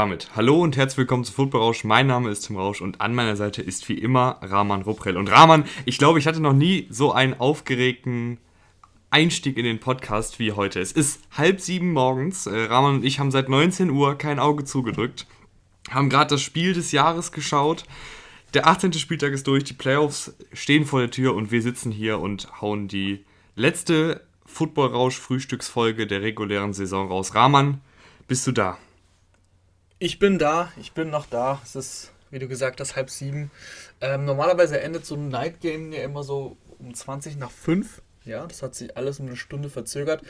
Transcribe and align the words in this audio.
Damit, 0.00 0.30
hallo 0.34 0.62
und 0.62 0.78
herzlich 0.78 0.96
willkommen 0.96 1.24
zu 1.24 1.32
Football 1.34 1.60
Rausch. 1.60 1.84
Mein 1.84 2.06
Name 2.06 2.30
ist 2.30 2.46
Tim 2.46 2.56
Rausch 2.56 2.80
und 2.80 3.02
an 3.02 3.14
meiner 3.14 3.36
Seite 3.36 3.60
ist 3.60 3.86
wie 3.90 3.98
immer 3.98 4.38
Rahman 4.40 4.80
Ruprell. 4.80 5.18
Und 5.18 5.30
Rahman, 5.30 5.66
ich 5.84 5.98
glaube, 5.98 6.18
ich 6.18 6.26
hatte 6.26 6.40
noch 6.40 6.54
nie 6.54 6.86
so 6.88 7.12
einen 7.12 7.34
aufgeregten 7.38 8.38
Einstieg 9.10 9.58
in 9.58 9.64
den 9.64 9.78
Podcast 9.78 10.38
wie 10.38 10.52
heute. 10.52 10.80
Es 10.80 10.92
ist 10.92 11.20
halb 11.36 11.60
sieben 11.60 11.92
morgens. 11.92 12.46
Äh, 12.46 12.62
Rahman 12.62 12.94
und 12.94 13.04
ich 13.04 13.20
haben 13.20 13.30
seit 13.30 13.50
19 13.50 13.90
Uhr 13.90 14.16
kein 14.16 14.38
Auge 14.38 14.64
zugedrückt, 14.64 15.26
haben 15.90 16.08
gerade 16.08 16.30
das 16.30 16.40
Spiel 16.40 16.72
des 16.72 16.92
Jahres 16.92 17.30
geschaut. 17.30 17.84
Der 18.54 18.68
18. 18.68 18.94
Spieltag 18.94 19.34
ist 19.34 19.46
durch, 19.46 19.64
die 19.64 19.74
Playoffs 19.74 20.34
stehen 20.54 20.86
vor 20.86 21.00
der 21.00 21.10
Tür 21.10 21.34
und 21.34 21.50
wir 21.50 21.60
sitzen 21.60 21.92
hier 21.92 22.20
und 22.20 22.62
hauen 22.62 22.88
die 22.88 23.22
letzte 23.54 24.22
Football 24.46 24.92
Rausch 24.92 25.18
Frühstücksfolge 25.18 26.06
der 26.06 26.22
regulären 26.22 26.72
Saison 26.72 27.08
raus. 27.08 27.34
Rahman, 27.34 27.82
bist 28.28 28.46
du 28.46 28.52
da? 28.52 28.78
Ich 30.02 30.18
bin 30.18 30.38
da, 30.38 30.72
ich 30.80 30.92
bin 30.92 31.10
noch 31.10 31.26
da. 31.26 31.60
Es 31.62 31.76
ist, 31.76 32.10
wie 32.30 32.38
du 32.38 32.48
gesagt 32.48 32.80
hast, 32.80 32.96
halb 32.96 33.10
sieben. 33.10 33.50
Ähm, 34.00 34.24
normalerweise 34.24 34.80
endet 34.80 35.04
so 35.04 35.14
ein 35.14 35.28
Night 35.28 35.60
Game 35.60 35.92
ja 35.92 36.02
immer 36.02 36.22
so 36.22 36.56
um 36.78 36.94
20 36.94 37.36
nach 37.36 37.50
5. 37.50 38.00
Ja, 38.24 38.46
das 38.46 38.62
hat 38.62 38.74
sich 38.74 38.96
alles 38.96 39.20
um 39.20 39.26
eine 39.26 39.36
Stunde 39.36 39.68
verzögert, 39.68 40.22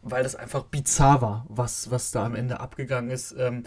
weil 0.00 0.22
das 0.22 0.34
einfach 0.34 0.62
bizarr 0.62 1.20
war, 1.20 1.46
was, 1.50 1.90
was 1.90 2.10
da 2.10 2.24
am 2.24 2.34
Ende 2.34 2.60
abgegangen 2.60 3.10
ist. 3.10 3.34
Ähm, 3.36 3.64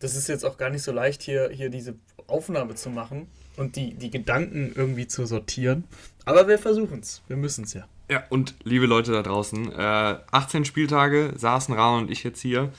das 0.00 0.16
ist 0.16 0.26
jetzt 0.26 0.44
auch 0.44 0.56
gar 0.56 0.70
nicht 0.70 0.82
so 0.82 0.90
leicht, 0.90 1.22
hier, 1.22 1.48
hier 1.50 1.70
diese 1.70 1.94
Aufnahme 2.26 2.74
zu 2.74 2.90
machen 2.90 3.28
und 3.56 3.76
die, 3.76 3.94
die 3.94 4.10
Gedanken 4.10 4.72
irgendwie 4.74 5.06
zu 5.06 5.26
sortieren. 5.26 5.84
Aber 6.24 6.48
wir 6.48 6.58
versuchen 6.58 6.98
es. 6.98 7.22
Wir 7.28 7.36
müssen 7.36 7.62
es 7.62 7.74
ja. 7.74 7.86
Ja, 8.10 8.24
und 8.30 8.56
liebe 8.64 8.86
Leute 8.86 9.12
da 9.12 9.22
draußen, 9.22 9.70
äh, 9.70 10.18
18 10.32 10.64
Spieltage 10.64 11.34
saßen 11.36 11.72
Rahman 11.72 12.02
und 12.02 12.10
ich 12.10 12.24
jetzt 12.24 12.40
hier 12.40 12.72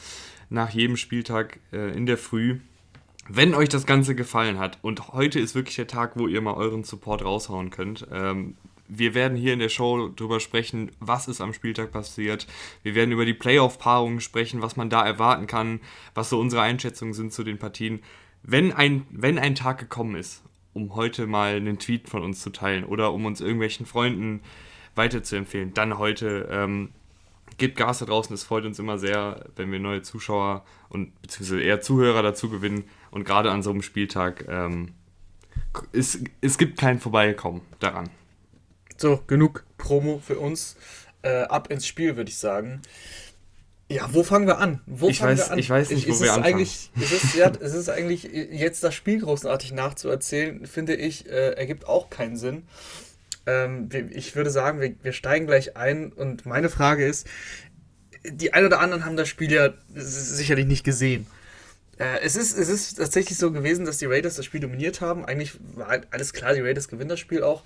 nach 0.50 0.70
jedem 0.70 0.98
Spieltag 0.98 1.60
äh, 1.72 1.96
in 1.96 2.06
der 2.06 2.18
Früh. 2.18 2.60
Wenn 3.28 3.56
euch 3.56 3.70
das 3.70 3.86
Ganze 3.86 4.14
gefallen 4.14 4.60
hat 4.60 4.78
und 4.82 5.10
heute 5.14 5.40
ist 5.40 5.56
wirklich 5.56 5.76
der 5.76 5.88
Tag, 5.88 6.12
wo 6.16 6.28
ihr 6.28 6.42
mal 6.42 6.54
euren 6.54 6.84
Support 6.84 7.26
raushauen 7.26 7.72
könnt. 7.72 8.08
Ähm, 8.12 8.56
wir 8.88 9.16
werden 9.16 9.36
hier 9.36 9.54
in 9.54 9.60
der 9.60 9.70
Show 9.70 10.10
darüber 10.10 10.40
sprechen, 10.40 10.92
was 11.00 11.28
ist 11.28 11.42
am 11.42 11.54
Spieltag 11.54 11.92
passiert. 11.92 12.46
Wir 12.84 12.94
werden 12.94 13.12
über 13.12 13.26
die 13.26 13.34
Playoff-Paarungen 13.34 14.22
sprechen, 14.22 14.62
was 14.62 14.76
man 14.76 14.92
da 14.92 15.04
erwarten 15.04 15.48
kann, 15.48 15.80
was 16.14 16.30
so 16.30 16.40
unsere 16.40 16.62
Einschätzungen 16.62 17.16
sind 17.16 17.34
zu 17.34 17.44
den 17.44 17.58
Partien. 17.58 18.02
Wenn 18.44 18.72
ein, 18.72 19.08
wenn 19.10 19.40
ein 19.40 19.56
Tag 19.56 19.80
gekommen 19.80 20.16
ist, 20.16 20.44
um 20.74 20.94
heute 20.94 21.26
mal 21.26 21.56
einen 21.56 21.80
Tweet 21.80 22.10
von 22.10 22.22
uns 22.22 22.42
zu 22.42 22.52
teilen 22.52 22.84
oder 22.84 23.12
um 23.12 23.26
uns 23.26 23.42
irgendwelchen 23.42 23.88
Freunden 23.88 24.42
weiterzuempfehlen, 24.94 25.74
dann 25.74 25.98
heute. 25.98 26.48
Ähm, 26.52 26.92
gebt 27.58 27.78
Gas 27.78 28.00
da 28.00 28.06
draußen. 28.06 28.34
Es 28.34 28.44
freut 28.44 28.66
uns 28.66 28.80
immer 28.80 28.98
sehr, 28.98 29.46
wenn 29.56 29.72
wir 29.72 29.80
neue 29.80 30.02
Zuschauer 30.02 30.64
und 30.90 31.20
beziehungsweise 31.22 31.62
eher 31.62 31.82
Zuhörer 31.82 32.22
dazu 32.24 32.50
gewinnen. 32.50 32.86
Und 33.12 33.24
gerade 33.24 33.52
an 33.52 33.64
so 33.64 33.72
einem 33.72 33.82
Spieltag, 33.82 34.46
ähm, 34.48 34.94
es, 35.92 36.20
es 36.42 36.58
gibt 36.58 36.80
kein 36.80 37.00
Vorbeikommen 37.00 37.62
daran. 37.80 38.10
So, 38.98 39.22
genug 39.28 39.66
Promo 39.78 40.20
für 40.20 40.40
uns. 40.40 40.78
Äh, 41.22 41.44
ab 41.44 41.72
ins 41.72 41.88
Spiel, 41.88 42.18
würde 42.18 42.30
ich 42.30 42.38
sagen. 42.38 42.82
Ja, 43.90 44.08
wo 44.12 44.24
fangen 44.24 44.48
wir 44.48 44.58
an? 44.58 44.82
Wo 44.88 45.10
ich, 45.10 45.22
weiß, 45.22 45.52
an? 45.52 45.60
ich 45.60 45.70
weiß 45.70 45.92
nicht, 45.92 46.08
wo 46.08 46.20
wir 46.20 46.34
anfangen. 46.34 46.56
Eigentlich, 46.56 46.92
es, 46.96 47.12
ist, 47.12 47.36
ja, 47.36 47.52
es 47.60 47.74
ist 47.74 47.90
eigentlich, 47.90 48.24
jetzt 48.24 48.84
das 48.84 48.96
Spiel 48.96 49.22
großartig 49.22 49.74
nachzuerzählen, 49.74 50.66
finde 50.66 50.96
ich, 50.96 51.28
äh, 51.28 51.52
ergibt 51.52 51.88
auch 51.88 52.10
keinen 52.10 52.36
Sinn. 52.36 52.64
Ähm, 53.46 53.90
ich 54.12 54.36
würde 54.36 54.50
sagen, 54.50 54.82
wir, 54.82 54.96
wir 55.02 55.14
steigen 55.14 55.48
gleich 55.48 55.78
ein 55.78 56.12
und 56.12 56.46
meine 56.46 56.70
Frage 56.70 57.06
ist, 57.06 57.28
die 58.24 58.54
ein 58.54 58.66
oder 58.66 58.80
anderen 58.80 59.06
haben 59.06 59.18
das 59.18 59.30
Spiel 59.30 59.52
ja 59.52 59.74
sicherlich 59.94 60.66
nicht 60.66 60.84
gesehen. 60.84 61.28
Äh, 61.98 62.20
es, 62.24 62.36
ist, 62.36 62.58
es 62.58 62.70
ist 62.70 62.96
tatsächlich 62.96 63.38
so 63.38 63.52
gewesen, 63.52 63.86
dass 63.86 63.98
die 63.98 64.06
Raiders 64.06 64.36
das 64.36 64.46
Spiel 64.46 64.60
dominiert 64.60 65.02
haben. 65.02 65.26
Eigentlich 65.26 65.54
war 65.76 66.02
alles 66.12 66.34
klar, 66.34 66.54
die 66.54 66.62
Raiders 66.62 66.88
gewinnen 66.88 67.10
das 67.10 67.20
Spiel 67.20 67.44
auch. 67.44 67.64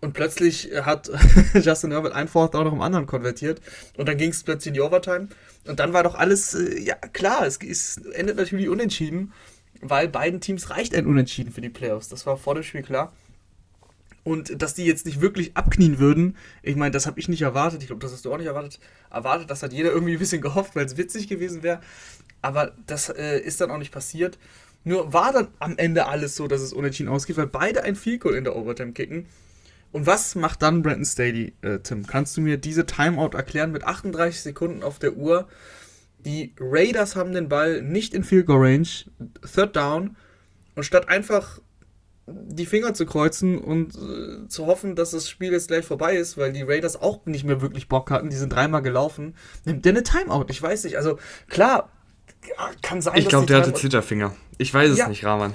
Und 0.00 0.14
plötzlich 0.14 0.70
hat 0.82 1.10
Justin 1.54 1.90
Herbert 1.90 2.14
ein 2.14 2.28
Fourth 2.28 2.54
auch 2.54 2.64
noch 2.64 2.72
im 2.72 2.80
anderen 2.80 3.06
konvertiert. 3.06 3.60
Und 3.96 4.08
dann 4.08 4.16
ging 4.16 4.30
es 4.30 4.42
plötzlich 4.42 4.68
in 4.68 4.74
die 4.74 4.80
Overtime. 4.80 5.28
Und 5.66 5.78
dann 5.78 5.92
war 5.92 6.02
doch 6.02 6.14
alles, 6.14 6.54
äh, 6.54 6.80
ja 6.80 6.94
klar, 6.94 7.46
es, 7.46 7.58
es 7.58 7.98
endet 7.98 8.36
natürlich 8.36 8.68
unentschieden, 8.68 9.32
weil 9.82 10.08
beiden 10.08 10.40
Teams 10.40 10.70
reicht 10.70 10.94
ein 10.94 11.06
Unentschieden 11.06 11.52
für 11.52 11.60
die 11.60 11.68
Playoffs. 11.68 12.08
Das 12.08 12.26
war 12.26 12.36
vor 12.38 12.54
dem 12.54 12.64
Spiel 12.64 12.82
klar. 12.82 13.12
Und 14.22 14.60
dass 14.60 14.74
die 14.74 14.84
jetzt 14.84 15.06
nicht 15.06 15.20
wirklich 15.20 15.56
abknien 15.56 15.98
würden, 15.98 16.36
ich 16.62 16.76
meine, 16.76 16.90
das 16.90 17.06
habe 17.06 17.18
ich 17.18 17.28
nicht 17.28 17.42
erwartet. 17.42 17.80
Ich 17.80 17.86
glaube, 17.86 18.02
das 18.02 18.12
hast 18.12 18.24
du 18.24 18.32
auch 18.32 18.38
nicht 18.38 18.46
erwartet. 18.46 18.78
Erwartet, 19.10 19.50
das 19.50 19.62
hat 19.62 19.72
jeder 19.72 19.92
irgendwie 19.92 20.12
ein 20.12 20.18
bisschen 20.18 20.42
gehofft, 20.42 20.76
weil 20.76 20.84
es 20.84 20.96
witzig 20.96 21.28
gewesen 21.28 21.62
wäre. 21.62 21.80
Aber 22.42 22.72
das 22.86 23.08
äh, 23.08 23.38
ist 23.38 23.60
dann 23.60 23.70
auch 23.70 23.78
nicht 23.78 23.92
passiert. 23.92 24.38
Nur 24.84 25.12
war 25.12 25.32
dann 25.32 25.48
am 25.58 25.76
Ende 25.76 26.06
alles 26.06 26.36
so, 26.36 26.48
dass 26.48 26.60
es 26.60 26.72
unentschieden 26.72 27.08
ausgeht, 27.08 27.36
weil 27.36 27.46
beide 27.46 27.82
ein 27.82 27.96
Field 27.96 28.20
Goal 28.20 28.34
in 28.34 28.44
der 28.44 28.56
Overtime 28.56 28.92
kicken. 28.92 29.26
Und 29.92 30.06
was 30.06 30.34
macht 30.34 30.62
dann 30.62 30.82
Brandon 30.82 31.04
Staley, 31.04 31.54
äh, 31.62 31.80
Tim? 31.80 32.06
Kannst 32.06 32.36
du 32.36 32.40
mir 32.40 32.56
diese 32.56 32.86
Timeout 32.86 33.36
erklären 33.36 33.72
mit 33.72 33.84
38 33.84 34.40
Sekunden 34.40 34.82
auf 34.82 34.98
der 34.98 35.16
Uhr? 35.16 35.48
Die 36.24 36.54
Raiders 36.60 37.16
haben 37.16 37.32
den 37.32 37.48
Ball 37.48 37.82
nicht 37.82 38.14
in 38.14 38.22
Field 38.22 38.46
Goal 38.46 38.64
Range, 38.64 38.88
Third 39.52 39.74
Down. 39.74 40.16
Und 40.76 40.84
statt 40.84 41.08
einfach 41.08 41.60
die 42.26 42.66
Finger 42.66 42.94
zu 42.94 43.06
kreuzen 43.06 43.58
und 43.58 43.94
äh, 43.96 44.48
zu 44.48 44.66
hoffen, 44.66 44.94
dass 44.94 45.10
das 45.10 45.28
Spiel 45.28 45.52
jetzt 45.52 45.68
gleich 45.68 45.84
vorbei 45.84 46.16
ist, 46.16 46.38
weil 46.38 46.52
die 46.52 46.62
Raiders 46.62 47.00
auch 47.00 47.24
nicht 47.26 47.44
mehr 47.44 47.60
wirklich 47.60 47.88
Bock 47.88 48.10
hatten. 48.10 48.30
Die 48.30 48.36
sind 48.36 48.52
dreimal 48.52 48.82
gelaufen. 48.82 49.34
Nimmt 49.64 49.84
der 49.84 49.92
eine 49.92 50.02
Timeout? 50.02 50.46
Ich 50.48 50.62
weiß 50.62 50.84
nicht. 50.84 50.96
Also 50.96 51.18
klar, 51.48 51.90
kann 52.82 53.02
sein. 53.02 53.16
Ich 53.16 53.28
glaube, 53.28 53.46
der 53.46 53.58
hatte 53.58 53.74
Zitterfinger. 53.74 54.34
Ich 54.58 54.72
weiß 54.72 54.90
es 54.90 54.98
ja. 54.98 55.08
nicht, 55.08 55.24
Rahman. 55.24 55.54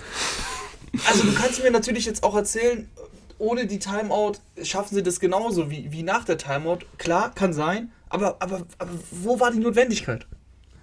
Also 1.08 1.24
du 1.24 1.34
kannst 1.34 1.62
mir 1.64 1.72
natürlich 1.72 2.06
jetzt 2.06 2.24
auch 2.24 2.36
erzählen, 2.36 2.90
ohne 3.38 3.68
die 3.68 3.80
Timeout 3.80 4.34
schaffen 4.64 4.96
sie 4.96 5.04
das 5.04 5.20
genauso 5.20 5.70
wie, 5.70 5.92
wie 5.92 6.04
nach 6.04 6.24
der 6.24 6.38
Timeout. 6.38 6.80
Klar, 6.98 7.34
kann 7.34 7.54
sein, 7.54 7.92
aber, 8.10 8.38
aber, 8.40 8.66
aber 8.78 8.92
wo 9.12 9.40
war 9.40 9.52
die 9.52 9.60
Notwendigkeit? 9.60 10.26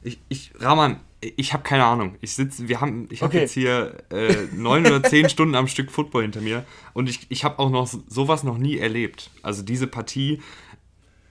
Ich, 0.03 0.21
ich, 0.29 0.53
Rahman, 0.59 1.01
ich 1.23 1.53
habe 1.53 1.63
keine 1.63 1.85
Ahnung. 1.85 2.17
Ich 2.21 2.35
sitze, 2.35 2.69
wir 2.69 2.81
haben, 2.81 3.09
ich 3.11 3.23
habe 3.23 3.31
okay. 3.31 3.41
jetzt 3.43 3.53
hier 3.53 3.97
äh, 4.11 4.35
neun 4.55 4.85
oder 4.87 5.03
zehn 5.03 5.29
Stunden 5.31 5.55
am 5.55 5.69
Stück 5.69 5.91
Football 5.91 6.23
hinter 6.23 6.41
mir 6.41 6.65
und 6.95 7.09
ich, 7.09 7.27
ich 7.29 7.45
habe 7.45 7.59
auch 7.59 7.71
noch 7.71 7.89
sowas 8.09 8.43
noch 8.43 8.59
nie 8.59 8.79
erlebt. 8.79 9.31
Also 9.43 9.63
diese 9.63 9.87
Partie, 9.87 10.43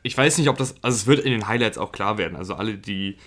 ich 0.03 0.17
weiß 0.17 0.37
nicht, 0.37 0.47
ob 0.47 0.57
das, 0.57 0.75
also 0.81 0.95
es 0.95 1.07
wird 1.07 1.19
in 1.19 1.31
den 1.31 1.47
Highlights 1.47 1.77
auch 1.77 1.91
klar 1.91 2.17
werden. 2.17 2.35
Also 2.37 2.55
alle, 2.55 2.77
die 2.77 3.17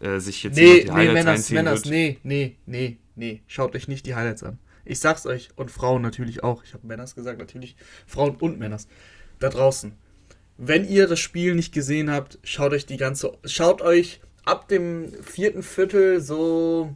äh, 0.00 0.18
sich 0.18 0.42
jetzt 0.42 0.56
nee, 0.56 0.84
die 0.84 0.90
Highlights 0.90 1.50
nee, 1.50 1.54
Männers, 1.54 1.84
Männers, 1.84 1.84
nee, 1.84 2.18
nee, 2.24 2.56
nee, 2.66 2.98
nee, 3.14 3.42
schaut 3.46 3.74
euch 3.76 3.86
nicht 3.86 4.04
die 4.06 4.14
Highlights 4.14 4.42
an. 4.42 4.58
Ich 4.84 4.98
sag's 5.00 5.26
euch 5.26 5.50
und 5.54 5.70
Frauen 5.70 6.02
natürlich 6.02 6.42
auch. 6.42 6.64
Ich 6.64 6.74
habe 6.74 6.86
Männers 6.86 7.14
gesagt, 7.14 7.38
natürlich 7.38 7.76
Frauen 8.06 8.36
und 8.36 8.58
Männers 8.58 8.88
da 9.38 9.50
draußen. 9.50 9.92
Wenn 10.56 10.88
ihr 10.88 11.06
das 11.06 11.20
Spiel 11.20 11.54
nicht 11.54 11.72
gesehen 11.72 12.10
habt, 12.10 12.38
schaut 12.42 12.72
euch 12.72 12.86
die 12.86 12.96
ganze, 12.96 13.32
schaut 13.44 13.82
euch 13.82 14.20
ab 14.48 14.68
dem 14.68 15.12
vierten 15.22 15.62
Viertel 15.62 16.20
so 16.20 16.94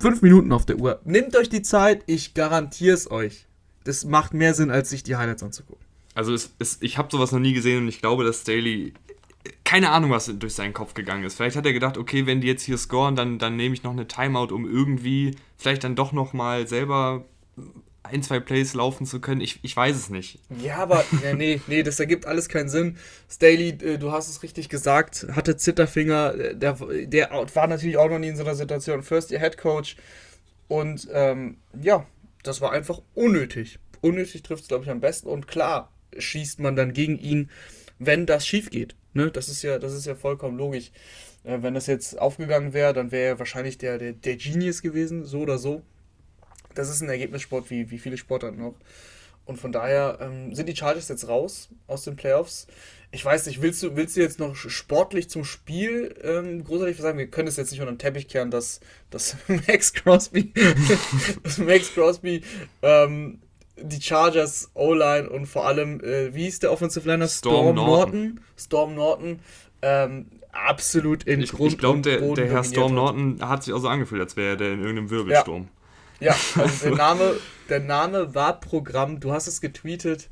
fünf 0.00 0.22
Minuten 0.22 0.52
auf 0.52 0.66
der 0.66 0.76
Uhr. 0.76 1.00
Nehmt 1.04 1.36
euch 1.36 1.48
die 1.48 1.62
Zeit, 1.62 2.02
ich 2.06 2.34
garantiere 2.34 2.94
es 2.94 3.10
euch. 3.10 3.46
Das 3.84 4.04
macht 4.04 4.34
mehr 4.34 4.54
Sinn, 4.54 4.70
als 4.70 4.90
sich 4.90 5.02
die 5.02 5.16
Highlights 5.16 5.42
anzugucken. 5.42 5.84
Also 6.14 6.34
es, 6.34 6.54
es, 6.58 6.78
ich 6.80 6.98
habe 6.98 7.08
sowas 7.10 7.32
noch 7.32 7.40
nie 7.40 7.52
gesehen 7.54 7.82
und 7.82 7.88
ich 7.88 8.00
glaube, 8.00 8.24
dass 8.24 8.42
Staley 8.42 8.92
keine 9.64 9.90
Ahnung, 9.90 10.10
was 10.10 10.26
durch 10.26 10.54
seinen 10.54 10.74
Kopf 10.74 10.94
gegangen 10.94 11.24
ist. 11.24 11.34
Vielleicht 11.34 11.56
hat 11.56 11.66
er 11.66 11.72
gedacht, 11.72 11.96
okay, 11.96 12.26
wenn 12.26 12.40
die 12.40 12.46
jetzt 12.46 12.62
hier 12.62 12.78
scoren, 12.78 13.16
dann, 13.16 13.38
dann 13.38 13.56
nehme 13.56 13.74
ich 13.74 13.82
noch 13.82 13.92
eine 13.92 14.06
Timeout, 14.06 14.54
um 14.54 14.70
irgendwie 14.70 15.34
vielleicht 15.56 15.82
dann 15.84 15.96
doch 15.96 16.12
noch 16.12 16.32
mal 16.32 16.68
selber 16.68 17.24
ein, 18.02 18.22
zwei 18.22 18.40
Plays 18.40 18.74
laufen 18.74 19.06
zu 19.06 19.20
können. 19.20 19.40
Ich, 19.40 19.60
ich 19.62 19.76
weiß 19.76 19.96
es 19.96 20.10
nicht. 20.10 20.40
Ja, 20.60 20.76
aber 20.78 21.04
ja, 21.22 21.34
nee, 21.34 21.60
nee, 21.66 21.82
das 21.82 22.00
ergibt 22.00 22.26
alles 22.26 22.48
keinen 22.48 22.68
Sinn. 22.68 22.96
Staley, 23.30 23.68
äh, 23.68 23.98
du 23.98 24.12
hast 24.12 24.28
es 24.28 24.42
richtig 24.42 24.68
gesagt, 24.68 25.26
hatte 25.32 25.56
Zitterfinger. 25.56 26.34
Äh, 26.34 26.56
der, 26.56 26.74
der 27.04 27.30
war 27.54 27.66
natürlich 27.66 27.96
auch 27.96 28.10
noch 28.10 28.18
nie 28.18 28.28
in 28.28 28.36
so 28.36 28.42
einer 28.42 28.54
Situation. 28.54 29.02
First 29.02 29.30
Year 29.30 29.40
Head 29.40 29.56
Coach. 29.56 29.96
Und 30.68 31.08
ähm, 31.12 31.58
ja, 31.80 32.06
das 32.42 32.60
war 32.60 32.72
einfach 32.72 33.00
unnötig. 33.14 33.78
Unnötig 34.00 34.42
trifft 34.42 34.62
es, 34.62 34.68
glaube 34.68 34.84
ich, 34.84 34.90
am 34.90 35.00
besten. 35.00 35.28
Und 35.28 35.46
klar, 35.46 35.92
schießt 36.18 36.60
man 36.60 36.74
dann 36.74 36.92
gegen 36.92 37.18
ihn, 37.18 37.50
wenn 37.98 38.26
das 38.26 38.46
schief 38.46 38.70
geht. 38.70 38.96
Ne? 39.12 39.30
Das, 39.30 39.48
ist 39.48 39.62
ja, 39.62 39.78
das 39.78 39.92
ist 39.92 40.06
ja 40.06 40.16
vollkommen 40.16 40.58
logisch. 40.58 40.90
Äh, 41.44 41.62
wenn 41.62 41.74
das 41.74 41.86
jetzt 41.86 42.18
aufgegangen 42.18 42.72
wäre, 42.72 42.92
dann 42.92 43.12
wäre 43.12 43.34
er 43.34 43.38
wahrscheinlich 43.38 43.78
der, 43.78 43.98
der, 43.98 44.12
der 44.12 44.36
Genius 44.36 44.82
gewesen, 44.82 45.24
so 45.24 45.40
oder 45.40 45.58
so 45.58 45.82
das 46.74 46.88
ist 46.88 47.02
ein 47.02 47.08
Ergebnissport 47.08 47.70
wie, 47.70 47.90
wie 47.90 47.98
viele 47.98 48.16
Sportarten 48.16 48.58
noch. 48.58 48.74
Und 49.44 49.58
von 49.58 49.72
daher 49.72 50.18
ähm, 50.20 50.54
sind 50.54 50.68
die 50.68 50.76
Chargers 50.76 51.08
jetzt 51.08 51.26
raus 51.26 51.68
aus 51.86 52.04
den 52.04 52.16
Playoffs. 52.16 52.66
Ich 53.10 53.24
weiß 53.24 53.46
nicht, 53.46 53.60
willst 53.60 53.82
du, 53.82 53.96
willst 53.96 54.16
du 54.16 54.20
jetzt 54.20 54.38
noch 54.38 54.54
sportlich 54.54 55.28
zum 55.28 55.44
Spiel 55.44 56.14
ähm, 56.22 56.64
großartig 56.64 56.96
sagen? 56.96 57.18
Wir 57.18 57.26
können 57.26 57.48
es 57.48 57.56
jetzt 57.56 57.72
nicht 57.72 57.80
unter 57.80 57.92
den 57.92 57.98
Teppich 57.98 58.28
kehren, 58.28 58.50
dass, 58.50 58.80
dass 59.10 59.36
Max 59.48 59.92
Crosby, 59.92 60.52
dass 61.42 61.58
Max 61.58 61.92
Crosby 61.92 62.42
ähm, 62.82 63.40
die 63.76 64.00
Chargers 64.00 64.70
O-Line 64.74 65.28
und 65.28 65.46
vor 65.46 65.66
allem, 65.66 66.00
äh, 66.00 66.34
wie 66.34 66.44
hieß 66.44 66.60
der 66.60 66.72
Offensive 66.72 67.06
Liner? 67.06 67.26
Storm, 67.26 67.54
Storm 67.54 67.74
Norton. 67.74 68.24
Norton. 68.24 68.40
Storm 68.56 68.94
Norton. 68.94 69.40
Ähm, 69.82 70.26
absolut 70.52 71.24
in 71.24 71.40
ich, 71.40 71.50
Grund 71.50 71.72
Ich 71.72 71.78
glaube, 71.78 72.00
der, 72.00 72.20
der 72.20 72.46
Herr 72.46 72.64
Storm 72.64 72.94
Norton 72.94 73.38
hat 73.40 73.64
sich 73.64 73.74
auch 73.74 73.80
so 73.80 73.88
angefühlt, 73.88 74.20
als 74.22 74.36
wäre 74.36 74.56
der 74.56 74.72
in 74.72 74.80
irgendeinem 74.80 75.10
Wirbelsturm. 75.10 75.62
Ja, 75.62 75.68
ja 76.22 76.36
also 76.56 76.88
der 76.88 76.96
Name, 76.96 77.34
der 77.68 77.80
Name 77.80 78.34
war 78.34 78.60
Programm, 78.60 79.20
du 79.20 79.32
hast 79.32 79.46
es 79.46 79.60
getweetet, 79.60 80.28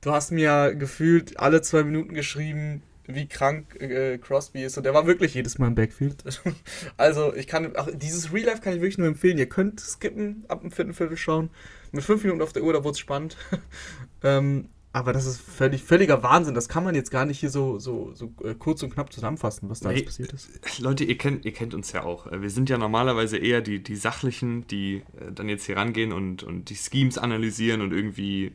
du 0.00 0.12
hast 0.12 0.30
mir 0.30 0.74
gefühlt 0.74 1.38
alle 1.38 1.62
zwei 1.62 1.82
Minuten 1.82 2.14
geschrieben, 2.14 2.82
wie 3.06 3.26
krank 3.26 3.80
äh, 3.80 4.18
Crosby 4.18 4.64
ist. 4.64 4.76
Und 4.76 4.84
der 4.84 4.94
war 4.94 5.06
wirklich 5.06 5.34
jedes 5.34 5.58
Mal 5.58 5.68
im 5.68 5.74
Backfield. 5.74 6.24
also 6.96 7.34
ich 7.34 7.46
kann, 7.46 7.76
auch 7.76 7.88
dieses 7.92 8.32
Real 8.32 8.46
Life 8.46 8.62
kann 8.62 8.74
ich 8.74 8.80
wirklich 8.80 8.98
nur 8.98 9.08
empfehlen. 9.08 9.38
Ihr 9.38 9.48
könnt 9.48 9.80
skippen, 9.80 10.44
ab 10.48 10.62
dem 10.62 10.70
vierten 10.70 10.94
Viertel 10.94 11.16
schauen. 11.16 11.50
Mit 11.92 12.04
fünf 12.04 12.22
Minuten 12.24 12.42
auf 12.42 12.52
der 12.52 12.62
Uhr, 12.62 12.72
da 12.72 12.82
wurde 12.82 12.92
es 12.92 12.98
spannend. 12.98 13.36
ähm, 14.22 14.68
aber 14.94 15.12
das 15.12 15.26
ist 15.26 15.40
völlig, 15.40 15.82
völliger 15.82 16.22
Wahnsinn. 16.22 16.54
Das 16.54 16.68
kann 16.68 16.84
man 16.84 16.94
jetzt 16.94 17.10
gar 17.10 17.26
nicht 17.26 17.40
hier 17.40 17.50
so, 17.50 17.80
so, 17.80 18.12
so 18.14 18.32
äh, 18.44 18.54
kurz 18.54 18.80
und 18.84 18.94
knapp 18.94 19.12
zusammenfassen, 19.12 19.68
was 19.68 19.80
da 19.80 19.90
nee, 19.90 20.02
passiert 20.02 20.32
ist. 20.32 20.48
Leute, 20.78 21.02
ihr 21.02 21.18
kennt, 21.18 21.44
ihr 21.44 21.52
kennt 21.52 21.74
uns 21.74 21.90
ja 21.90 22.04
auch. 22.04 22.30
Wir 22.30 22.48
sind 22.48 22.70
ja 22.70 22.78
normalerweise 22.78 23.36
eher 23.36 23.60
die, 23.60 23.82
die 23.82 23.96
Sachlichen, 23.96 24.68
die 24.68 25.02
äh, 25.18 25.32
dann 25.34 25.48
jetzt 25.48 25.66
hier 25.66 25.76
rangehen 25.76 26.12
und, 26.12 26.44
und 26.44 26.70
die 26.70 26.76
Schemes 26.76 27.18
analysieren 27.18 27.80
und 27.80 27.92
irgendwie 27.92 28.52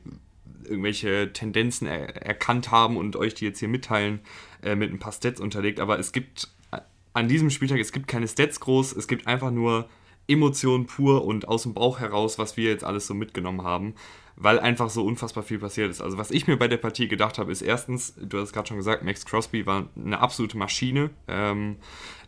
irgendwelche 0.64 1.34
Tendenzen 1.34 1.88
er 1.88 2.16
erkannt 2.26 2.72
haben 2.72 2.96
und 2.96 3.18
euch 3.18 3.34
die 3.34 3.44
jetzt 3.44 3.60
hier 3.60 3.68
mitteilen, 3.68 4.22
äh, 4.64 4.76
mit 4.76 4.94
ein 4.94 5.00
paar 5.00 5.12
Stats 5.12 5.42
unterlegt. 5.42 5.82
Aber 5.82 6.00
es 6.00 6.14
gibt 6.14 6.48
an 7.12 7.28
diesem 7.28 7.50
Spieltag, 7.50 7.80
es 7.80 7.92
gibt 7.92 8.08
keine 8.08 8.30
Stats 8.30 8.62
groß, 8.62 8.96
es 8.96 9.10
gibt 9.10 9.28
einfach 9.28 9.52
nur 9.52 9.90
Emotionen 10.30 10.86
pur 10.86 11.26
und 11.26 11.50
aus 11.50 11.64
dem 11.64 11.74
Bauch 11.74 12.00
heraus, 12.00 12.38
was 12.38 12.56
wir 12.56 12.70
jetzt 12.70 12.84
alles 12.86 13.08
so 13.08 13.14
mitgenommen 13.14 13.64
haben, 13.64 13.96
weil 14.42 14.58
einfach 14.58 14.90
so 14.90 15.04
unfassbar 15.04 15.44
viel 15.44 15.60
passiert 15.60 15.92
ist. 15.92 16.02
Also 16.02 16.18
was 16.18 16.32
ich 16.32 16.48
mir 16.48 16.56
bei 16.56 16.70
der 16.70 16.78
Partie 16.78 17.10
gedacht 17.10 17.38
habe, 17.38 17.52
ist 17.52 17.62
erstens, 17.62 18.16
du 18.16 18.38
hast 18.38 18.48
es 18.48 18.54
gerade 18.54 18.70
schon 18.70 18.78
gesagt, 18.78 19.04
Max 19.04 19.26
Crosby 19.26 19.66
war 19.66 19.90
eine 19.98 20.20
absolute 20.20 20.58
Maschine. 20.58 21.10
Ähm, 21.28 21.76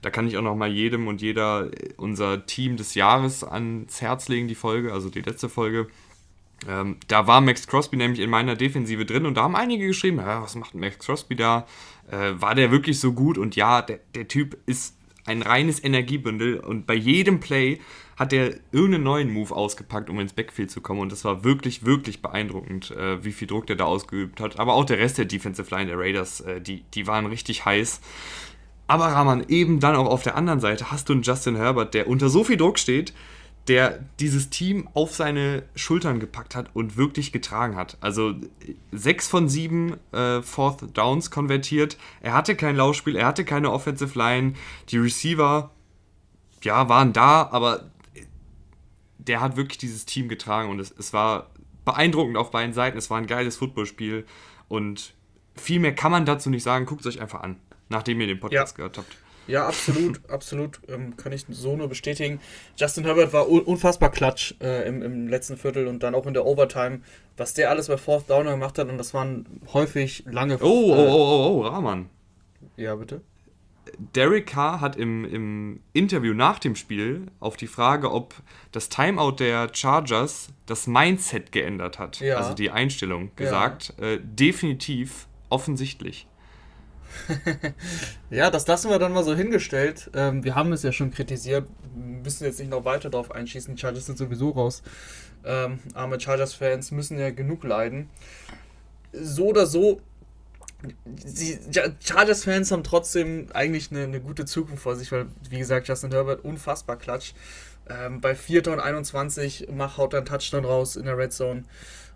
da 0.02 0.10
kann 0.10 0.28
ich 0.28 0.38
auch 0.38 0.42
noch 0.42 0.56
mal 0.56 0.70
jedem 0.70 1.08
und 1.08 1.22
jeder 1.22 1.72
unser 1.96 2.46
Team 2.46 2.76
des 2.76 2.96
Jahres 2.96 3.46
ans 3.46 4.02
Herz 4.02 4.28
legen, 4.28 4.50
die 4.50 4.56
Folge, 4.56 4.92
also 4.92 5.10
die 5.10 5.22
letzte 5.22 5.48
Folge. 5.48 5.88
Ähm, 6.68 6.98
da 7.08 7.28
war 7.28 7.40
Max 7.40 7.66
Crosby 7.66 7.96
nämlich 7.96 8.20
in 8.20 8.30
meiner 8.30 8.58
Defensive 8.58 9.06
drin 9.06 9.26
und 9.26 9.36
da 9.36 9.44
haben 9.44 9.56
einige 9.56 9.88
geschrieben, 9.88 10.18
ja, 10.18 10.44
was 10.44 10.56
macht 10.56 10.76
Max 10.76 11.00
Crosby 11.00 11.38
da? 11.38 11.66
Äh, 12.12 12.34
war 12.36 12.56
der 12.56 12.72
wirklich 12.72 13.00
so 13.00 13.14
gut? 13.14 13.38
Und 13.38 13.56
ja, 13.56 13.82
der, 13.82 14.02
der 14.16 14.28
Typ 14.28 14.58
ist 14.66 14.98
ein 15.26 15.44
reines 15.44 15.82
Energiebündel 15.82 16.60
und 16.60 16.86
bei 16.86 16.96
jedem 16.96 17.40
Play 17.40 17.80
hat 18.22 18.34
er 18.34 18.54
irgendeinen 18.72 19.04
neuen 19.04 19.34
Move 19.34 19.56
ausgepackt, 19.56 20.08
um 20.08 20.20
ins 20.20 20.34
Backfield 20.34 20.70
zu 20.70 20.80
kommen 20.80 21.00
und 21.00 21.12
das 21.12 21.26
war 21.26 21.44
wirklich, 21.44 21.86
wirklich 21.86 22.22
beeindruckend, 22.22 22.92
äh, 22.92 23.26
wie 23.26 23.32
viel 23.32 23.48
Druck 23.48 23.66
der 23.66 23.76
da 23.78 23.86
ausgeübt 23.86 24.40
hat. 24.40 24.60
Aber 24.60 24.76
auch 24.76 24.86
der 24.86 25.00
Rest 25.00 25.18
der 25.18 25.26
Defensive 25.26 25.74
Line 25.74 25.88
der 25.88 25.98
Raiders, 25.98 26.42
äh, 26.42 26.62
die, 26.62 26.84
die 26.94 27.08
waren 27.08 27.26
richtig 27.26 27.66
heiß. 27.66 28.00
Aber 28.86 29.08
Rahman, 29.08 29.46
eben 29.48 29.80
dann 29.80 29.96
auch 29.96 30.06
auf 30.06 30.22
der 30.22 30.36
anderen 30.36 30.60
Seite 30.60 30.92
hast 30.92 31.10
du 31.10 31.14
einen 31.14 31.24
Justin 31.24 31.56
Herbert, 31.56 31.96
der 31.96 32.08
unter 32.08 32.30
so 32.30 32.44
viel 32.44 32.58
Druck 32.58 32.78
steht, 32.78 33.12
der 33.68 34.06
dieses 34.20 34.52
Team 34.52 34.88
auf 34.94 35.16
seine 35.16 35.64
Schultern 35.74 36.20
gepackt 36.20 36.56
hat 36.56 36.70
und 36.76 36.98
wirklich 36.98 37.32
getragen 37.32 37.76
hat. 37.76 37.98
Also 38.02 38.36
sechs 38.92 39.28
von 39.28 39.50
sieben 39.50 39.96
äh, 40.12 40.44
Fourth 40.44 40.96
Downs 40.96 41.32
konvertiert. 41.32 41.98
Er 42.22 42.34
hatte 42.34 42.56
kein 42.56 42.76
Laufspiel, 42.76 43.16
er 43.16 43.26
hatte 43.26 43.46
keine 43.46 43.72
Offensive 43.72 44.16
Line. 44.16 44.54
Die 44.90 45.00
Receiver, 45.00 45.72
ja, 46.62 46.88
waren 46.88 47.14
da, 47.14 47.50
aber 47.52 47.90
der 49.28 49.42
hat 49.42 49.56
wirklich 49.56 49.78
dieses 49.78 50.06
Team 50.06 50.28
getragen 50.30 50.70
und 50.70 50.80
es, 50.80 50.92
es 50.98 51.14
war 51.14 51.50
beeindruckend 51.86 52.38
auf 52.38 52.52
beiden 52.52 52.74
Seiten. 52.74 52.98
Es 52.98 53.10
war 53.10 53.18
ein 53.18 53.28
geiles 53.28 53.58
Footballspiel 53.58 54.26
und 54.68 55.14
viel 55.56 55.80
mehr 55.80 55.94
kann 55.94 56.12
man 56.12 56.26
dazu 56.26 56.50
nicht 56.50 56.64
sagen. 56.64 56.86
Guckt 56.86 57.02
es 57.02 57.16
euch 57.16 57.22
einfach 57.22 57.42
an, 57.42 57.60
nachdem 57.90 58.20
ihr 58.22 58.28
den 58.28 58.40
Podcast 58.40 58.74
ja. 58.74 58.78
gehört 58.78 58.98
habt. 58.98 59.18
Ja, 59.48 59.68
absolut, 59.68 60.22
absolut. 60.30 60.80
Ähm, 60.88 61.18
kann 61.18 61.32
ich 61.32 61.46
so 61.50 61.76
nur 61.76 61.88
bestätigen. 61.88 62.40
Justin 62.78 63.06
Herbert 63.06 63.34
war 63.34 63.50
un 63.50 63.62
unfassbar 63.62 64.12
klatsch 64.12 64.56
äh, 64.62 64.88
im, 64.88 65.02
im 65.02 65.28
letzten 65.28 65.58
Viertel 65.58 65.88
und 65.88 66.04
dann 66.04 66.16
auch 66.16 66.26
in 66.26 66.34
der 66.34 66.46
Overtime, 66.46 67.02
was 67.38 67.54
der 67.54 67.70
alles 67.70 67.88
bei 67.88 67.98
Fourth 67.98 68.30
Down 68.30 68.46
gemacht 68.46 68.78
hat 68.78 68.90
und 68.90 68.98
das 68.98 69.14
waren 69.14 69.46
häufig 69.74 70.24
lange. 70.28 70.58
Oh, 70.62 70.68
oh, 70.68 70.94
oh, 70.94 71.08
oh, 71.10 71.60
oh, 71.60 71.62
Rahman. 71.68 72.10
Ja, 72.78 72.96
bitte. 72.96 73.22
Derek 73.98 74.48
Carr 74.48 74.80
hat 74.80 74.96
im, 74.96 75.26
im 75.26 75.80
Interview 75.94 76.34
nach 76.34 76.60
dem 76.60 76.76
Spiel 76.76 77.28
auf 77.40 77.58
die 77.58 77.68
Frage, 77.68 78.12
ob 78.12 78.36
das 78.72 78.90
Timeout 78.90 79.38
der 79.40 79.70
Chargers 79.74 80.50
das 80.66 80.88
Mindset 80.88 81.52
geändert 81.52 81.98
hat, 81.98 82.20
ja. 82.20 82.38
also 82.38 82.54
die 82.54 82.70
Einstellung, 82.70 83.32
gesagt, 83.36 83.94
ja. 84.00 84.08
äh, 84.08 84.20
definitiv 84.22 85.28
offensichtlich. 85.50 86.28
ja, 88.30 88.50
das 88.50 88.68
lassen 88.68 88.90
wir 88.90 89.00
dann 89.00 89.14
mal 89.14 89.24
so 89.24 89.36
hingestellt. 89.36 90.10
Ähm, 90.14 90.44
wir 90.44 90.56
haben 90.56 90.72
es 90.72 90.84
ja 90.84 90.92
schon 90.92 91.12
kritisiert, 91.12 91.68
müssen 91.96 92.46
jetzt 92.46 92.60
nicht 92.60 92.70
noch 92.70 92.86
weiter 92.86 93.10
darauf 93.10 93.32
einschießen. 93.32 93.76
Die 93.76 93.82
Chargers 93.82 94.06
sind 94.06 94.18
sowieso 94.18 94.52
raus. 94.52 94.82
Ähm, 95.44 95.80
arme 95.94 96.20
Chargers-Fans 96.20 96.92
müssen 96.92 97.20
ja 97.20 97.32
genug 97.32 97.64
leiden. 97.64 98.10
So 99.12 99.48
oder 99.48 99.66
so, 99.66 100.00
die 100.84 101.60
Chargers-Fans 102.00 102.72
haben 102.72 102.84
trotzdem 102.84 103.48
eigentlich 103.54 103.92
eine, 103.92 104.04
eine, 104.04 104.20
gute 104.20 104.46
Zukunft 104.46 104.82
vor 104.82 104.96
sich, 104.96 105.12
weil, 105.12 105.28
wie 105.50 105.60
gesagt, 105.60 105.88
Justin 105.88 106.12
Herbert 106.12 106.44
unfassbar 106.44 106.98
klatsch. 106.98 107.34
Ähm, 107.90 108.22
bei 108.22 108.36
4. 108.36 108.68
und 108.68 108.80
21 108.80 109.68
macht 109.72 109.98
haut 109.98 110.16
einen 110.16 110.26
Touchdown 110.26 110.66
raus 110.66 110.96
in 110.96 111.06
der 111.06 111.18
Red 111.18 111.34
Zone. 111.34 111.64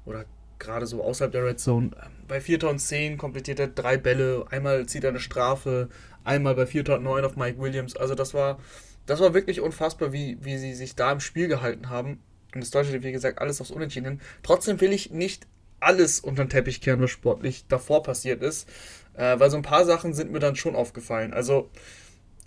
Oder 0.06 0.25
gerade 0.59 0.88
so 0.88 1.03
außerhalb 1.03 1.31
der 1.31 1.45
Red 1.45 1.59
Zone. 1.59 1.91
Bei 2.27 2.41
4010 2.41 3.17
komplettiert 3.17 3.59
er 3.59 3.67
drei 3.67 3.97
Bälle, 3.97 4.45
einmal 4.50 4.85
zieht 4.85 5.03
er 5.03 5.09
eine 5.09 5.19
Strafe, 5.19 5.89
einmal 6.23 6.56
bei 6.56 6.65
4009 6.65 7.25
auf 7.25 7.35
Mike 7.35 7.59
Williams. 7.59 7.95
Also 7.95 8.15
das 8.15 8.33
war, 8.33 8.59
das 9.06 9.19
war 9.19 9.33
wirklich 9.33 9.61
unfassbar, 9.61 10.11
wie, 10.11 10.38
wie 10.41 10.57
sie 10.57 10.73
sich 10.73 10.95
da 10.95 11.11
im 11.11 11.19
Spiel 11.19 11.47
gehalten 11.47 11.89
haben. 11.89 12.19
Und 12.53 12.61
das 12.61 12.71
deutet, 12.71 13.03
wie 13.03 13.11
gesagt, 13.11 13.39
alles 13.39 13.59
aufs 13.59 13.71
Unentschieden 13.71 14.07
hin. 14.07 14.21
Trotzdem 14.41 14.79
will 14.79 14.94
ich 14.94 15.11
nicht 15.11 15.45
alles 15.85 16.19
unter 16.19 16.43
den 16.43 16.49
Teppich 16.49 16.81
kehren, 16.81 17.01
was 17.01 17.11
sportlich 17.11 17.65
davor 17.67 18.03
passiert 18.03 18.41
ist, 18.41 18.67
äh, 19.13 19.39
weil 19.39 19.51
so 19.51 19.57
ein 19.57 19.63
paar 19.63 19.85
Sachen 19.85 20.13
sind 20.13 20.31
mir 20.31 20.39
dann 20.39 20.55
schon 20.55 20.75
aufgefallen. 20.75 21.33
Also 21.33 21.69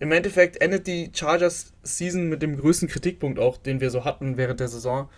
im 0.00 0.12
Endeffekt 0.12 0.60
endet 0.60 0.86
die 0.86 1.10
Chargers 1.14 1.72
Season 1.82 2.28
mit 2.28 2.42
dem 2.42 2.56
größten 2.56 2.88
Kritikpunkt 2.88 3.38
auch, 3.38 3.56
den 3.56 3.80
wir 3.80 3.90
so 3.90 4.04
hatten 4.04 4.36
während 4.36 4.60
der 4.60 4.68
Saison, 4.68 5.08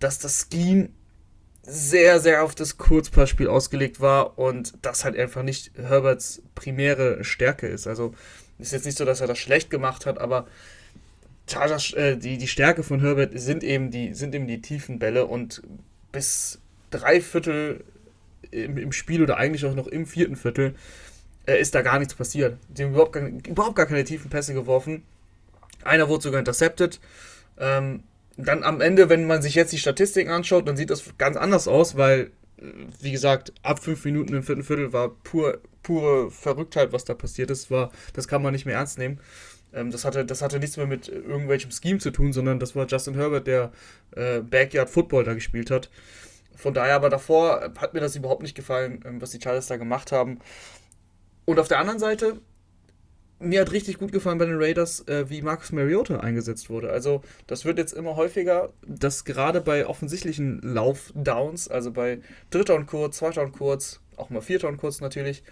dass 0.00 0.18
das 0.18 0.48
Scheme 0.52 0.90
sehr, 1.62 2.20
sehr 2.20 2.42
auf 2.42 2.54
das 2.54 2.76
Kurzpassspiel 2.76 3.48
ausgelegt 3.48 4.00
war 4.00 4.38
und 4.38 4.72
das 4.82 5.04
halt 5.04 5.16
einfach 5.16 5.42
nicht 5.42 5.72
Herberts 5.76 6.42
primäre 6.54 7.22
Stärke 7.22 7.68
ist. 7.68 7.86
Also 7.86 8.14
ist 8.58 8.72
jetzt 8.72 8.86
nicht 8.86 8.98
so, 8.98 9.04
dass 9.04 9.20
er 9.20 9.28
das 9.28 9.38
schlecht 9.38 9.70
gemacht 9.70 10.06
hat, 10.06 10.18
aber 10.18 10.46
Chargers, 11.48 11.92
äh, 11.92 12.16
die, 12.16 12.38
die 12.38 12.48
Stärke 12.48 12.82
von 12.82 13.00
Herbert 13.00 13.32
sind 13.34 13.62
eben 13.62 13.90
die, 13.90 14.14
sind 14.14 14.34
eben 14.34 14.46
die 14.46 14.60
tiefen 14.60 14.98
Bälle 14.98 15.26
und 15.26 15.62
bis 16.12 16.61
drei 16.92 17.20
Viertel 17.20 17.84
im, 18.50 18.76
im 18.78 18.92
Spiel 18.92 19.22
oder 19.22 19.36
eigentlich 19.36 19.64
auch 19.64 19.74
noch 19.74 19.86
im 19.86 20.06
vierten 20.06 20.36
Viertel 20.36 20.74
äh, 21.46 21.60
ist 21.60 21.74
da 21.74 21.82
gar 21.82 21.98
nichts 21.98 22.14
passiert. 22.14 22.58
Sie 22.74 22.84
haben 22.84 22.92
überhaupt 22.92 23.12
gar, 23.12 23.26
überhaupt 23.26 23.76
gar 23.76 23.86
keine 23.86 24.04
tiefen 24.04 24.30
Pässe 24.30 24.54
geworfen. 24.54 25.02
Einer 25.84 26.08
wurde 26.08 26.22
sogar 26.22 26.38
intercepted. 26.38 27.00
Ähm, 27.58 28.04
dann 28.36 28.62
am 28.62 28.80
Ende, 28.80 29.08
wenn 29.08 29.26
man 29.26 29.42
sich 29.42 29.54
jetzt 29.54 29.72
die 29.72 29.78
Statistiken 29.78 30.30
anschaut, 30.30 30.68
dann 30.68 30.76
sieht 30.76 30.90
das 30.90 31.04
ganz 31.18 31.36
anders 31.36 31.68
aus, 31.68 31.96
weil, 31.96 32.30
wie 33.00 33.12
gesagt, 33.12 33.52
ab 33.62 33.82
fünf 33.82 34.04
Minuten 34.04 34.34
im 34.34 34.42
vierten 34.42 34.62
Viertel 34.62 34.92
war 34.92 35.10
pur, 35.10 35.58
pure 35.82 36.30
Verrücktheit, 36.30 36.92
was 36.92 37.04
da 37.04 37.14
passiert 37.14 37.50
ist. 37.50 37.70
War, 37.70 37.90
das 38.14 38.28
kann 38.28 38.42
man 38.42 38.52
nicht 38.52 38.64
mehr 38.64 38.76
ernst 38.76 38.98
nehmen. 38.98 39.18
Ähm, 39.74 39.90
das, 39.90 40.04
hatte, 40.04 40.24
das 40.24 40.42
hatte 40.42 40.58
nichts 40.58 40.76
mehr 40.76 40.86
mit 40.86 41.08
irgendwelchem 41.08 41.70
Scheme 41.70 41.98
zu 41.98 42.10
tun, 42.10 42.32
sondern 42.32 42.58
das 42.58 42.76
war 42.76 42.86
Justin 42.86 43.14
Herbert, 43.14 43.46
der 43.46 43.72
äh, 44.12 44.40
Backyard 44.40 44.88
Football 44.88 45.24
da 45.24 45.34
gespielt 45.34 45.70
hat. 45.70 45.90
Von 46.62 46.74
daher 46.74 46.94
aber 46.94 47.10
davor 47.10 47.72
hat 47.76 47.92
mir 47.92 47.98
das 47.98 48.14
überhaupt 48.14 48.42
nicht 48.42 48.54
gefallen, 48.54 49.00
ähm, 49.04 49.20
was 49.20 49.30
die 49.30 49.40
Chargers 49.40 49.66
da 49.66 49.76
gemacht 49.76 50.12
haben. 50.12 50.38
Und 51.44 51.58
auf 51.58 51.66
der 51.66 51.80
anderen 51.80 51.98
Seite 51.98 52.40
mir 53.40 53.60
hat 53.60 53.72
richtig 53.72 53.98
gut 53.98 54.12
gefallen 54.12 54.38
bei 54.38 54.46
den 54.46 54.56
Raiders, 54.56 55.00
äh, 55.08 55.28
wie 55.28 55.42
Marcus 55.42 55.72
Mariota 55.72 56.20
eingesetzt 56.20 56.70
wurde. 56.70 56.90
Also, 56.90 57.22
das 57.48 57.64
wird 57.64 57.78
jetzt 57.78 57.92
immer 57.92 58.14
häufiger, 58.14 58.72
dass 58.86 59.24
gerade 59.24 59.60
bei 59.60 59.84
offensichtlichen 59.84 60.60
Laufdowns, 60.62 61.66
also 61.66 61.90
bei 61.90 62.20
dritter 62.50 62.76
und 62.76 62.86
kurz, 62.86 63.16
zweiter 63.16 63.42
und 63.42 63.50
kurz, 63.50 63.98
auch 64.16 64.30
mal 64.30 64.42
vierter 64.42 64.68
und 64.68 64.76
kurz 64.76 65.00
natürlich, 65.00 65.42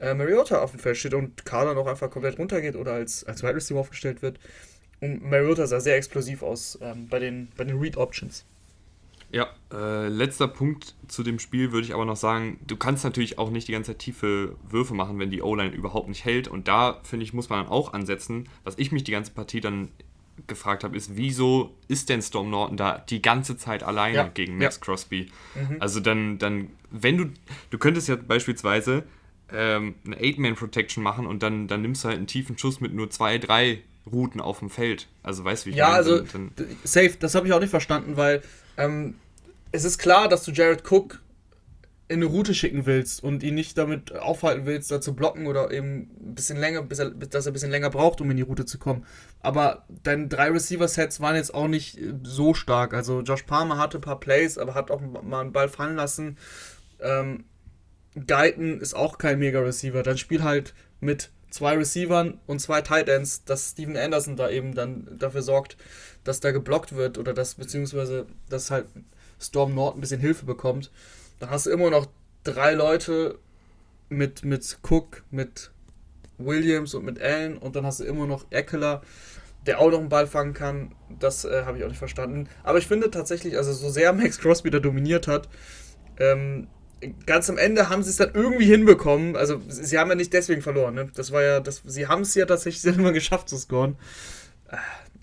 äh, 0.00 0.12
Mariota 0.12 0.60
auf 0.60 0.72
dem 0.72 0.80
Feld 0.80 0.98
steht 0.98 1.14
und 1.14 1.46
Kader 1.46 1.72
noch 1.72 1.86
einfach 1.86 2.10
komplett 2.10 2.38
runtergeht 2.38 2.76
oder 2.76 2.92
als, 2.92 3.24
als 3.24 3.42
Wide 3.42 3.54
Receiver 3.54 3.80
aufgestellt 3.80 4.20
wird. 4.20 4.38
Und 5.00 5.24
Mariota 5.24 5.66
sah 5.66 5.80
sehr 5.80 5.96
explosiv 5.96 6.42
aus 6.42 6.78
ähm, 6.82 7.08
bei 7.08 7.18
den, 7.18 7.48
bei 7.56 7.64
den 7.64 7.78
Read 7.78 7.96
Options. 7.96 8.44
Ja, 9.32 9.48
äh, 9.72 10.08
letzter 10.08 10.48
Punkt 10.48 10.94
zu 11.06 11.22
dem 11.22 11.38
Spiel 11.38 11.70
würde 11.70 11.86
ich 11.86 11.94
aber 11.94 12.04
noch 12.04 12.16
sagen, 12.16 12.58
du 12.66 12.76
kannst 12.76 13.04
natürlich 13.04 13.38
auch 13.38 13.50
nicht 13.50 13.68
die 13.68 13.72
ganze 13.72 13.92
Zeit 13.92 14.00
tiefe 14.00 14.56
Würfe 14.68 14.94
machen, 14.94 15.18
wenn 15.20 15.30
die 15.30 15.40
O-Line 15.42 15.70
überhaupt 15.74 16.08
nicht 16.08 16.24
hält. 16.24 16.48
Und 16.48 16.66
da, 16.66 16.98
finde 17.04 17.24
ich, 17.24 17.32
muss 17.32 17.48
man 17.48 17.60
dann 17.64 17.68
auch 17.72 17.92
ansetzen. 17.92 18.48
Was 18.64 18.74
ich 18.78 18.90
mich 18.90 19.04
die 19.04 19.12
ganze 19.12 19.30
Partie 19.30 19.60
dann 19.60 19.88
gefragt 20.46 20.82
habe, 20.84 20.96
ist, 20.96 21.16
wieso 21.16 21.74
ist 21.86 22.08
denn 22.08 22.22
Storm 22.22 22.50
Norton 22.50 22.76
da 22.76 22.98
die 22.98 23.22
ganze 23.22 23.56
Zeit 23.56 23.82
alleine 23.84 24.14
ja, 24.16 24.28
gegen 24.32 24.58
Max 24.58 24.76
ja. 24.76 24.80
Crosby? 24.82 25.30
Mhm. 25.54 25.76
Also 25.78 26.00
dann, 26.00 26.38
dann, 26.38 26.70
wenn 26.90 27.16
du, 27.16 27.26
du 27.70 27.78
könntest 27.78 28.08
ja 28.08 28.16
beispielsweise 28.16 29.04
ähm, 29.52 29.94
eine 30.04 30.16
Eight-Man-Protection 30.18 31.04
machen 31.04 31.26
und 31.26 31.42
dann, 31.42 31.68
dann 31.68 31.82
nimmst 31.82 32.02
du 32.04 32.08
halt 32.08 32.18
einen 32.18 32.26
tiefen 32.26 32.58
Schuss 32.58 32.80
mit 32.80 32.94
nur 32.94 33.10
zwei, 33.10 33.38
drei 33.38 33.82
Routen 34.10 34.40
auf 34.40 34.60
dem 34.60 34.70
Feld. 34.70 35.06
Also 35.22 35.44
weißt 35.44 35.64
du, 35.64 35.66
wie 35.66 35.70
ich 35.70 35.76
Ja, 35.76 35.86
meine? 35.88 35.96
also 35.98 36.18
Dann- 36.20 36.50
dann- 36.56 36.66
safe, 36.84 37.16
das 37.20 37.34
habe 37.34 37.46
ich 37.46 37.52
auch 37.52 37.60
nicht 37.60 37.70
verstanden, 37.70 38.16
weil 38.16 38.42
ähm, 38.80 39.14
es 39.72 39.84
ist 39.84 39.98
klar, 39.98 40.28
dass 40.28 40.44
du 40.44 40.50
Jared 40.50 40.90
Cook 40.90 41.22
in 42.08 42.16
eine 42.16 42.24
Route 42.24 42.54
schicken 42.54 42.86
willst 42.86 43.22
und 43.22 43.44
ihn 43.44 43.54
nicht 43.54 43.78
damit 43.78 44.16
aufhalten 44.16 44.66
willst, 44.66 44.90
da 44.90 45.00
zu 45.00 45.14
blocken 45.14 45.46
oder 45.46 45.70
eben 45.70 46.10
ein 46.20 46.34
bisschen 46.34 46.58
länger, 46.58 46.82
bis 46.82 46.98
er, 46.98 47.10
dass 47.10 47.46
er 47.46 47.50
ein 47.50 47.52
bisschen 47.52 47.70
länger 47.70 47.90
braucht, 47.90 48.20
um 48.20 48.28
in 48.32 48.36
die 48.36 48.42
Route 48.42 48.64
zu 48.66 48.78
kommen. 48.78 49.06
Aber 49.38 49.86
deine 50.02 50.26
drei 50.26 50.50
Receiver-Sets 50.50 51.20
waren 51.20 51.36
jetzt 51.36 51.54
auch 51.54 51.68
nicht 51.68 51.98
äh, 51.98 52.14
so 52.24 52.52
stark. 52.52 52.94
Also 52.94 53.20
Josh 53.20 53.44
Palmer 53.44 53.78
hatte 53.78 53.98
ein 53.98 54.00
paar 54.00 54.18
Plays, 54.18 54.58
aber 54.58 54.74
hat 54.74 54.90
auch 54.90 55.00
mal 55.00 55.40
einen 55.40 55.52
Ball 55.52 55.68
fallen 55.68 55.94
lassen. 55.94 56.36
Ähm, 56.98 57.44
Guyton 58.14 58.80
ist 58.80 58.94
auch 58.94 59.18
kein 59.18 59.38
Mega-Receiver. 59.38 60.02
Dann 60.02 60.18
spiel 60.18 60.42
halt 60.42 60.74
mit 60.98 61.30
zwei 61.50 61.76
Receivern 61.76 62.40
und 62.46 62.60
zwei 62.60 62.80
Tight 62.80 63.08
Ends, 63.08 63.44
dass 63.44 63.70
Steven 63.70 63.96
Anderson 63.96 64.36
da 64.36 64.48
eben 64.50 64.74
dann 64.74 65.18
dafür 65.18 65.42
sorgt, 65.42 65.76
dass 66.24 66.40
da 66.40 66.52
geblockt 66.52 66.94
wird 66.94 67.18
oder 67.18 67.34
dass 67.34 67.54
beziehungsweise 67.54 68.26
dass 68.48 68.70
halt 68.70 68.86
Storm 69.40 69.74
Norton 69.74 69.98
ein 69.98 70.00
bisschen 70.00 70.20
Hilfe 70.20 70.46
bekommt. 70.46 70.90
Dann 71.38 71.50
hast 71.50 71.66
du 71.66 71.70
immer 71.70 71.90
noch 71.90 72.06
drei 72.44 72.74
Leute 72.74 73.38
mit, 74.08 74.44
mit 74.44 74.78
Cook, 74.82 75.24
mit 75.30 75.70
Williams 76.38 76.94
und 76.94 77.04
mit 77.04 77.20
Allen 77.20 77.58
und 77.58 77.76
dann 77.76 77.86
hast 77.86 78.00
du 78.00 78.04
immer 78.04 78.26
noch 78.26 78.46
Eckler, 78.50 79.02
der 79.66 79.78
auch 79.80 79.90
noch 79.90 79.98
einen 79.98 80.08
Ball 80.08 80.26
fangen 80.26 80.54
kann. 80.54 80.94
Das 81.18 81.44
äh, 81.44 81.64
habe 81.64 81.78
ich 81.78 81.84
auch 81.84 81.88
nicht 81.88 81.98
verstanden. 81.98 82.48
Aber 82.62 82.78
ich 82.78 82.86
finde 82.86 83.10
tatsächlich, 83.10 83.56
also 83.56 83.72
so 83.72 83.90
sehr 83.90 84.12
Max 84.14 84.38
Crosby 84.38 84.70
da 84.70 84.78
dominiert 84.78 85.26
hat, 85.26 85.48
ähm, 86.18 86.68
ganz 87.26 87.48
am 87.50 87.58
Ende 87.58 87.88
haben 87.88 88.02
sie 88.02 88.10
es 88.10 88.16
dann 88.16 88.30
irgendwie 88.34 88.66
hinbekommen. 88.66 89.36
Also 89.36 89.60
sie 89.68 89.98
haben 89.98 90.08
ja 90.10 90.16
nicht 90.16 90.32
deswegen 90.32 90.62
verloren. 90.62 90.94
Ne? 90.94 91.10
Das 91.14 91.32
war 91.32 91.42
ja, 91.42 91.60
das, 91.60 91.82
sie 91.84 92.06
haben 92.06 92.22
es 92.22 92.34
ja 92.34 92.46
tatsächlich 92.46 92.84
immer 92.96 93.12
geschafft 93.12 93.48
zu 93.48 93.56
scoren. 93.56 93.96
Äh, 94.68 94.76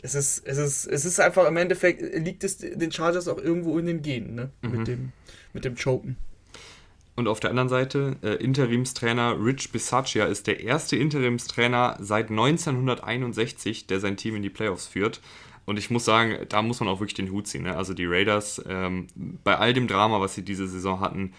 Es 0.03 0.13
ist, 0.15 0.45
es 0.45 0.57
ist, 0.57 0.85
es 0.85 1.05
ist 1.05 1.19
einfach 1.19 1.47
im 1.47 1.57
Endeffekt 1.57 2.01
liegt 2.15 2.43
es 2.43 2.57
den 2.57 2.91
Chargers 2.91 3.27
auch 3.27 3.39
irgendwo 3.39 3.79
in 3.79 3.87
den 3.87 4.01
Genen, 4.01 4.35
ne? 4.35 4.51
Mit 4.61 4.87
dem, 4.87 5.11
mit 5.53 5.65
dem 5.65 5.75
Choken. 5.75 6.17
Und 7.15 7.27
auf 7.27 7.39
der 7.39 7.49
anderen 7.49 7.67
Seite, 7.67 8.15
äh, 8.21 8.35
Interimstrainer 8.35 9.43
Rich 9.43 9.71
Bisaccia 9.71 10.25
ist 10.25 10.45
der 10.45 10.59
erste 10.59 10.95
Interimstrainer 10.95 11.97
seit 11.99 12.29
1961, 12.29 13.87
der 13.87 13.99
sein 13.99 14.17
Team 14.17 14.35
in 14.35 14.43
die 14.43 14.51
Playoffs 14.51 14.85
führt. 14.85 15.19
Und 15.65 15.77
ich 15.77 15.89
muss 15.89 16.05
sagen, 16.05 16.45
da 16.47 16.61
muss 16.61 16.79
man 16.79 16.87
auch 16.89 16.99
wirklich 16.99 17.15
den 17.15 17.31
Hut 17.31 17.47
ziehen. 17.47 17.63
Ne? 17.63 17.75
Also 17.75 17.95
die 17.95 18.05
Raiders, 18.05 18.61
ähm, 18.69 19.07
bei 19.43 19.57
all 19.57 19.73
dem 19.73 19.87
Drama, 19.87 20.21
was 20.21 20.35
sie 20.35 20.43
diese 20.43 20.67
Saison 20.67 20.99
hatten, 20.99 21.33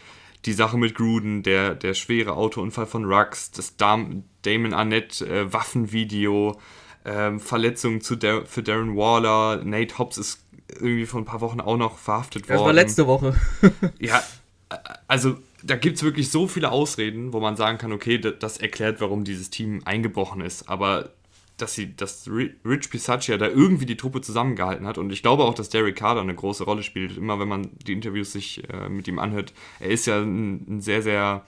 die 0.44 0.52
Sache 0.52 0.78
mit 0.78 0.94
Gruden, 0.94 1.42
der, 1.42 1.74
der 1.74 1.94
schwere 1.94 2.34
Autounfall 2.34 2.86
von 2.86 3.04
Rux, 3.04 3.50
das 3.50 3.76
Dam 3.76 4.24
Damon 4.42 4.72
Arnett 4.72 5.20
äh, 5.20 5.52
Waffenvideo, 5.52 6.58
ähm, 7.04 7.40
Verletzungen 7.40 8.00
zu 8.00 8.16
Dar 8.16 8.46
für 8.46 8.62
Darren 8.62 8.96
Waller, 8.96 9.62
Nate 9.64 9.98
Hobbs 9.98 10.18
ist 10.18 10.44
irgendwie 10.80 11.06
vor 11.06 11.20
ein 11.20 11.24
paar 11.24 11.40
Wochen 11.40 11.60
auch 11.60 11.76
noch 11.76 11.98
verhaftet 11.98 12.48
worden. 12.48 12.58
Das 12.58 12.66
war 12.66 12.72
letzte 12.72 13.06
Woche. 13.06 13.34
Ja, 13.98 14.22
äh, 14.70 14.76
also 15.06 15.36
da 15.62 15.76
gibt 15.76 15.96
es 15.96 16.02
wirklich 16.02 16.30
so 16.30 16.46
viele 16.46 16.70
Ausreden, 16.70 17.32
wo 17.32 17.40
man 17.40 17.56
sagen 17.56 17.78
kann, 17.78 17.92
okay, 17.92 18.18
das, 18.18 18.34
das 18.38 18.58
erklärt, 18.58 19.00
warum 19.00 19.24
dieses 19.24 19.50
Team 19.50 19.82
eingebrochen 19.84 20.40
ist. 20.40 20.68
Aber 20.68 21.10
dass 21.58 21.74
sie, 21.74 21.94
dass 21.94 22.26
Ri- 22.26 22.54
Rich 22.64 22.90
Pisaccia 22.90 23.36
da 23.36 23.46
irgendwie 23.46 23.86
die 23.86 23.96
Truppe 23.96 24.20
zusammengehalten 24.20 24.86
hat 24.86 24.96
und 24.96 25.12
ich 25.12 25.22
glaube 25.22 25.44
auch, 25.44 25.54
dass 25.54 25.68
Derek 25.68 25.96
Carter 25.96 26.22
eine 26.22 26.34
große 26.34 26.64
Rolle 26.64 26.82
spielt. 26.82 27.16
Immer 27.16 27.38
wenn 27.38 27.48
man 27.48 27.70
die 27.86 27.92
Interviews 27.92 28.32
sich 28.32 28.62
äh, 28.70 28.88
mit 28.88 29.06
ihm 29.06 29.18
anhört, 29.18 29.52
er 29.80 29.90
ist 29.90 30.06
ja 30.06 30.20
ein, 30.20 30.64
ein 30.68 30.80
sehr, 30.80 31.02
sehr 31.02 31.44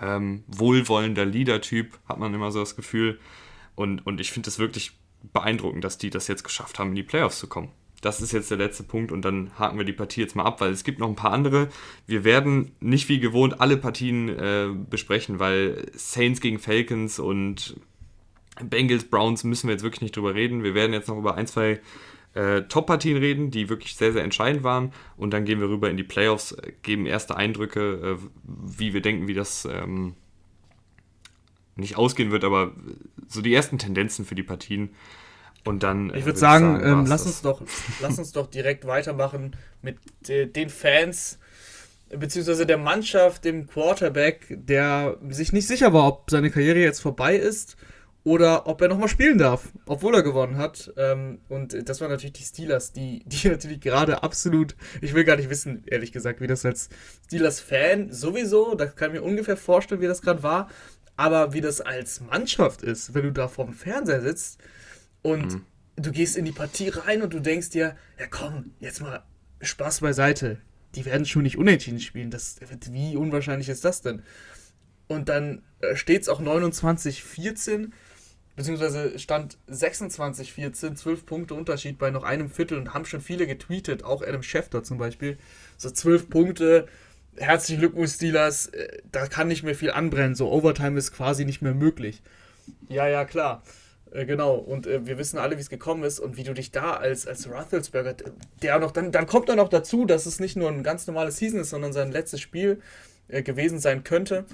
ähm, 0.00 0.44
wohlwollender 0.46 1.24
Leader-Typ, 1.24 1.98
hat 2.08 2.18
man 2.18 2.34
immer 2.34 2.52
so 2.52 2.60
das 2.60 2.76
Gefühl. 2.76 3.18
Und, 3.74 4.06
und 4.06 4.20
ich 4.20 4.30
finde 4.30 4.48
es 4.48 4.58
wirklich 4.58 4.92
beeindruckend, 5.32 5.82
dass 5.84 5.98
die 5.98 6.10
das 6.10 6.28
jetzt 6.28 6.44
geschafft 6.44 6.78
haben, 6.78 6.90
in 6.90 6.96
die 6.96 7.02
Playoffs 7.02 7.38
zu 7.38 7.48
kommen. 7.48 7.70
Das 8.02 8.20
ist 8.20 8.32
jetzt 8.32 8.50
der 8.50 8.58
letzte 8.58 8.82
Punkt 8.82 9.10
und 9.10 9.24
dann 9.24 9.50
haken 9.58 9.78
wir 9.78 9.86
die 9.86 9.92
Partie 9.92 10.20
jetzt 10.20 10.36
mal 10.36 10.44
ab, 10.44 10.60
weil 10.60 10.70
es 10.70 10.84
gibt 10.84 10.98
noch 10.98 11.08
ein 11.08 11.16
paar 11.16 11.32
andere. 11.32 11.70
Wir 12.06 12.24
werden 12.24 12.72
nicht 12.78 13.08
wie 13.08 13.20
gewohnt 13.20 13.60
alle 13.60 13.78
Partien 13.78 14.28
äh, 14.28 14.68
besprechen, 14.90 15.38
weil 15.38 15.90
Saints 15.94 16.40
gegen 16.42 16.58
Falcons 16.58 17.18
und 17.18 17.80
Bengals, 18.62 19.04
Browns 19.04 19.44
müssen 19.44 19.68
wir 19.68 19.74
jetzt 19.74 19.82
wirklich 19.82 20.02
nicht 20.02 20.16
drüber 20.16 20.34
reden. 20.34 20.62
Wir 20.62 20.74
werden 20.74 20.92
jetzt 20.92 21.08
noch 21.08 21.18
über 21.18 21.36
ein, 21.36 21.46
zwei 21.46 21.80
äh, 22.34 22.62
Top-Partien 22.62 23.16
reden, 23.16 23.50
die 23.50 23.68
wirklich 23.68 23.96
sehr, 23.96 24.12
sehr 24.12 24.22
entscheidend 24.22 24.62
waren. 24.62 24.92
Und 25.16 25.32
dann 25.32 25.44
gehen 25.44 25.60
wir 25.60 25.68
rüber 25.68 25.90
in 25.90 25.96
die 25.96 26.04
Playoffs, 26.04 26.52
äh, 26.52 26.72
geben 26.82 27.06
erste 27.06 27.36
Eindrücke, 27.36 28.18
äh, 28.18 28.26
wie 28.44 28.94
wir 28.94 29.02
denken, 29.02 29.26
wie 29.26 29.34
das 29.34 29.66
ähm, 29.70 30.14
nicht 31.76 31.96
ausgehen 31.96 32.30
wird, 32.30 32.44
aber 32.44 32.72
so 33.28 33.42
die 33.42 33.54
ersten 33.54 33.78
Tendenzen 33.78 34.24
für 34.24 34.34
die 34.34 34.42
Partien. 34.42 34.90
Und 35.64 35.82
dann. 35.82 36.10
äh, 36.10 36.18
Ich 36.18 36.24
würde 36.24 36.38
sagen, 36.38 36.80
ähm, 36.82 36.98
war's 36.98 37.08
lass, 37.08 37.26
uns 37.26 37.42
doch, 37.42 37.62
lass 38.00 38.18
uns 38.18 38.32
doch 38.32 38.46
direkt 38.46 38.86
weitermachen 38.86 39.56
mit 39.82 39.98
äh, 40.28 40.46
den 40.46 40.70
Fans, 40.70 41.38
beziehungsweise 42.08 42.66
der 42.66 42.78
Mannschaft, 42.78 43.44
dem 43.44 43.66
Quarterback, 43.66 44.46
der 44.50 45.18
sich 45.28 45.52
nicht 45.52 45.66
sicher 45.66 45.92
war, 45.92 46.06
ob 46.06 46.30
seine 46.30 46.50
Karriere 46.50 46.78
jetzt 46.78 47.00
vorbei 47.00 47.36
ist 47.36 47.76
oder 48.26 48.66
ob 48.66 48.80
er 48.82 48.88
nochmal 48.88 49.08
spielen 49.08 49.38
darf, 49.38 49.68
obwohl 49.86 50.12
er 50.16 50.24
gewonnen 50.24 50.58
hat. 50.58 50.92
Ähm, 50.96 51.38
und 51.48 51.88
das 51.88 52.00
waren 52.00 52.10
natürlich 52.10 52.32
die 52.32 52.42
Steelers, 52.42 52.92
die, 52.92 53.22
die 53.26 53.48
natürlich 53.48 53.80
gerade 53.80 54.24
absolut, 54.24 54.74
ich 55.00 55.14
will 55.14 55.22
gar 55.22 55.36
nicht 55.36 55.48
wissen, 55.48 55.84
ehrlich 55.86 56.10
gesagt, 56.10 56.40
wie 56.40 56.48
das 56.48 56.66
als 56.66 56.88
Steelers-Fan 57.26 58.12
sowieso, 58.12 58.74
da 58.74 58.86
kann 58.86 59.14
ich 59.14 59.20
mir 59.20 59.24
ungefähr 59.24 59.56
vorstellen, 59.56 60.00
wie 60.00 60.08
das 60.08 60.22
gerade 60.22 60.42
war, 60.42 60.68
aber 61.16 61.52
wie 61.52 61.60
das 61.60 61.80
als 61.80 62.20
Mannschaft 62.20 62.82
ist, 62.82 63.14
wenn 63.14 63.22
du 63.22 63.32
da 63.32 63.46
vorm 63.46 63.72
Fernseher 63.72 64.20
sitzt 64.20 64.58
und 65.22 65.60
du 65.94 66.10
gehst 66.10 66.36
in 66.36 66.44
die 66.44 66.52
Partie 66.52 66.88
rein 66.88 67.22
und 67.22 67.32
du 67.32 67.38
denkst 67.38 67.70
dir, 67.70 67.96
ja 68.18 68.26
komm, 68.28 68.72
jetzt 68.80 69.00
mal 69.00 69.22
Spaß 69.60 70.00
beiseite. 70.00 70.58
Die 70.96 71.04
werden 71.04 71.26
schon 71.26 71.44
nicht 71.44 71.58
unentschieden 71.58 72.00
spielen. 72.00 72.32
Das, 72.32 72.56
wie 72.90 73.16
unwahrscheinlich 73.16 73.68
ist 73.68 73.84
das 73.84 74.02
denn? 74.02 74.22
Und 75.06 75.28
dann 75.28 75.62
steht 75.94 76.22
es 76.22 76.28
auch 76.28 76.40
29-14, 76.40 77.92
beziehungsweise 78.56 79.18
stand 79.18 79.58
26-14, 79.70 80.94
12 80.94 81.26
Punkte 81.26 81.54
Unterschied 81.54 81.98
bei 81.98 82.10
noch 82.10 82.24
einem 82.24 82.50
Viertel 82.50 82.78
und 82.78 82.94
haben 82.94 83.04
schon 83.04 83.20
viele 83.20 83.46
getweetet, 83.46 84.02
auch 84.02 84.22
Adam 84.22 84.42
Schefter 84.42 84.82
zum 84.82 84.98
Beispiel. 84.98 85.38
So 85.76 85.90
12 85.90 86.30
Punkte, 86.30 86.86
herzlichen 87.36 87.80
Glückwunsch 87.80 88.12
Steelers, 88.12 88.68
äh, 88.68 88.98
da 89.12 89.26
kann 89.26 89.48
nicht 89.48 89.62
mehr 89.62 89.74
viel 89.74 89.90
anbrennen, 89.90 90.34
so 90.34 90.50
Overtime 90.50 90.98
ist 90.98 91.12
quasi 91.12 91.44
nicht 91.44 91.62
mehr 91.62 91.74
möglich. 91.74 92.22
Ja, 92.88 93.06
ja, 93.06 93.24
klar. 93.24 93.62
Äh, 94.10 94.24
Genau, 94.24 94.54
und 94.54 94.86
äh, 94.86 95.06
wir 95.06 95.18
wissen 95.18 95.38
alle, 95.38 95.56
wie 95.56 95.60
es 95.60 95.68
gekommen 95.68 96.02
ist 96.04 96.18
und 96.18 96.36
wie 96.36 96.44
du 96.44 96.54
dich 96.54 96.70
da 96.70 96.94
als, 96.94 97.26
als 97.26 97.50
Roethlisberger, 97.50 98.16
der 98.62 98.78
noch, 98.78 98.92
dann, 98.92 99.12
dann 99.12 99.26
kommt 99.26 99.48
er 99.48 99.56
noch 99.56 99.68
dazu, 99.68 100.06
dass 100.06 100.26
es 100.26 100.40
nicht 100.40 100.56
nur 100.56 100.70
ein 100.70 100.82
ganz 100.82 101.06
normales 101.06 101.36
Season 101.36 101.60
ist, 101.60 101.70
sondern 101.70 101.92
sein 101.92 102.10
letztes 102.10 102.40
Spiel 102.40 102.80
äh, 103.28 103.42
gewesen 103.42 103.78
sein 103.78 104.04
könnte. 104.04 104.46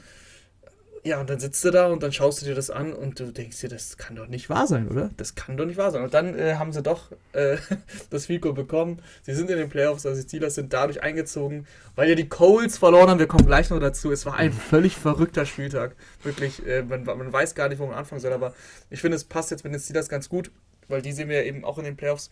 Ja, 1.04 1.20
und 1.20 1.28
dann 1.28 1.40
sitzt 1.40 1.64
du 1.64 1.72
da 1.72 1.88
und 1.88 2.00
dann 2.04 2.12
schaust 2.12 2.40
du 2.40 2.46
dir 2.46 2.54
das 2.54 2.70
an 2.70 2.92
und 2.92 3.18
du 3.18 3.32
denkst 3.32 3.60
dir, 3.60 3.68
das 3.68 3.96
kann 3.96 4.14
doch 4.14 4.28
nicht 4.28 4.48
wahr 4.48 4.68
sein, 4.68 4.86
oder? 4.86 5.10
Das 5.16 5.34
kann 5.34 5.56
doch 5.56 5.64
nicht 5.64 5.76
wahr 5.76 5.90
sein. 5.90 6.04
Und 6.04 6.14
dann 6.14 6.38
äh, 6.38 6.54
haben 6.54 6.72
sie 6.72 6.80
doch 6.80 7.10
äh, 7.32 7.56
das 8.10 8.26
Fico 8.26 8.52
bekommen. 8.52 9.02
Sie 9.22 9.34
sind 9.34 9.50
in 9.50 9.58
den 9.58 9.68
Playoffs, 9.68 10.06
also 10.06 10.22
die 10.22 10.28
Steelers 10.28 10.54
sind 10.54 10.72
dadurch 10.72 11.02
eingezogen, 11.02 11.66
weil 11.96 12.08
ja 12.08 12.14
die 12.14 12.28
Coles 12.28 12.78
verloren 12.78 13.10
haben. 13.10 13.18
Wir 13.18 13.26
kommen 13.26 13.46
gleich 13.46 13.68
noch 13.70 13.80
dazu. 13.80 14.12
Es 14.12 14.26
war 14.26 14.36
ein 14.36 14.52
völlig 14.52 14.96
verrückter 14.96 15.44
Spieltag. 15.44 15.96
Wirklich, 16.22 16.64
äh, 16.68 16.82
man, 16.82 17.02
man 17.02 17.32
weiß 17.32 17.56
gar 17.56 17.68
nicht, 17.68 17.80
wo 17.80 17.86
man 17.86 17.96
anfangen 17.96 18.20
soll, 18.20 18.32
aber 18.32 18.54
ich 18.88 19.00
finde, 19.00 19.16
es 19.16 19.24
passt 19.24 19.50
jetzt 19.50 19.64
mit 19.64 19.72
den 19.72 19.80
Steelers 19.80 20.08
ganz 20.08 20.28
gut, 20.28 20.52
weil 20.86 21.02
die 21.02 21.10
sehen 21.10 21.28
wir 21.28 21.38
ja 21.38 21.42
eben 21.42 21.64
auch 21.64 21.78
in 21.78 21.84
den 21.84 21.96
Playoffs. 21.96 22.30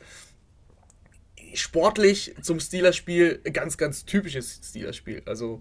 Sportlich 1.55 2.37
zum 2.41 2.61
Steelers-Spiel 2.61 3.41
ganz, 3.53 3.77
ganz 3.77 4.05
typisches 4.05 4.61
Steelers-Spiel. 4.63 5.23
Also 5.27 5.61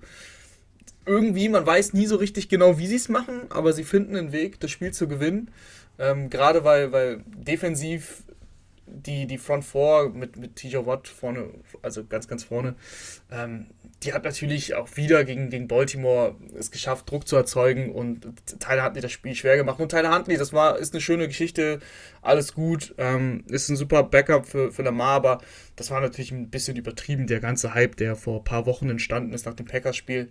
irgendwie, 1.09 1.49
man 1.49 1.65
weiß 1.65 1.93
nie 1.93 2.05
so 2.05 2.15
richtig 2.15 2.47
genau, 2.49 2.77
wie 2.77 2.87
sie 2.87 2.95
es 2.95 3.09
machen, 3.09 3.41
aber 3.49 3.73
sie 3.73 3.83
finden 3.83 4.15
einen 4.15 4.31
Weg, 4.31 4.59
das 4.59 4.71
Spiel 4.71 4.91
zu 4.91 5.07
gewinnen. 5.07 5.51
Ähm, 5.97 6.29
Gerade 6.29 6.63
weil, 6.63 6.91
weil 6.91 7.23
defensiv 7.27 8.23
die, 8.91 9.27
die 9.27 9.37
Front 9.37 9.65
Four 9.65 10.09
mit, 10.09 10.37
mit 10.37 10.55
TJ 10.55 10.77
Watt 10.85 11.07
vorne, 11.07 11.49
also 11.81 12.05
ganz, 12.05 12.27
ganz 12.27 12.43
vorne, 12.43 12.75
ähm, 13.31 13.67
die 14.03 14.13
hat 14.13 14.23
natürlich 14.23 14.75
auch 14.75 14.95
wieder 14.95 15.25
gegen, 15.25 15.49
gegen 15.49 15.67
Baltimore 15.67 16.35
es 16.57 16.71
geschafft, 16.71 17.09
Druck 17.09 17.27
zu 17.27 17.35
erzeugen 17.35 17.91
und 17.91 18.25
Tyler 18.59 18.85
Huntley 18.85 19.01
das 19.01 19.11
Spiel 19.11 19.35
schwer 19.35 19.57
gemacht. 19.57 19.79
Und 19.79 19.89
Tyler 19.89 20.15
Huntley, 20.15 20.37
das 20.37 20.53
war, 20.53 20.77
ist 20.77 20.93
eine 20.93 21.01
schöne 21.01 21.27
Geschichte, 21.27 21.79
alles 22.21 22.53
gut, 22.53 22.95
ähm, 22.97 23.43
ist 23.47 23.69
ein 23.69 23.75
super 23.75 24.03
Backup 24.03 24.45
für, 24.45 24.71
für 24.71 24.83
Lamar, 24.83 25.15
aber 25.15 25.37
das 25.75 25.91
war 25.91 25.99
natürlich 25.99 26.31
ein 26.31 26.49
bisschen 26.49 26.77
übertrieben, 26.77 27.27
der 27.27 27.39
ganze 27.39 27.73
Hype, 27.73 27.97
der 27.97 28.15
vor 28.15 28.39
ein 28.39 28.43
paar 28.45 28.65
Wochen 28.65 28.89
entstanden 28.89 29.33
ist 29.33 29.45
nach 29.45 29.53
dem 29.53 29.65
Packers-Spiel 29.65 30.29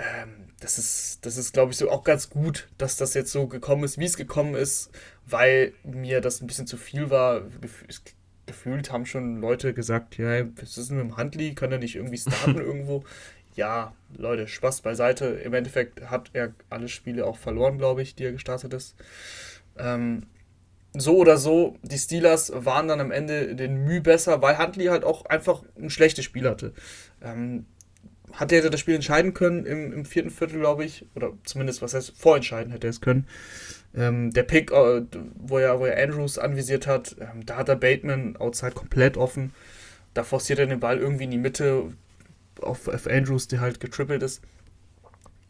ähm, 0.00 0.48
das 0.60 0.78
ist, 0.78 1.24
das 1.24 1.36
ist 1.36 1.52
glaube 1.52 1.72
ich, 1.72 1.78
so 1.78 1.90
auch 1.90 2.04
ganz 2.04 2.30
gut, 2.30 2.68
dass 2.78 2.96
das 2.96 3.14
jetzt 3.14 3.32
so 3.32 3.46
gekommen 3.46 3.84
ist, 3.84 3.98
wie 3.98 4.04
es 4.04 4.16
gekommen 4.16 4.54
ist, 4.54 4.90
weil 5.26 5.72
mir 5.84 6.20
das 6.20 6.40
ein 6.40 6.46
bisschen 6.46 6.66
zu 6.66 6.76
viel 6.76 7.10
war. 7.10 7.42
Gef 7.60 7.84
gefühlt 8.46 8.90
haben 8.90 9.06
schon 9.06 9.40
Leute 9.40 9.72
gesagt, 9.72 10.18
ja, 10.18 10.44
was 10.56 10.76
ist 10.76 10.90
denn 10.90 10.96
mit 10.96 11.06
dem 11.06 11.16
Handli? 11.16 11.54
Kann 11.54 11.70
er 11.70 11.78
nicht 11.78 11.94
irgendwie 11.94 12.18
starten 12.18 12.56
irgendwo? 12.56 13.04
ja, 13.54 13.94
Leute, 14.16 14.48
Spaß 14.48 14.80
beiseite. 14.80 15.26
Im 15.26 15.54
Endeffekt 15.54 16.10
hat 16.10 16.30
er 16.32 16.54
alle 16.68 16.88
Spiele 16.88 17.26
auch 17.26 17.36
verloren, 17.36 17.78
glaube 17.78 18.02
ich, 18.02 18.14
die 18.14 18.24
er 18.24 18.32
gestartet 18.32 18.72
ist. 18.74 18.94
Ähm, 19.76 20.26
so 20.94 21.16
oder 21.18 21.36
so, 21.36 21.76
die 21.82 21.98
Steelers 21.98 22.52
waren 22.54 22.88
dann 22.88 23.00
am 23.00 23.12
Ende 23.12 23.54
den 23.54 23.84
Mühe 23.84 24.00
besser, 24.00 24.42
weil 24.42 24.58
Huntley 24.58 24.86
halt 24.86 25.04
auch 25.04 25.26
einfach 25.26 25.62
ein 25.78 25.90
schlechtes 25.90 26.24
Spiel 26.24 26.48
hatte. 26.48 26.72
Ähm, 27.22 27.66
hatte 28.32 28.56
er 28.56 28.70
das 28.70 28.80
Spiel 28.80 28.94
entscheiden 28.94 29.34
können 29.34 29.66
im, 29.66 29.92
im 29.92 30.04
vierten 30.04 30.30
Viertel, 30.30 30.60
glaube 30.60 30.84
ich, 30.84 31.06
oder 31.14 31.32
zumindest, 31.44 31.82
was 31.82 31.94
heißt, 31.94 32.12
vorentscheiden 32.16 32.72
hätte 32.72 32.86
er 32.86 32.90
es 32.90 33.00
können. 33.00 33.26
Ähm, 33.94 34.32
der 34.32 34.44
Pick, 34.44 34.70
äh, 34.70 35.02
wo, 35.34 35.58
er, 35.58 35.80
wo 35.80 35.86
er 35.86 36.02
Andrews 36.02 36.38
anvisiert 36.38 36.86
hat, 36.86 37.16
ähm, 37.20 37.44
da 37.44 37.56
hat 37.56 37.68
er 37.68 37.76
Bateman 37.76 38.36
outside 38.36 38.72
komplett 38.72 39.16
offen. 39.16 39.52
Da 40.14 40.24
forciert 40.24 40.58
er 40.58 40.66
den 40.66 40.80
Ball 40.80 40.98
irgendwie 40.98 41.24
in 41.24 41.30
die 41.30 41.38
Mitte 41.38 41.92
auf, 42.60 42.88
auf 42.88 43.06
Andrews, 43.06 43.48
der 43.48 43.60
halt 43.60 43.80
getrippelt 43.80 44.22
ist. 44.22 44.42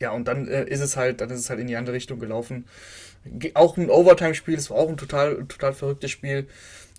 Ja, 0.01 0.13
und 0.13 0.27
dann 0.27 0.49
äh, 0.49 0.65
ist 0.65 0.81
es 0.81 0.97
halt, 0.97 1.21
dann 1.21 1.31
ist 1.31 1.41
es 1.41 1.51
halt 1.51 1.61
in 1.61 1.67
die 1.67 1.77
andere 1.77 1.95
Richtung 1.95 2.19
gelaufen. 2.19 2.65
Auch 3.53 3.77
ein 3.77 3.91
Overtime-Spiel, 3.91 4.57
das 4.57 4.71
war 4.71 4.79
auch 4.79 4.89
ein 4.89 4.97
total, 4.97 5.45
total 5.47 5.75
verrücktes 5.75 6.11
Spiel. 6.11 6.47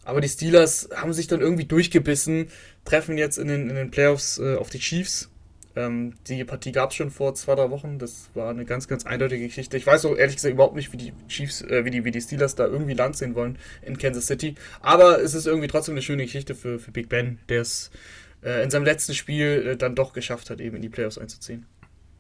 Aber 0.03 0.21
die 0.21 0.29
Steelers 0.29 0.89
haben 0.95 1.13
sich 1.13 1.27
dann 1.27 1.41
irgendwie 1.41 1.65
durchgebissen, 1.65 2.49
treffen 2.85 3.17
jetzt 3.17 3.37
in 3.37 3.47
den, 3.47 3.69
in 3.69 3.75
den 3.75 3.91
Playoffs 3.91 4.37
äh, 4.37 4.55
auf 4.55 4.69
die 4.69 4.79
Chiefs. 4.79 5.30
Ähm, 5.75 6.13
die 6.27 6.43
Partie 6.43 6.71
gab 6.71 6.91
es 6.91 6.97
schon 6.97 7.11
vor 7.11 7.33
zwei, 7.35 7.55
drei 7.55 7.69
Wochen. 7.69 7.97
Das 7.97 8.29
war 8.33 8.49
eine 8.49 8.65
ganz, 8.65 8.87
ganz 8.87 9.05
eindeutige 9.05 9.47
Geschichte. 9.47 9.77
Ich 9.77 9.87
weiß 9.87 10.05
auch 10.05 10.15
ehrlich 10.15 10.35
gesagt 10.35 10.53
überhaupt 10.53 10.75
nicht, 10.75 10.91
wie 10.93 10.97
die 10.97 11.13
Chiefs, 11.27 11.61
äh, 11.61 11.85
wie, 11.85 11.91
die, 11.91 12.03
wie 12.05 12.11
die 12.11 12.21
Steelers 12.21 12.55
da 12.55 12.65
irgendwie 12.65 12.93
Land 12.93 13.17
sehen 13.17 13.35
wollen 13.35 13.57
in 13.81 13.97
Kansas 13.97 14.27
City. 14.27 14.55
Aber 14.81 15.21
es 15.21 15.33
ist 15.33 15.47
irgendwie 15.47 15.67
trotzdem 15.67 15.93
eine 15.93 16.01
schöne 16.01 16.23
Geschichte 16.23 16.55
für, 16.55 16.79
für 16.79 16.91
Big 16.91 17.09
Ben, 17.09 17.39
der 17.49 17.61
es 17.61 17.91
äh, 18.43 18.63
in 18.63 18.69
seinem 18.69 18.85
letzten 18.85 19.13
Spiel 19.13 19.65
äh, 19.67 19.77
dann 19.77 19.95
doch 19.95 20.13
geschafft 20.13 20.49
hat, 20.49 20.59
eben 20.59 20.75
in 20.75 20.81
die 20.81 20.89
Playoffs 20.89 21.17
einzuziehen. 21.17 21.65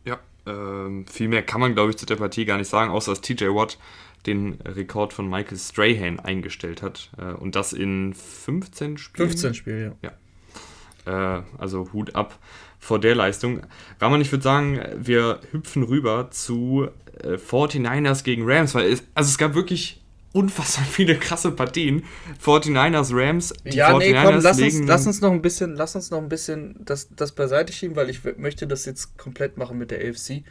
Ja, 0.05 0.19
ähm, 0.45 1.05
viel 1.07 1.27
mehr 1.27 1.43
kann 1.43 1.61
man, 1.61 1.73
glaube 1.73 1.91
ich, 1.91 1.97
zu 1.97 2.05
der 2.05 2.15
Partie 2.15 2.45
gar 2.45 2.57
nicht 2.57 2.69
sagen, 2.69 2.91
außer 2.91 3.11
dass 3.11 3.21
TJ 3.21 3.45
Watt 3.45 3.77
den 4.25 4.59
Rekord 4.65 5.13
von 5.13 5.29
Michael 5.29 5.57
Strahan 5.57 6.19
eingestellt 6.19 6.81
hat. 6.81 7.11
Äh, 7.17 7.33
und 7.33 7.55
das 7.55 7.73
in 7.73 8.13
15 8.13 8.97
Spielen. 8.97 9.29
15 9.29 9.53
Spiele, 9.53 9.83
ja. 9.83 10.09
ja. 10.09 10.11
Äh, 11.05 11.41
also 11.57 11.91
Hut 11.93 12.15
ab 12.15 12.37
vor 12.79 12.99
der 12.99 13.15
Leistung. 13.15 13.61
Rahman, 13.99 14.21
ich 14.21 14.31
würde 14.31 14.43
sagen, 14.43 14.79
wir 14.97 15.39
hüpfen 15.51 15.83
rüber 15.83 16.29
zu 16.31 16.89
äh, 17.23 17.35
49ers 17.35 18.23
gegen 18.23 18.43
Rams, 18.45 18.73
weil 18.73 18.91
es, 18.91 19.03
also 19.13 19.29
es 19.29 19.37
gab 19.37 19.53
wirklich 19.53 20.01
unfassbar 20.33 20.85
viele 20.85 21.15
krasse 21.17 21.51
Partien. 21.51 22.03
49ers, 22.43 23.09
Rams, 23.13 23.53
die 23.65 23.77
ja, 23.77 23.91
49ers 23.91 23.99
nee, 23.99 24.13
komm, 24.13 24.39
lass 24.41 24.61
uns, 24.61 24.81
lass 24.87 25.07
uns 25.07 25.21
noch 25.21 25.31
ein 25.31 25.41
bisschen, 25.41 25.75
lass 25.75 25.95
uns 25.95 26.11
noch 26.11 26.19
ein 26.19 26.29
bisschen 26.29 26.75
das, 26.79 27.09
das 27.15 27.33
beiseite 27.33 27.73
schieben, 27.73 27.95
weil 27.95 28.09
ich 28.09 28.21
möchte 28.37 28.67
das 28.67 28.85
jetzt 28.85 29.17
komplett 29.17 29.57
machen 29.57 29.77
mit 29.77 29.91
der 29.91 29.99
AFC. 29.99 30.43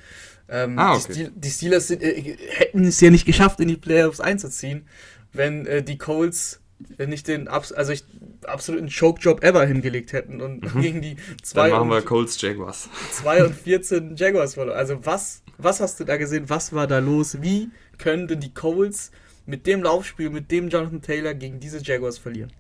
Ähm, 0.48 0.78
ah, 0.78 0.94
okay. 0.94 1.12
die, 1.14 1.40
die 1.40 1.50
Steelers 1.50 1.88
sind, 1.88 2.02
äh, 2.02 2.36
hätten 2.48 2.84
es 2.84 3.00
ja 3.00 3.10
nicht 3.10 3.24
geschafft, 3.24 3.60
in 3.60 3.68
die 3.68 3.76
Playoffs 3.76 4.20
einzuziehen, 4.20 4.86
wenn 5.32 5.66
äh, 5.66 5.82
die 5.82 5.96
Colts 5.96 6.60
äh, 6.98 7.06
nicht 7.06 7.28
den 7.28 7.48
also 7.48 7.92
ich, 7.92 8.04
absoluten 8.44 8.88
Choke-Job 8.88 9.42
ever 9.42 9.64
hingelegt 9.66 10.12
hätten 10.12 10.40
und 10.40 10.74
mhm. 10.74 10.80
gegen 10.80 11.02
die 11.02 11.16
2 11.42 11.68
Dann 11.68 11.78
machen 11.78 11.90
wir 11.90 12.02
Colts 12.02 12.40
Jaguars. 12.40 12.88
2 13.12 13.44
und 13.44 13.54
14 13.54 14.16
Jaguars 14.16 14.54
verloren. 14.54 14.78
Also 14.78 15.04
was, 15.04 15.42
was 15.58 15.80
hast 15.80 16.00
du 16.00 16.04
da 16.04 16.16
gesehen? 16.16 16.48
Was 16.48 16.72
war 16.72 16.86
da 16.86 16.98
los? 16.98 17.42
Wie 17.42 17.70
können 17.98 18.28
denn 18.28 18.40
die 18.40 18.54
Colts 18.54 19.10
mit 19.46 19.66
dem 19.66 19.82
Laufspiel, 19.82 20.30
mit 20.30 20.50
dem 20.50 20.68
Jonathan 20.68 21.02
Taylor 21.02 21.34
gegen 21.34 21.60
diese 21.60 21.82
Jaguars 21.82 22.18
verlieren? 22.18 22.52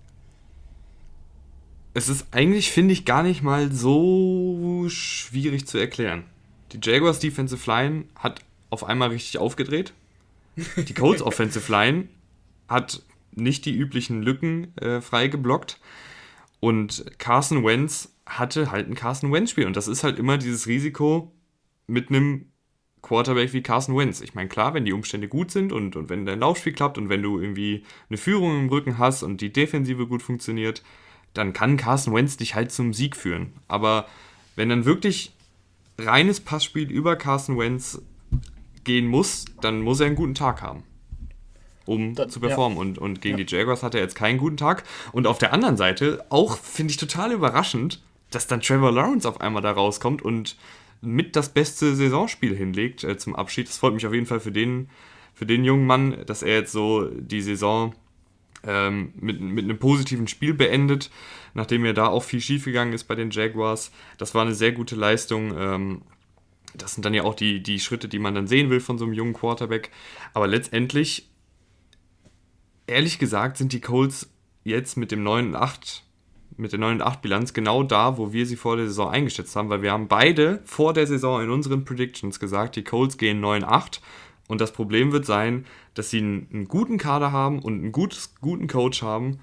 Es 1.92 2.08
ist 2.08 2.26
eigentlich, 2.30 2.70
finde 2.70 2.92
ich, 2.92 3.04
gar 3.04 3.22
nicht 3.22 3.42
mal 3.42 3.72
so 3.72 4.86
schwierig 4.88 5.66
zu 5.66 5.78
erklären. 5.78 6.24
Die 6.72 6.78
Jaguars 6.80 7.18
Defensive 7.18 7.68
Line 7.68 8.04
hat 8.14 8.42
auf 8.70 8.84
einmal 8.84 9.08
richtig 9.08 9.38
aufgedreht. 9.38 9.92
Die 10.76 10.94
Colts 10.94 11.22
Offensive 11.22 11.70
Line 11.70 12.08
hat 12.68 13.02
nicht 13.32 13.64
die 13.64 13.76
üblichen 13.76 14.22
Lücken 14.22 14.76
äh, 14.78 15.00
frei 15.00 15.28
geblockt. 15.28 15.80
Und 16.60 17.04
Carson 17.18 17.64
Wentz 17.64 18.14
hatte 18.26 18.70
halt 18.70 18.88
ein 18.88 18.94
Carson 18.94 19.32
Wentz-Spiel. 19.32 19.66
Und 19.66 19.76
das 19.76 19.88
ist 19.88 20.04
halt 20.04 20.18
immer 20.18 20.38
dieses 20.38 20.66
Risiko 20.66 21.32
mit 21.86 22.10
einem 22.10 22.46
Quarterback 23.02 23.52
wie 23.52 23.62
Carson 23.62 23.96
Wentz. 23.96 24.20
Ich 24.20 24.34
meine, 24.34 24.48
klar, 24.48 24.74
wenn 24.74 24.84
die 24.84 24.92
Umstände 24.92 25.28
gut 25.28 25.50
sind 25.50 25.72
und, 25.72 25.96
und 25.96 26.10
wenn 26.10 26.26
dein 26.26 26.40
Laufspiel 26.40 26.72
klappt 26.72 26.98
und 26.98 27.08
wenn 27.08 27.22
du 27.22 27.40
irgendwie 27.40 27.84
eine 28.08 28.18
Führung 28.18 28.58
im 28.58 28.68
Rücken 28.68 28.98
hast 28.98 29.22
und 29.22 29.40
die 29.40 29.52
Defensive 29.52 30.06
gut 30.06 30.22
funktioniert, 30.22 30.82
dann 31.32 31.52
kann 31.52 31.76
Carson 31.76 32.14
Wentz 32.14 32.36
dich 32.36 32.54
halt 32.54 32.72
zum 32.72 32.92
Sieg 32.92 33.16
führen. 33.16 33.52
Aber 33.68 34.06
wenn 34.56 34.68
dann 34.68 34.84
wirklich 34.84 35.32
reines 35.98 36.40
Passspiel 36.40 36.90
über 36.90 37.16
Carson 37.16 37.58
Wentz 37.58 38.02
gehen 38.84 39.06
muss, 39.06 39.44
dann 39.60 39.80
muss 39.80 40.00
er 40.00 40.06
einen 40.06 40.16
guten 40.16 40.34
Tag 40.34 40.62
haben, 40.62 40.82
um 41.86 42.14
dann, 42.14 42.30
zu 42.30 42.40
performen. 42.40 42.76
Ja. 42.76 42.82
Und, 42.82 42.98
und 42.98 43.20
gegen 43.20 43.38
ja. 43.38 43.44
die 43.44 43.56
Jaguars 43.56 43.82
hat 43.82 43.94
er 43.94 44.00
jetzt 44.00 44.14
keinen 44.14 44.38
guten 44.38 44.56
Tag. 44.56 44.84
Und 45.12 45.26
auf 45.26 45.38
der 45.38 45.52
anderen 45.52 45.76
Seite, 45.76 46.24
auch 46.28 46.56
finde 46.56 46.92
ich 46.92 46.96
total 46.96 47.32
überraschend, 47.32 48.02
dass 48.30 48.46
dann 48.46 48.60
Trevor 48.60 48.92
Lawrence 48.92 49.28
auf 49.28 49.40
einmal 49.40 49.62
da 49.62 49.72
rauskommt 49.72 50.22
und 50.22 50.56
mit 51.00 51.34
das 51.36 51.48
beste 51.48 51.94
Saisonspiel 51.94 52.54
hinlegt 52.54 53.04
äh, 53.04 53.16
zum 53.16 53.34
Abschied. 53.34 53.68
Das 53.68 53.78
freut 53.78 53.94
mich 53.94 54.06
auf 54.06 54.14
jeden 54.14 54.26
Fall 54.26 54.40
für 54.40 54.52
den, 54.52 54.88
für 55.34 55.46
den 55.46 55.64
jungen 55.64 55.86
Mann, 55.86 56.16
dass 56.26 56.42
er 56.42 56.56
jetzt 56.56 56.72
so 56.72 57.06
die 57.06 57.40
Saison 57.40 57.94
ähm, 58.66 59.12
mit, 59.18 59.40
mit 59.40 59.64
einem 59.64 59.78
positiven 59.78 60.28
Spiel 60.28 60.54
beendet, 60.54 61.10
nachdem 61.54 61.84
ja 61.84 61.92
da 61.92 62.08
auch 62.08 62.22
viel 62.22 62.40
schiefgegangen 62.40 62.92
ist 62.92 63.04
bei 63.04 63.14
den 63.14 63.30
Jaguars. 63.30 63.90
Das 64.18 64.34
war 64.34 64.42
eine 64.42 64.54
sehr 64.54 64.72
gute 64.72 64.96
Leistung. 64.96 65.54
Ähm, 65.56 66.02
das 66.74 66.94
sind 66.94 67.04
dann 67.04 67.14
ja 67.14 67.24
auch 67.24 67.34
die, 67.34 67.62
die 67.62 67.80
Schritte, 67.80 68.08
die 68.08 68.18
man 68.18 68.34
dann 68.34 68.46
sehen 68.46 68.70
will 68.70 68.80
von 68.80 68.98
so 68.98 69.04
einem 69.04 69.14
jungen 69.14 69.32
Quarterback. 69.32 69.90
Aber 70.34 70.46
letztendlich, 70.46 71.29
ehrlich 72.90 73.18
gesagt, 73.18 73.56
sind 73.56 73.72
die 73.72 73.80
Colts 73.80 74.28
jetzt 74.64 74.96
mit 74.96 75.10
dem 75.12 75.22
9 75.22 75.54
8 75.54 76.04
mit 76.56 76.72
der 76.72 76.78
9 76.78 77.00
8 77.00 77.22
Bilanz 77.22 77.54
genau 77.54 77.82
da, 77.82 78.18
wo 78.18 78.32
wir 78.32 78.44
sie 78.44 78.56
vor 78.56 78.76
der 78.76 78.86
Saison 78.86 79.08
eingeschätzt 79.08 79.56
haben, 79.56 79.70
weil 79.70 79.80
wir 79.80 79.92
haben 79.92 80.08
beide 80.08 80.60
vor 80.64 80.92
der 80.92 81.06
Saison 81.06 81.42
in 81.42 81.48
unseren 81.48 81.84
Predictions 81.86 82.38
gesagt, 82.38 82.76
die 82.76 82.84
Colts 82.84 83.16
gehen 83.16 83.40
9 83.40 83.64
8 83.64 84.02
und 84.48 84.60
das 84.60 84.72
Problem 84.72 85.12
wird 85.12 85.24
sein, 85.24 85.64
dass 85.94 86.10
sie 86.10 86.18
einen, 86.18 86.48
einen 86.52 86.68
guten 86.68 86.98
Kader 86.98 87.32
haben 87.32 87.60
und 87.60 87.74
einen 87.74 87.92
gutes, 87.92 88.34
guten 88.40 88.66
Coach 88.66 89.00
haben, 89.00 89.40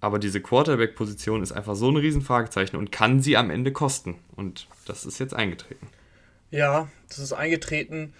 aber 0.00 0.18
diese 0.18 0.40
Quarterback-Position 0.40 1.42
ist 1.42 1.52
einfach 1.52 1.74
so 1.74 1.90
ein 1.90 1.96
Riesenfragezeichen 1.96 2.78
und 2.78 2.92
kann 2.92 3.20
sie 3.20 3.36
am 3.36 3.50
Ende 3.50 3.72
kosten. 3.72 4.14
Und 4.36 4.68
das 4.86 5.04
ist 5.04 5.18
jetzt 5.18 5.34
eingetreten. 5.34 5.88
Ja, 6.50 6.88
das 7.08 7.18
ist 7.18 7.32
eingetreten 7.32 8.14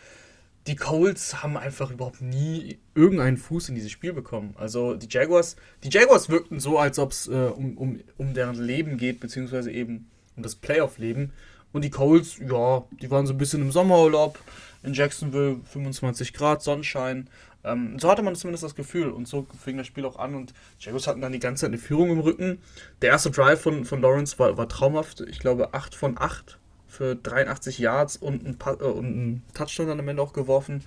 die 0.68 0.76
Colts 0.76 1.42
haben 1.42 1.57
einfach 1.57 1.90
überhaupt 1.90 2.20
nie 2.20 2.78
irgendeinen 2.94 3.38
Fuß 3.38 3.70
in 3.70 3.74
dieses 3.74 3.90
Spiel 3.90 4.12
bekommen. 4.12 4.54
Also 4.59 4.94
die 4.94 5.09
Jaguars, 5.11 5.57
die 5.83 5.88
Jaguars 5.88 6.28
wirkten 6.28 6.61
so, 6.61 6.78
als 6.78 6.98
ob 6.98 7.12
es 7.12 7.26
äh, 7.26 7.33
um, 7.33 7.78
um, 7.78 8.00
um 8.18 8.35
deren 8.35 8.54
Leben 8.54 8.98
geht, 8.98 9.18
beziehungsweise 9.18 9.72
eben 9.72 10.11
um 10.37 10.42
das 10.42 10.54
Playoff-Leben. 10.57 11.33
Und 11.72 11.85
die 11.85 11.90
Colts, 11.90 12.38
ja, 12.38 12.85
die 13.00 13.11
waren 13.11 13.26
so 13.26 13.33
ein 13.33 13.38
bisschen 13.38 13.62
im 13.62 13.72
Sommerurlaub 13.72 14.38
in 14.83 14.92
Jacksonville, 14.92 15.61
25 15.64 16.35
Grad, 16.35 16.62
Sonnenschein. 16.62 17.31
Ähm, 17.64 17.98
so 17.98 18.11
hatte 18.11 18.22
man 18.22 18.37
zumindest 18.37 18.62
das 18.62 18.74
Gefühl 18.74 19.11
und 19.11 19.26
so 19.26 19.46
fing 19.59 19.78
das 19.78 19.87
Spiel 19.87 20.04
auch 20.04 20.18
an 20.18 20.35
und 20.35 20.52
Jaguars 20.78 21.07
hatten 21.07 21.22
dann 21.22 21.33
die 21.33 21.40
ganze 21.40 21.62
Zeit 21.62 21.70
eine 21.70 21.78
Führung 21.78 22.11
im 22.11 22.20
Rücken. 22.20 22.59
Der 23.00 23.11
erste 23.11 23.31
Drive 23.31 23.62
von, 23.62 23.87
von 23.87 24.02
Lawrence 24.02 24.38
war, 24.38 24.57
war 24.59 24.68
traumhaft. 24.68 25.22
Ich 25.22 25.38
glaube 25.38 25.72
8 25.72 25.94
von 25.94 26.18
8 26.18 26.58
für 26.88 27.14
83 27.14 27.79
Yards 27.79 28.16
und 28.16 28.44
ein, 28.46 28.59
äh, 28.66 28.85
und 28.85 29.07
ein 29.07 29.42
Touchdown 29.55 29.88
dann 29.88 30.01
am 30.01 30.09
Ende 30.09 30.22
auch 30.22 30.33
geworfen. 30.33 30.83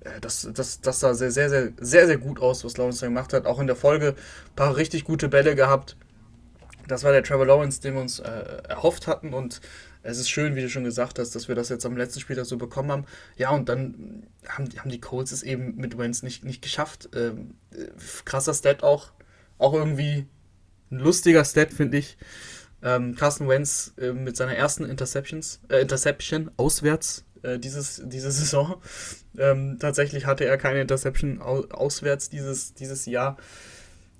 Äh, 0.00 0.20
das, 0.20 0.48
das, 0.52 0.80
das 0.80 1.00
sah 1.00 1.14
sehr, 1.14 1.30
sehr, 1.30 1.48
sehr, 1.48 1.72
sehr, 1.80 2.06
sehr 2.06 2.18
gut 2.18 2.40
aus, 2.40 2.64
was 2.64 2.76
Lawrence 2.76 3.00
da 3.00 3.06
gemacht 3.06 3.32
hat. 3.32 3.46
Auch 3.46 3.58
in 3.58 3.66
der 3.66 3.76
Folge 3.76 4.08
ein 4.08 4.56
paar 4.56 4.76
richtig 4.76 5.04
gute 5.04 5.28
Bälle 5.28 5.54
gehabt. 5.54 5.96
Das 6.88 7.04
war 7.04 7.12
der 7.12 7.22
Trevor 7.22 7.46
Lawrence, 7.46 7.80
den 7.80 7.94
wir 7.94 8.00
uns 8.00 8.18
äh, 8.18 8.28
erhofft 8.68 9.06
hatten. 9.06 9.32
Und 9.32 9.60
es 10.02 10.18
ist 10.18 10.28
schön, 10.28 10.56
wie 10.56 10.60
du 10.60 10.68
schon 10.68 10.84
gesagt 10.84 11.18
hast, 11.18 11.34
dass 11.34 11.48
wir 11.48 11.54
das 11.54 11.68
jetzt 11.68 11.86
am 11.86 11.96
letzten 11.96 12.20
Spieltag 12.20 12.44
so 12.46 12.56
bekommen 12.56 12.90
haben. 12.90 13.04
Ja, 13.36 13.50
und 13.50 13.68
dann 13.68 14.26
haben, 14.48 14.68
haben 14.78 14.90
die 14.90 15.00
Colts 15.00 15.32
es 15.32 15.42
eben 15.42 15.76
mit 15.76 15.96
Wentz 15.96 16.22
nicht, 16.22 16.44
nicht 16.44 16.62
geschafft. 16.62 17.08
Ähm, 17.14 17.54
äh, 17.72 17.86
krasser 18.24 18.54
Stat 18.54 18.82
auch. 18.82 19.12
Auch 19.58 19.74
irgendwie 19.74 20.26
ein 20.90 20.98
lustiger 20.98 21.44
Stat, 21.44 21.72
finde 21.72 21.98
ich. 21.98 22.16
Ähm, 22.82 23.14
Carsten 23.14 23.48
Wentz 23.48 23.92
äh, 23.98 24.12
mit 24.12 24.36
seiner 24.36 24.56
ersten 24.56 24.84
Interceptions, 24.84 25.60
äh, 25.68 25.80
Interception 25.80 26.50
auswärts 26.56 27.24
äh, 27.42 27.58
dieses, 27.58 28.02
diese 28.04 28.30
Saison. 28.32 28.80
Ähm, 29.38 29.78
tatsächlich 29.80 30.26
hatte 30.26 30.44
er 30.44 30.58
keine 30.58 30.80
Interception 30.80 31.40
au 31.40 31.64
auswärts 31.70 32.28
dieses, 32.28 32.74
dieses 32.74 33.06
Jahr. 33.06 33.36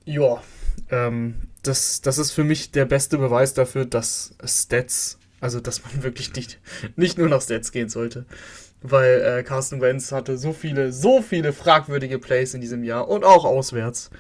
Ja, 0.05 0.43
ähm, 0.91 1.35
das, 1.63 2.01
das 2.01 2.19
ist 2.19 2.33
für 2.33 2.45
mich 2.45 2.73
der 2.73 2.85
beste 2.85 3.19
Beweis 3.19 3.55
dafür, 3.55 3.85
dass 3.85 4.35
Stats, 4.45 5.19
also 5.41 5.61
dass 5.61 5.83
man 5.85 6.03
wirklich 6.03 6.35
nicht, 6.35 6.61
nicht 6.97 7.19
nur 7.19 7.29
nach 7.29 7.43
Stats 7.43 7.73
gehen 7.73 7.89
sollte. 7.89 8.27
Weil 8.85 9.21
äh, 9.21 9.43
Carsten 9.45 9.81
Wentz 9.81 10.11
hatte 10.11 10.37
so 10.39 10.53
viele, 10.53 10.93
so 10.93 11.23
viele 11.23 11.53
fragwürdige 11.53 12.19
Plays 12.19 12.55
in 12.55 12.61
diesem 12.61 12.83
Jahr 12.83 13.09
und 13.09 13.25
auch 13.25 13.45
auswärts. 13.45 14.11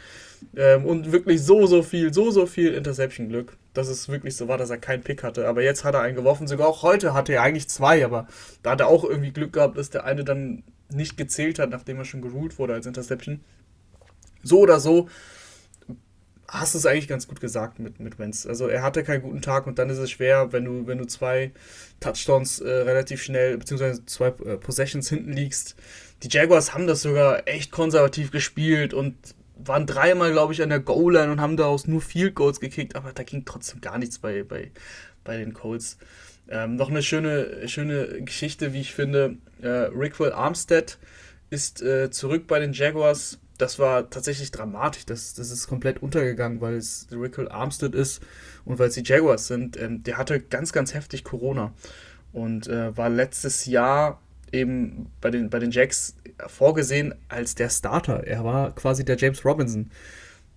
Ähm, 0.56 0.84
und 0.84 1.12
wirklich 1.12 1.42
so, 1.42 1.66
so 1.66 1.82
viel, 1.82 2.12
so, 2.12 2.30
so 2.30 2.46
viel 2.46 2.74
Interception-Glück, 2.74 3.56
dass 3.74 3.88
es 3.88 4.08
wirklich 4.08 4.36
so 4.36 4.48
war, 4.48 4.58
dass 4.58 4.70
er 4.70 4.78
keinen 4.78 5.02
Pick 5.02 5.22
hatte. 5.22 5.48
Aber 5.48 5.62
jetzt 5.62 5.84
hat 5.84 5.94
er 5.94 6.02
einen 6.02 6.16
geworfen. 6.16 6.46
Sogar 6.46 6.68
auch 6.68 6.82
heute 6.82 7.14
hatte 7.14 7.32
er 7.34 7.42
eigentlich 7.42 7.68
zwei, 7.68 8.04
aber 8.04 8.26
da 8.62 8.72
hat 8.72 8.80
er 8.80 8.88
auch 8.88 9.04
irgendwie 9.04 9.32
Glück 9.32 9.52
gehabt, 9.52 9.78
dass 9.78 9.90
der 9.90 10.04
eine 10.04 10.24
dann 10.24 10.62
nicht 10.90 11.16
gezählt 11.16 11.58
hat, 11.58 11.70
nachdem 11.70 11.98
er 11.98 12.04
schon 12.04 12.22
geruled 12.22 12.58
wurde 12.58 12.74
als 12.74 12.86
Interception. 12.86 13.40
So 14.42 14.60
oder 14.60 14.80
so 14.80 15.08
hast 16.52 16.74
du 16.74 16.78
es 16.78 16.86
eigentlich 16.86 17.08
ganz 17.08 17.26
gut 17.26 17.40
gesagt 17.40 17.78
mit, 17.78 17.98
mit 17.98 18.18
Wentz. 18.18 18.46
Also 18.46 18.68
er 18.68 18.82
hatte 18.82 19.02
keinen 19.04 19.22
guten 19.22 19.40
Tag 19.40 19.66
und 19.66 19.78
dann 19.78 19.88
ist 19.88 19.98
es 19.98 20.10
schwer, 20.10 20.52
wenn 20.52 20.66
du, 20.66 20.86
wenn 20.86 20.98
du 20.98 21.06
zwei 21.06 21.50
Touchdowns 22.00 22.60
äh, 22.60 22.68
relativ 22.68 23.22
schnell, 23.22 23.56
beziehungsweise 23.56 24.04
zwei 24.04 24.28
äh, 24.28 24.58
Possessions 24.58 25.08
hinten 25.08 25.32
liegst. 25.32 25.76
Die 26.22 26.28
Jaguars 26.28 26.74
haben 26.74 26.86
das 26.86 27.00
sogar 27.02 27.48
echt 27.48 27.72
konservativ 27.72 28.30
gespielt 28.30 28.92
und 28.92 29.16
waren 29.64 29.86
dreimal, 29.86 30.32
glaube 30.32 30.52
ich, 30.52 30.62
an 30.62 30.68
der 30.68 30.80
Goal-Line 30.80 31.32
und 31.32 31.40
haben 31.40 31.56
daraus 31.56 31.86
nur 31.86 32.00
Field 32.00 32.34
Goals 32.34 32.60
gekickt, 32.60 32.96
aber 32.96 33.12
da 33.12 33.22
ging 33.22 33.44
trotzdem 33.44 33.80
gar 33.80 33.98
nichts 33.98 34.18
bei, 34.18 34.42
bei, 34.42 34.70
bei 35.24 35.36
den 35.36 35.52
Colts. 35.52 35.98
Ähm, 36.48 36.76
noch 36.76 36.90
eine 36.90 37.02
schöne, 37.02 37.68
schöne 37.68 38.22
Geschichte, 38.22 38.72
wie 38.72 38.80
ich 38.80 38.92
finde. 38.92 39.36
Äh, 39.60 39.68
Rickwell 39.68 40.32
Armstead 40.32 40.98
ist 41.50 41.82
äh, 41.82 42.10
zurück 42.10 42.46
bei 42.46 42.58
den 42.58 42.72
Jaguars. 42.72 43.38
Das 43.58 43.78
war 43.78 44.10
tatsächlich 44.10 44.50
dramatisch. 44.50 45.06
Das, 45.06 45.34
das 45.34 45.50
ist 45.50 45.66
komplett 45.66 46.02
untergegangen, 46.02 46.60
weil 46.60 46.74
es 46.74 47.06
Rickwell 47.12 47.48
Armstead 47.48 47.94
ist 47.94 48.22
und 48.64 48.78
weil 48.78 48.88
es 48.88 48.94
die 48.94 49.04
Jaguars 49.04 49.46
sind. 49.46 49.76
Ähm, 49.80 50.02
der 50.02 50.18
hatte 50.18 50.40
ganz, 50.40 50.72
ganz 50.72 50.94
heftig 50.94 51.24
Corona 51.24 51.72
und 52.32 52.66
äh, 52.66 52.96
war 52.96 53.08
letztes 53.08 53.66
Jahr 53.66 54.20
eben 54.52 55.10
bei 55.20 55.30
den, 55.30 55.50
bei 55.50 55.58
den 55.58 55.70
Jacks 55.70 56.16
vorgesehen 56.46 57.14
als 57.28 57.54
der 57.54 57.70
Starter. 57.70 58.26
Er 58.26 58.44
war 58.44 58.74
quasi 58.74 59.04
der 59.04 59.16
James 59.16 59.44
Robinson. 59.44 59.90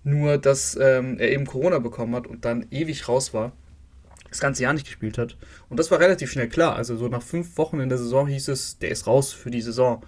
Nur, 0.03 0.37
dass 0.37 0.77
ähm, 0.79 1.17
er 1.17 1.31
eben 1.31 1.47
Corona 1.47 1.79
bekommen 1.79 2.13
hat 2.13 2.27
und 2.27 2.45
dann 2.45 2.67
ewig 2.69 3.07
raus 3.07 3.33
war. 3.33 3.53
Das 4.29 4.39
ganze 4.39 4.63
Jahr 4.63 4.73
nicht 4.73 4.85
gespielt 4.85 5.17
hat. 5.17 5.37
Und 5.69 5.79
das 5.79 5.89
war 5.89 5.99
relativ 5.99 6.31
schnell 6.31 6.49
klar. 6.49 6.75
Also 6.75 6.95
so 6.97 7.07
nach 7.07 7.23
fünf 7.23 7.57
Wochen 7.57 7.79
in 7.79 7.89
der 7.89 7.97
Saison 7.97 8.27
hieß 8.27 8.49
es, 8.49 8.77
der 8.77 8.91
ist 8.91 9.07
raus 9.07 9.33
für 9.33 9.49
die 9.49 9.61
Saison. 9.61 10.03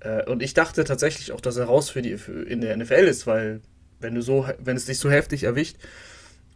Äh, 0.00 0.24
und 0.30 0.42
ich 0.42 0.54
dachte 0.54 0.84
tatsächlich 0.84 1.32
auch, 1.32 1.40
dass 1.40 1.56
er 1.56 1.66
raus 1.66 1.90
für 1.90 2.00
die 2.00 2.16
für 2.16 2.42
in 2.44 2.60
der 2.60 2.76
NFL 2.76 2.94
ist, 2.94 3.26
weil 3.26 3.60
wenn 4.00 4.14
du 4.14 4.22
so, 4.22 4.46
wenn 4.58 4.76
es 4.76 4.86
dich 4.86 4.98
so 4.98 5.10
heftig 5.10 5.44
erwischt. 5.44 5.76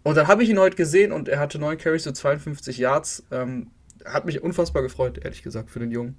Und 0.03 0.17
dann 0.17 0.29
habe 0.29 0.43
ich 0.43 0.49
ihn 0.49 0.59
heute 0.59 0.77
gesehen 0.77 1.13
und 1.13 1.29
er 1.29 1.39
hatte 1.39 1.59
neun 1.59 1.77
Carries 1.77 2.05
zu 2.05 2.13
52 2.13 2.79
Yards. 2.79 3.25
Ähm, 3.31 3.71
hat 4.05 4.25
mich 4.25 4.43
unfassbar 4.43 4.83
gefreut, 4.83 5.21
ehrlich 5.23 5.43
gesagt, 5.43 5.71
für 5.71 5.81
den 5.81 5.91
Jungen. 5.91 6.19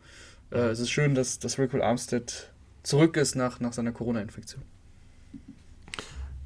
Äh, 0.52 0.70
es 0.70 0.80
ist 0.80 0.92
schön, 0.92 1.16
dass, 1.16 1.40
dass 1.40 1.58
Rickle 1.58 1.84
Armstead 1.84 2.52
zurück 2.84 3.18
ist 3.18 3.36
nach, 3.36 3.60
nach 3.60 3.74
seiner 3.74 3.92
Corona-Infektion. 3.92 4.64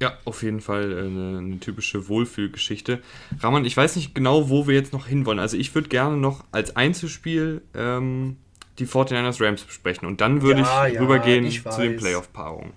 Ja, 0.00 0.18
auf 0.26 0.42
jeden 0.42 0.60
Fall 0.60 0.92
eine, 0.92 1.38
eine, 1.38 1.58
typische 1.58 2.08
Wohlfühlgeschichte. 2.08 3.00
Rahman, 3.40 3.64
ich 3.64 3.74
weiß 3.74 3.96
nicht 3.96 4.14
genau, 4.14 4.50
wo 4.50 4.66
wir 4.66 4.74
jetzt 4.74 4.92
noch 4.92 5.06
hinwollen. 5.06 5.38
Also 5.38 5.56
ich 5.56 5.74
würde 5.74 5.88
gerne 5.88 6.18
noch 6.18 6.44
als 6.52 6.76
Einzelspiel 6.76 7.62
ähm, 7.74 8.36
die 8.78 8.86
49ers 8.86 9.42
Rams 9.42 9.62
besprechen 9.62 10.06
und 10.06 10.20
dann 10.20 10.42
würde 10.42 10.60
ja, 10.60 10.86
ich 10.86 10.94
ja, 10.94 11.00
rübergehen 11.00 11.46
ich 11.46 11.64
zu 11.64 11.80
den 11.80 11.96
Playoff-Paarungen. 11.96 12.72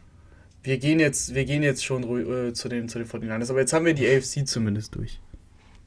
Wir 0.63 0.77
gehen 0.77 1.01
jetzt, 1.01 1.35
wir 1.35 1.43
gehen 1.43 1.61
jetzt 1.61 1.83
schon 1.83 2.03
äh, 2.03 2.53
zu, 2.53 2.69
den, 2.69 2.87
zu 2.87 2.99
den 2.99 3.07
49ers, 3.07 3.49
aber 3.49 3.59
jetzt 3.59 3.73
haben 3.73 3.85
wir 3.85 3.93
die 3.93 4.07
AFC 4.07 4.47
zumindest 4.47 4.95
durch. 4.95 5.19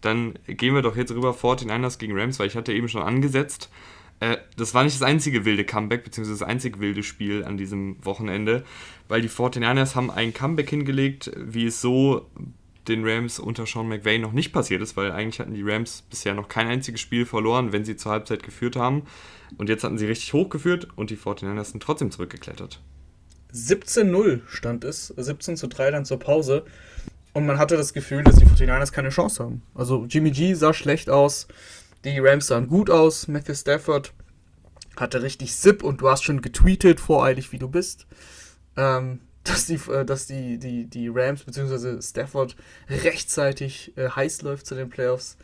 Dann 0.02 0.34
gehen 0.46 0.74
wir 0.74 0.82
doch 0.82 0.96
jetzt 0.96 1.12
rüber 1.12 1.30
49ers 1.30 1.98
gegen 1.98 2.18
Rams, 2.18 2.38
weil 2.38 2.48
ich 2.48 2.56
hatte 2.56 2.74
eben 2.74 2.88
schon 2.88 3.02
angesetzt. 3.02 3.70
Äh, 4.22 4.38
das 4.56 4.72
war 4.72 4.84
nicht 4.84 4.94
das 4.94 5.02
einzige 5.02 5.44
wilde 5.44 5.64
Comeback, 5.64 6.04
beziehungsweise 6.04 6.38
das 6.38 6.48
einzige 6.48 6.78
wilde 6.78 7.02
Spiel 7.02 7.44
an 7.44 7.56
diesem 7.56 7.96
Wochenende, 8.04 8.62
weil 9.08 9.20
die 9.20 9.28
49ers 9.28 9.96
haben 9.96 10.12
ein 10.12 10.32
Comeback 10.32 10.70
hingelegt, 10.70 11.32
wie 11.36 11.66
es 11.66 11.80
so 11.80 12.30
den 12.86 13.04
Rams 13.04 13.40
unter 13.40 13.66
Sean 13.66 13.88
McVay 13.88 14.20
noch 14.20 14.30
nicht 14.30 14.52
passiert 14.52 14.80
ist, 14.80 14.96
weil 14.96 15.10
eigentlich 15.10 15.40
hatten 15.40 15.54
die 15.54 15.62
Rams 15.62 16.02
bisher 16.08 16.34
noch 16.34 16.48
kein 16.48 16.68
einziges 16.68 17.00
Spiel 17.00 17.26
verloren, 17.26 17.72
wenn 17.72 17.84
sie 17.84 17.96
zur 17.96 18.12
Halbzeit 18.12 18.44
geführt 18.44 18.76
haben. 18.76 19.02
Und 19.58 19.68
jetzt 19.68 19.82
hatten 19.82 19.98
sie 19.98 20.06
richtig 20.06 20.32
hochgeführt 20.32 20.86
und 20.94 21.10
die 21.10 21.16
49ers 21.16 21.72
sind 21.72 21.82
trotzdem 21.82 22.12
zurückgeklettert. 22.12 22.80
17-0 23.52 24.42
stand 24.46 24.84
es, 24.84 25.08
17 25.08 25.56
zu 25.56 25.66
3 25.66 25.90
dann 25.90 26.04
zur 26.04 26.20
Pause. 26.20 26.64
Und 27.32 27.46
man 27.46 27.58
hatte 27.58 27.76
das 27.76 27.92
Gefühl, 27.92 28.22
dass 28.22 28.36
die 28.36 28.44
49ers 28.44 28.92
keine 28.92 29.08
Chance 29.08 29.42
haben. 29.42 29.62
Also 29.74 30.06
Jimmy 30.08 30.30
G 30.30 30.54
sah 30.54 30.72
schlecht 30.72 31.10
aus, 31.10 31.48
die 32.04 32.18
Rams 32.18 32.48
sahen 32.48 32.68
gut 32.68 32.90
aus. 32.90 33.28
Matthew 33.28 33.54
Stafford 33.54 34.12
hatte 34.96 35.22
richtig 35.22 35.54
Sip 35.54 35.82
und 35.82 36.00
du 36.00 36.10
hast 36.10 36.24
schon 36.24 36.42
getweetet, 36.42 37.00
voreilig 37.00 37.52
wie 37.52 37.58
du 37.58 37.68
bist, 37.68 38.06
ähm, 38.76 39.20
dass, 39.44 39.66
die, 39.66 39.80
äh, 39.90 40.04
dass 40.04 40.26
die, 40.26 40.58
die, 40.58 40.86
die 40.86 41.08
Rams 41.08 41.44
bzw. 41.44 42.00
Stafford 42.00 42.56
rechtzeitig 42.88 43.96
äh, 43.96 44.08
heiß 44.08 44.42
läuft 44.42 44.66
zu 44.66 44.74
den 44.74 44.90
Playoffs. 44.90 45.36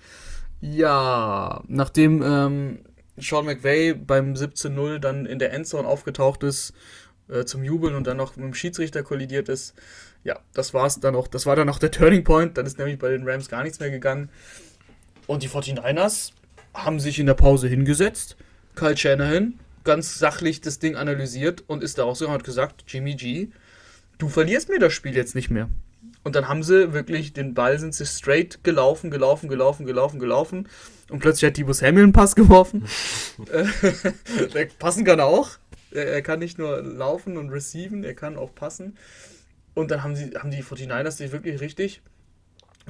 Ja, 0.60 1.62
nachdem 1.68 2.22
ähm, 2.22 2.78
Sean 3.16 3.46
McVay 3.46 3.94
beim 3.94 4.34
17-0 4.34 4.98
dann 4.98 5.26
in 5.26 5.38
der 5.38 5.52
Endzone 5.52 5.86
aufgetaucht 5.86 6.42
ist 6.42 6.72
äh, 7.28 7.44
zum 7.44 7.62
Jubeln 7.62 7.94
und 7.94 8.06
dann 8.06 8.16
noch 8.16 8.36
mit 8.36 8.44
dem 8.44 8.54
Schiedsrichter 8.54 9.02
kollidiert 9.02 9.48
ist, 9.48 9.74
ja, 10.24 10.38
das 10.52 10.74
war's 10.74 10.98
dann 10.98 11.14
auch, 11.14 11.28
das 11.28 11.46
war 11.46 11.54
dann 11.54 11.68
auch 11.68 11.78
der 11.78 11.92
Turning 11.92 12.24
Point, 12.24 12.58
dann 12.58 12.66
ist 12.66 12.78
nämlich 12.78 12.98
bei 12.98 13.10
den 13.10 13.28
Rams 13.28 13.48
gar 13.48 13.62
nichts 13.62 13.78
mehr 13.78 13.90
gegangen. 13.90 14.30
Und 15.26 15.42
die 15.42 15.48
49ers 15.48 16.32
haben 16.84 17.00
sich 17.00 17.18
in 17.18 17.26
der 17.26 17.34
Pause 17.34 17.68
hingesetzt. 17.68 18.36
Kyle 18.74 18.96
Shanahan 18.96 19.54
ganz 19.84 20.18
sachlich 20.18 20.60
das 20.60 20.78
Ding 20.78 20.96
analysiert 20.96 21.64
und 21.66 21.82
ist 21.82 21.98
da 21.98 22.04
auch 22.04 22.16
so 22.16 22.26
und 22.26 22.32
hat 22.32 22.44
gesagt, 22.44 22.84
Jimmy 22.88 23.14
G, 23.14 23.48
du 24.18 24.28
verlierst 24.28 24.68
mir 24.68 24.78
das 24.78 24.92
Spiel 24.92 25.14
jetzt 25.14 25.34
nicht 25.34 25.50
mehr. 25.50 25.68
Und 26.24 26.36
dann 26.36 26.48
haben 26.48 26.62
sie 26.62 26.92
wirklich 26.92 27.32
den 27.32 27.54
Ball, 27.54 27.78
sind 27.78 27.94
sie 27.94 28.04
straight 28.04 28.62
gelaufen, 28.64 29.10
gelaufen, 29.10 29.48
gelaufen, 29.48 29.86
gelaufen, 29.86 30.18
gelaufen. 30.18 30.68
Und 31.08 31.20
plötzlich 31.20 31.48
hat 31.48 31.56
Dibus 31.56 31.78
Samuel 31.78 32.04
einen 32.04 32.12
Pass 32.12 32.34
geworfen. 32.34 32.84
Äh, 33.52 34.66
passen 34.78 35.04
kann 35.04 35.20
er 35.20 35.26
auch. 35.26 35.50
Er 35.92 36.22
kann 36.22 36.40
nicht 36.40 36.58
nur 36.58 36.82
laufen 36.82 37.36
und 37.36 37.50
receiven, 37.50 38.04
er 38.04 38.14
kann 38.14 38.36
auch 38.36 38.54
passen. 38.54 38.98
Und 39.74 39.90
dann 39.90 40.02
haben, 40.02 40.16
sie, 40.16 40.32
haben 40.36 40.50
die 40.50 40.62
49ers 40.62 41.12
sich 41.12 41.32
wirklich 41.32 41.60
richtig 41.60 42.02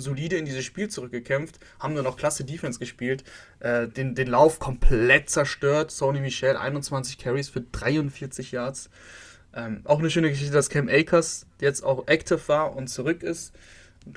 solide 0.00 0.36
in 0.36 0.44
dieses 0.44 0.64
Spiel 0.64 0.88
zurückgekämpft, 0.88 1.58
haben 1.80 1.94
dann 1.94 2.06
auch 2.06 2.16
klasse 2.16 2.44
Defense 2.44 2.78
gespielt, 2.78 3.24
äh, 3.60 3.88
den, 3.88 4.14
den 4.14 4.28
Lauf 4.28 4.58
komplett 4.58 5.30
zerstört. 5.30 5.90
Sony 5.90 6.20
Michel 6.20 6.56
21 6.56 7.18
Carries 7.18 7.48
für 7.48 7.60
43 7.60 8.52
Yards. 8.52 8.90
Ähm, 9.54 9.80
auch 9.84 9.98
eine 9.98 10.10
schöne 10.10 10.30
Geschichte, 10.30 10.52
dass 10.52 10.70
Cam 10.70 10.88
Akers 10.88 11.46
jetzt 11.60 11.82
auch 11.82 12.06
active 12.06 12.40
war 12.48 12.76
und 12.76 12.88
zurück 12.88 13.22
ist. 13.22 13.52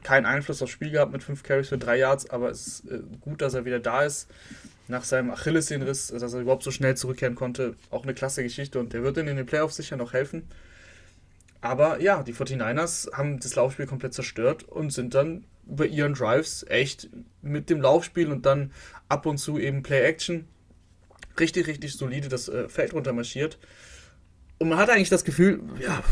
Keinen 0.03 0.25
Einfluss 0.25 0.61
aufs 0.61 0.71
Spiel 0.71 0.91
gehabt 0.91 1.11
mit 1.11 1.23
5 1.23 1.43
Carries 1.43 1.69
für 1.69 1.77
3 1.77 1.97
Yards, 1.97 2.29
aber 2.29 2.49
es 2.49 2.67
ist 2.67 2.91
äh, 2.91 2.99
gut, 3.21 3.41
dass 3.41 3.53
er 3.53 3.65
wieder 3.65 3.79
da 3.79 4.03
ist. 4.03 4.29
Nach 4.87 5.03
seinem 5.03 5.31
Achillessehnenriss, 5.31 6.07
dass 6.07 6.33
er 6.33 6.41
überhaupt 6.41 6.63
so 6.63 6.71
schnell 6.71 6.97
zurückkehren 6.97 7.35
konnte. 7.35 7.75
Auch 7.89 8.03
eine 8.03 8.13
klasse 8.13 8.43
Geschichte 8.43 8.79
und 8.79 8.93
der 8.93 9.03
wird 9.03 9.17
in 9.17 9.25
den 9.25 9.45
Playoffs 9.45 9.77
sicher 9.77 9.95
noch 9.95 10.13
helfen. 10.13 10.47
Aber 11.61 12.01
ja, 12.01 12.23
die 12.23 12.33
49ers 12.33 13.13
haben 13.13 13.39
das 13.39 13.55
Laufspiel 13.55 13.85
komplett 13.85 14.13
zerstört 14.13 14.63
und 14.63 14.91
sind 14.91 15.13
dann 15.13 15.45
bei 15.75 15.87
ihren 15.87 16.13
Drives 16.13 16.65
echt 16.67 17.09
mit 17.41 17.69
dem 17.69 17.81
Laufspiel 17.81 18.31
und 18.31 18.45
dann 18.45 18.71
ab 19.09 19.25
und 19.25 19.37
zu 19.37 19.57
eben 19.57 19.83
Play-Action 19.83 20.47
richtig, 21.39 21.67
richtig 21.67 21.93
solide 21.93 22.29
das 22.29 22.49
äh, 22.49 22.67
Feld 22.69 22.93
runter 22.93 23.13
marschiert. 23.13 23.57
Und 24.59 24.69
man 24.69 24.77
hat 24.77 24.89
eigentlich 24.89 25.09
das 25.09 25.23
Gefühl, 25.23 25.61
ja, 25.79 26.03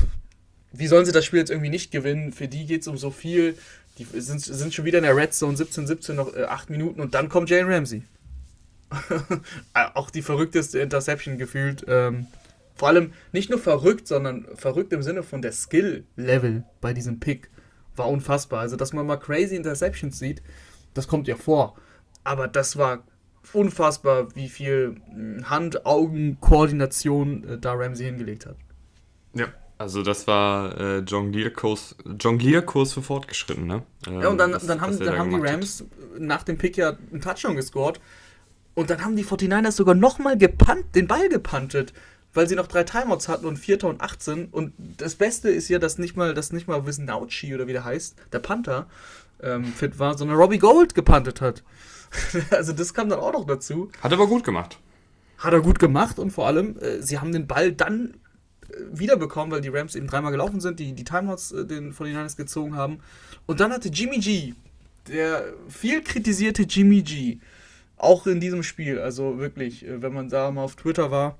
wie 0.71 0.87
sollen 0.87 1.05
sie 1.05 1.11
das 1.11 1.25
Spiel 1.25 1.39
jetzt 1.39 1.51
irgendwie 1.51 1.69
nicht 1.69 1.91
gewinnen? 1.91 2.31
Für 2.31 2.47
die 2.47 2.65
geht 2.65 2.81
es 2.81 2.87
um 2.87 2.97
so 2.97 3.11
viel. 3.11 3.55
Die 3.97 4.05
sind, 4.19 4.39
sind 4.39 4.73
schon 4.73 4.85
wieder 4.85 4.99
in 4.99 5.03
der 5.03 5.15
Red 5.15 5.33
Zone 5.33 5.57
17, 5.57 5.87
17, 5.87 6.15
noch 6.15 6.35
äh, 6.35 6.43
8 6.43 6.69
Minuten 6.69 7.01
und 7.01 7.13
dann 7.13 7.29
kommt 7.29 7.49
Jane 7.49 7.73
Ramsey. 7.73 8.03
Auch 9.93 10.09
die 10.09 10.21
verrückteste 10.21 10.79
Interception 10.79 11.37
gefühlt. 11.37 11.85
Ähm, 11.87 12.27
vor 12.75 12.87
allem 12.87 13.13
nicht 13.33 13.49
nur 13.49 13.59
verrückt, 13.59 14.07
sondern 14.07 14.47
verrückt 14.55 14.93
im 14.93 15.03
Sinne 15.03 15.21
von 15.21 15.41
der 15.41 15.51
Skill-Level 15.51 16.63
bei 16.79 16.93
diesem 16.93 17.19
Pick 17.19 17.49
war 17.99 18.09
unfassbar. 18.09 18.61
Also, 18.61 18.75
dass 18.75 18.93
man 18.93 19.05
mal 19.05 19.17
crazy 19.17 19.55
Interceptions 19.55 20.17
sieht, 20.17 20.41
das 20.95 21.07
kommt 21.07 21.27
ja 21.27 21.35
vor. 21.35 21.75
Aber 22.23 22.47
das 22.47 22.77
war 22.77 23.03
unfassbar, 23.53 24.35
wie 24.35 24.49
viel 24.49 24.95
hm, 25.11 25.47
Hand-Augen-Koordination 25.49 27.43
äh, 27.43 27.57
da 27.59 27.73
Ramsey 27.73 28.05
hingelegt 28.05 28.47
hat. 28.47 28.55
Ja, 29.33 29.47
also 29.77 30.01
das 30.03 30.27
war 30.27 30.77
äh, 30.79 30.99
Jonglierkurs, 30.99 31.95
Jonglierkurs 32.19 32.93
für 32.93 33.01
Fortgeschritten, 33.01 33.65
ne? 33.65 33.83
Ähm, 34.07 34.21
ja, 34.21 34.27
und 34.29 34.37
dann, 34.37 34.51
das, 34.51 34.65
dann 34.65 34.81
haben, 34.81 34.97
dann 34.97 35.07
da 35.07 35.17
haben 35.17 35.29
die 35.29 35.39
Rams 35.39 35.81
hat. 35.81 36.19
nach 36.19 36.43
dem 36.43 36.57
Pick 36.57 36.77
ja 36.77 36.97
einen 37.11 37.21
Touchdown 37.21 37.55
gescored. 37.55 38.01
Und 38.75 38.89
dann 38.89 39.03
haben 39.03 39.15
die 39.15 39.25
49ers 39.25 39.71
sogar 39.71 39.95
nochmal 39.95 40.37
gepannt, 40.37 40.95
den 40.95 41.07
Ball 41.07 41.29
gepantet 41.29 41.93
weil 42.33 42.47
sie 42.47 42.55
noch 42.55 42.67
drei 42.67 42.83
Timeouts 42.83 43.27
hatten 43.27 43.45
und 43.45 43.57
Vierter 43.57 43.87
und 43.87 44.01
18. 44.01 44.47
Und 44.47 44.73
das 44.77 45.15
Beste 45.15 45.49
ist 45.49 45.69
ja, 45.69 45.79
dass 45.79 45.97
nicht 45.97 46.15
mal, 46.15 46.33
dass 46.33 46.51
nicht 46.51 46.67
mal 46.67 46.85
Wisnauchi 46.85 47.53
oder 47.55 47.67
wie 47.67 47.73
der 47.73 47.83
heißt, 47.83 48.15
der 48.31 48.39
Panther, 48.39 48.87
ähm, 49.41 49.65
fit 49.65 49.99
war, 49.99 50.17
sondern 50.17 50.37
Robbie 50.37 50.59
Gold 50.59 50.95
gepantet 50.95 51.41
hat. 51.41 51.63
also 52.51 52.73
das 52.73 52.93
kam 52.93 53.09
dann 53.09 53.19
auch 53.19 53.33
noch 53.33 53.45
dazu. 53.45 53.89
Hat 54.01 54.11
er 54.11 54.17
aber 54.17 54.27
gut 54.27 54.43
gemacht. 54.43 54.79
Hat 55.37 55.53
er 55.53 55.61
gut 55.61 55.79
gemacht 55.79 56.19
und 56.19 56.31
vor 56.31 56.47
allem, 56.47 56.77
äh, 56.79 57.01
sie 57.01 57.19
haben 57.19 57.31
den 57.31 57.47
Ball 57.47 57.71
dann 57.71 58.15
wiederbekommen, 58.91 59.51
weil 59.51 59.61
die 59.61 59.69
Rams 59.69 59.95
eben 59.95 60.07
dreimal 60.07 60.31
gelaufen 60.31 60.59
sind, 60.59 60.79
die 60.79 60.93
die 60.93 61.03
Timeouts 61.03 61.51
äh, 61.51 61.65
den 61.65 61.93
49ers 61.93 62.37
gezogen 62.37 62.75
haben. 62.75 62.99
Und 63.45 63.59
dann 63.59 63.71
hatte 63.71 63.89
Jimmy 63.89 64.19
G, 64.19 64.53
der 65.07 65.53
viel 65.67 66.01
kritisierte 66.01 66.63
Jimmy 66.63 67.01
G, 67.01 67.39
auch 67.97 68.27
in 68.27 68.39
diesem 68.39 68.63
Spiel, 68.63 68.99
also 68.99 69.39
wirklich, 69.39 69.85
äh, 69.85 70.01
wenn 70.01 70.13
man 70.13 70.29
da 70.29 70.51
mal 70.51 70.63
auf 70.63 70.75
Twitter 70.75 71.11
war, 71.11 71.37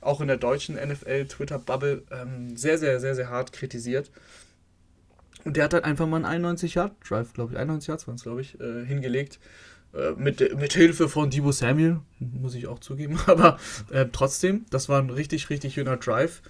auch 0.00 0.20
in 0.20 0.28
der 0.28 0.36
deutschen 0.36 0.76
NFL-Twitter-Bubble, 0.76 2.04
ähm, 2.10 2.56
sehr, 2.56 2.78
sehr, 2.78 3.00
sehr, 3.00 3.14
sehr 3.14 3.30
hart 3.30 3.52
kritisiert. 3.52 4.10
Und 5.44 5.56
der 5.56 5.64
hat 5.64 5.72
dann 5.72 5.84
einfach 5.84 6.06
mal 6.06 6.24
einen 6.24 6.44
91-Yard-Drive, 6.44 7.32
glaube 7.32 7.52
ich, 7.52 7.58
91 7.58 7.88
Yards 7.88 8.06
waren 8.06 8.16
es, 8.16 8.22
glaube 8.22 8.40
ich, 8.40 8.60
äh, 8.60 8.84
hingelegt. 8.84 9.38
Äh, 9.94 10.12
mit, 10.12 10.56
mit 10.58 10.72
Hilfe 10.74 11.08
von 11.08 11.30
Debo 11.30 11.52
Samuel, 11.52 12.00
muss 12.18 12.54
ich 12.54 12.66
auch 12.66 12.78
zugeben, 12.78 13.18
aber 13.26 13.58
äh, 13.90 14.06
trotzdem, 14.12 14.66
das 14.70 14.88
war 14.88 15.00
ein 15.00 15.10
richtig, 15.10 15.50
richtig 15.50 15.74
schöner 15.74 15.96
Drive. 15.96 16.42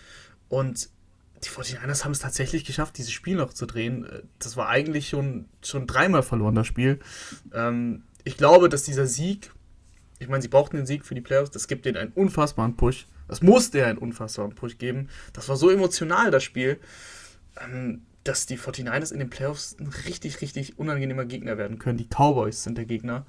Und 0.48 0.88
die 1.44 1.48
49ers 1.48 2.04
haben 2.04 2.12
es 2.12 2.18
tatsächlich 2.18 2.64
geschafft, 2.64 2.98
dieses 2.98 3.12
Spiel 3.12 3.36
noch 3.36 3.52
zu 3.52 3.66
drehen. 3.66 4.04
Äh, 4.04 4.22
das 4.38 4.56
war 4.56 4.68
eigentlich 4.68 5.08
schon, 5.08 5.46
schon 5.62 5.86
dreimal 5.86 6.22
verloren, 6.22 6.54
das 6.54 6.66
Spiel. 6.66 6.98
Ähm, 7.52 8.02
ich 8.24 8.36
glaube, 8.36 8.68
dass 8.68 8.82
dieser 8.82 9.06
Sieg, 9.06 9.52
ich 10.18 10.28
meine, 10.28 10.42
sie 10.42 10.48
brauchten 10.48 10.76
den 10.76 10.86
Sieg 10.86 11.04
für 11.04 11.14
die 11.14 11.20
Playoffs, 11.20 11.50
das 11.50 11.68
gibt 11.68 11.86
denen 11.86 11.96
einen 11.96 12.12
unfassbaren 12.12 12.76
Push. 12.76 13.06
Das 13.28 13.42
musste 13.42 13.84
einen 13.84 13.98
unfassbaren 13.98 14.54
Push 14.54 14.78
geben. 14.78 15.08
Das 15.32 15.48
war 15.48 15.56
so 15.56 15.70
emotional, 15.70 16.30
das 16.30 16.42
Spiel, 16.42 16.78
ähm, 17.62 18.02
dass 18.24 18.46
die 18.46 18.58
49ers 18.58 19.12
in 19.12 19.20
den 19.20 19.30
Playoffs 19.30 19.76
ein 19.78 19.88
richtig, 20.06 20.40
richtig 20.40 20.78
unangenehmer 20.78 21.24
Gegner 21.24 21.58
werden 21.58 21.78
können. 21.78 21.98
Die 21.98 22.08
Cowboys 22.08 22.64
sind 22.64 22.76
der 22.76 22.84
Gegner. 22.84 23.26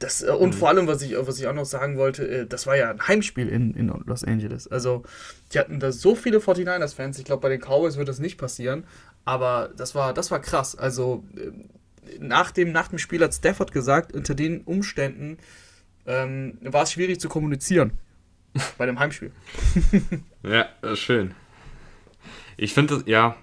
Das, 0.00 0.22
äh, 0.22 0.30
und 0.30 0.54
mhm. 0.54 0.58
vor 0.58 0.68
allem, 0.68 0.86
was 0.86 1.02
ich, 1.02 1.14
was 1.16 1.38
ich 1.38 1.46
auch 1.46 1.54
noch 1.54 1.66
sagen 1.66 1.96
wollte, 1.98 2.26
äh, 2.26 2.46
das 2.46 2.66
war 2.66 2.76
ja 2.76 2.90
ein 2.90 3.06
Heimspiel 3.06 3.48
in, 3.48 3.74
in 3.74 3.88
Los 4.06 4.24
Angeles. 4.24 4.66
Also, 4.66 5.04
die 5.52 5.58
hatten 5.58 5.78
da 5.78 5.92
so 5.92 6.14
viele 6.14 6.38
49ers-Fans. 6.38 7.18
Ich 7.18 7.24
glaube, 7.24 7.42
bei 7.42 7.50
den 7.50 7.60
Cowboys 7.60 7.96
wird 7.96 8.08
das 8.08 8.18
nicht 8.18 8.38
passieren. 8.38 8.84
Aber 9.24 9.70
das 9.76 9.94
war, 9.94 10.14
das 10.14 10.30
war 10.30 10.40
krass. 10.40 10.76
Also, 10.76 11.24
äh, 11.36 11.50
nach 12.18 12.50
dem, 12.50 12.72
nach 12.72 12.88
dem 12.88 12.98
Spiel 12.98 13.22
hat 13.22 13.34
Stafford 13.34 13.72
gesagt, 13.72 14.14
unter 14.14 14.34
den 14.34 14.62
Umständen 14.62 15.38
ähm, 16.06 16.58
war 16.62 16.84
es 16.84 16.92
schwierig 16.92 17.20
zu 17.20 17.28
kommunizieren. 17.28 17.92
Bei 18.78 18.86
dem 18.86 18.98
Heimspiel. 18.98 19.32
ja, 20.42 20.68
schön. 20.96 21.34
Ich 22.56 22.74
finde 22.74 23.02
ja, 23.06 23.36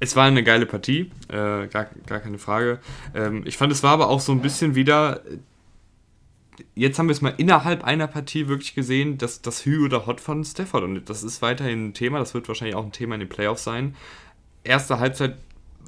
es 0.00 0.16
war 0.16 0.26
eine 0.26 0.42
geile 0.42 0.66
Partie, 0.66 1.10
äh, 1.28 1.66
gar, 1.68 1.86
gar 2.06 2.20
keine 2.20 2.38
Frage. 2.38 2.80
Ähm, 3.14 3.42
ich 3.46 3.56
fand, 3.56 3.72
es 3.72 3.82
war 3.82 3.92
aber 3.92 4.08
auch 4.08 4.20
so 4.20 4.32
ein 4.32 4.40
bisschen 4.40 4.74
wieder. 4.74 5.22
Jetzt 6.74 6.98
haben 6.98 7.08
wir 7.08 7.12
es 7.12 7.20
mal 7.20 7.34
innerhalb 7.36 7.82
einer 7.82 8.06
Partie 8.06 8.48
wirklich 8.48 8.74
gesehen, 8.74 9.18
dass 9.18 9.42
das 9.42 9.64
Hü 9.64 9.84
oder 9.84 10.06
Hot 10.06 10.20
von 10.20 10.44
Stafford 10.44 10.84
und 10.84 11.10
das 11.10 11.24
ist 11.24 11.42
weiterhin 11.42 11.88
ein 11.88 11.94
Thema. 11.94 12.18
Das 12.18 12.34
wird 12.34 12.46
wahrscheinlich 12.46 12.76
auch 12.76 12.84
ein 12.84 12.92
Thema 12.92 13.14
in 13.14 13.20
den 13.20 13.28
Playoffs 13.28 13.64
sein. 13.64 13.96
Erste 14.62 14.98
Halbzeit 14.98 15.36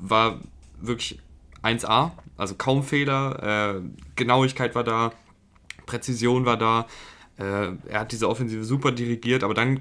war 0.00 0.40
wirklich 0.80 1.20
1A, 1.62 2.12
also 2.36 2.54
kaum 2.56 2.82
Fehler, 2.82 3.76
äh, 3.76 3.80
Genauigkeit 4.16 4.74
war 4.74 4.84
da, 4.84 5.12
Präzision 5.86 6.44
war 6.44 6.56
da. 6.56 6.86
Äh, 7.38 7.72
er 7.88 8.00
hat 8.00 8.12
diese 8.12 8.28
Offensive 8.28 8.64
super 8.64 8.92
dirigiert, 8.92 9.44
aber 9.44 9.54
dann 9.54 9.80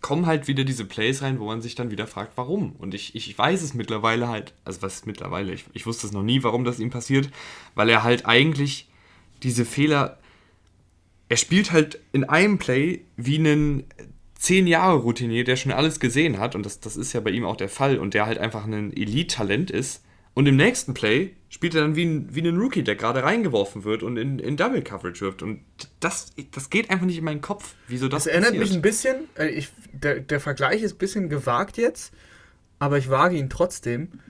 kommen 0.00 0.26
halt 0.26 0.48
wieder 0.48 0.64
diese 0.64 0.84
Plays 0.84 1.22
rein, 1.22 1.38
wo 1.38 1.46
man 1.46 1.60
sich 1.60 1.74
dann 1.74 1.90
wieder 1.90 2.06
fragt, 2.06 2.32
warum. 2.36 2.72
Und 2.78 2.94
ich, 2.94 3.14
ich 3.14 3.36
weiß 3.36 3.62
es 3.62 3.74
mittlerweile 3.74 4.28
halt, 4.28 4.54
also 4.64 4.82
was 4.82 5.04
mittlerweile, 5.06 5.52
ich, 5.52 5.64
ich 5.72 5.86
wusste 5.86 6.06
es 6.06 6.12
noch 6.12 6.22
nie, 6.22 6.42
warum 6.42 6.64
das 6.64 6.78
ihm 6.78 6.90
passiert, 6.90 7.28
weil 7.74 7.88
er 7.90 8.02
halt 8.02 8.26
eigentlich 8.26 8.88
diese 9.42 9.64
Fehler, 9.64 10.18
er 11.28 11.36
spielt 11.36 11.72
halt 11.72 12.00
in 12.12 12.24
einem 12.24 12.58
Play 12.58 13.02
wie 13.16 13.38
einen 13.38 13.84
zehn 14.34 14.66
Jahre 14.66 14.96
Routinier, 14.96 15.44
der 15.44 15.56
schon 15.56 15.72
alles 15.72 16.00
gesehen 16.00 16.38
hat, 16.38 16.54
und 16.54 16.64
das, 16.64 16.80
das 16.80 16.96
ist 16.96 17.12
ja 17.12 17.20
bei 17.20 17.30
ihm 17.30 17.44
auch 17.44 17.56
der 17.56 17.68
Fall, 17.68 17.98
und 17.98 18.14
der 18.14 18.24
halt 18.24 18.38
einfach 18.38 18.64
ein 18.64 18.92
Elite-Talent 18.92 19.70
ist, 19.70 20.02
und 20.34 20.46
im 20.46 20.56
nächsten 20.56 20.94
Play 20.94 21.34
spielt 21.48 21.74
er 21.74 21.82
dann 21.82 21.96
wie 21.96 22.04
ein, 22.04 22.34
wie 22.34 22.46
ein 22.46 22.56
Rookie, 22.56 22.84
der 22.84 22.94
gerade 22.94 23.24
reingeworfen 23.24 23.84
wird 23.84 24.02
und 24.02 24.16
in, 24.16 24.38
in 24.38 24.56
Double 24.56 24.82
Coverage 24.82 25.20
wirft. 25.20 25.42
Und 25.42 25.64
das, 25.98 26.32
das 26.52 26.70
geht 26.70 26.90
einfach 26.90 27.06
nicht 27.06 27.18
in 27.18 27.24
meinen 27.24 27.40
Kopf, 27.40 27.74
wieso 27.88 28.08
das 28.08 28.24
Das 28.24 28.32
erinnert 28.32 28.54
mich 28.54 28.72
ein 28.72 28.82
bisschen, 28.82 29.28
äh, 29.36 29.48
ich, 29.48 29.70
der, 29.92 30.20
der 30.20 30.40
Vergleich 30.40 30.82
ist 30.82 30.94
ein 30.94 30.98
bisschen 30.98 31.28
gewagt 31.28 31.76
jetzt, 31.76 32.14
aber 32.78 32.98
ich 32.98 33.10
wage 33.10 33.36
ihn 33.36 33.50
trotzdem. 33.50 34.20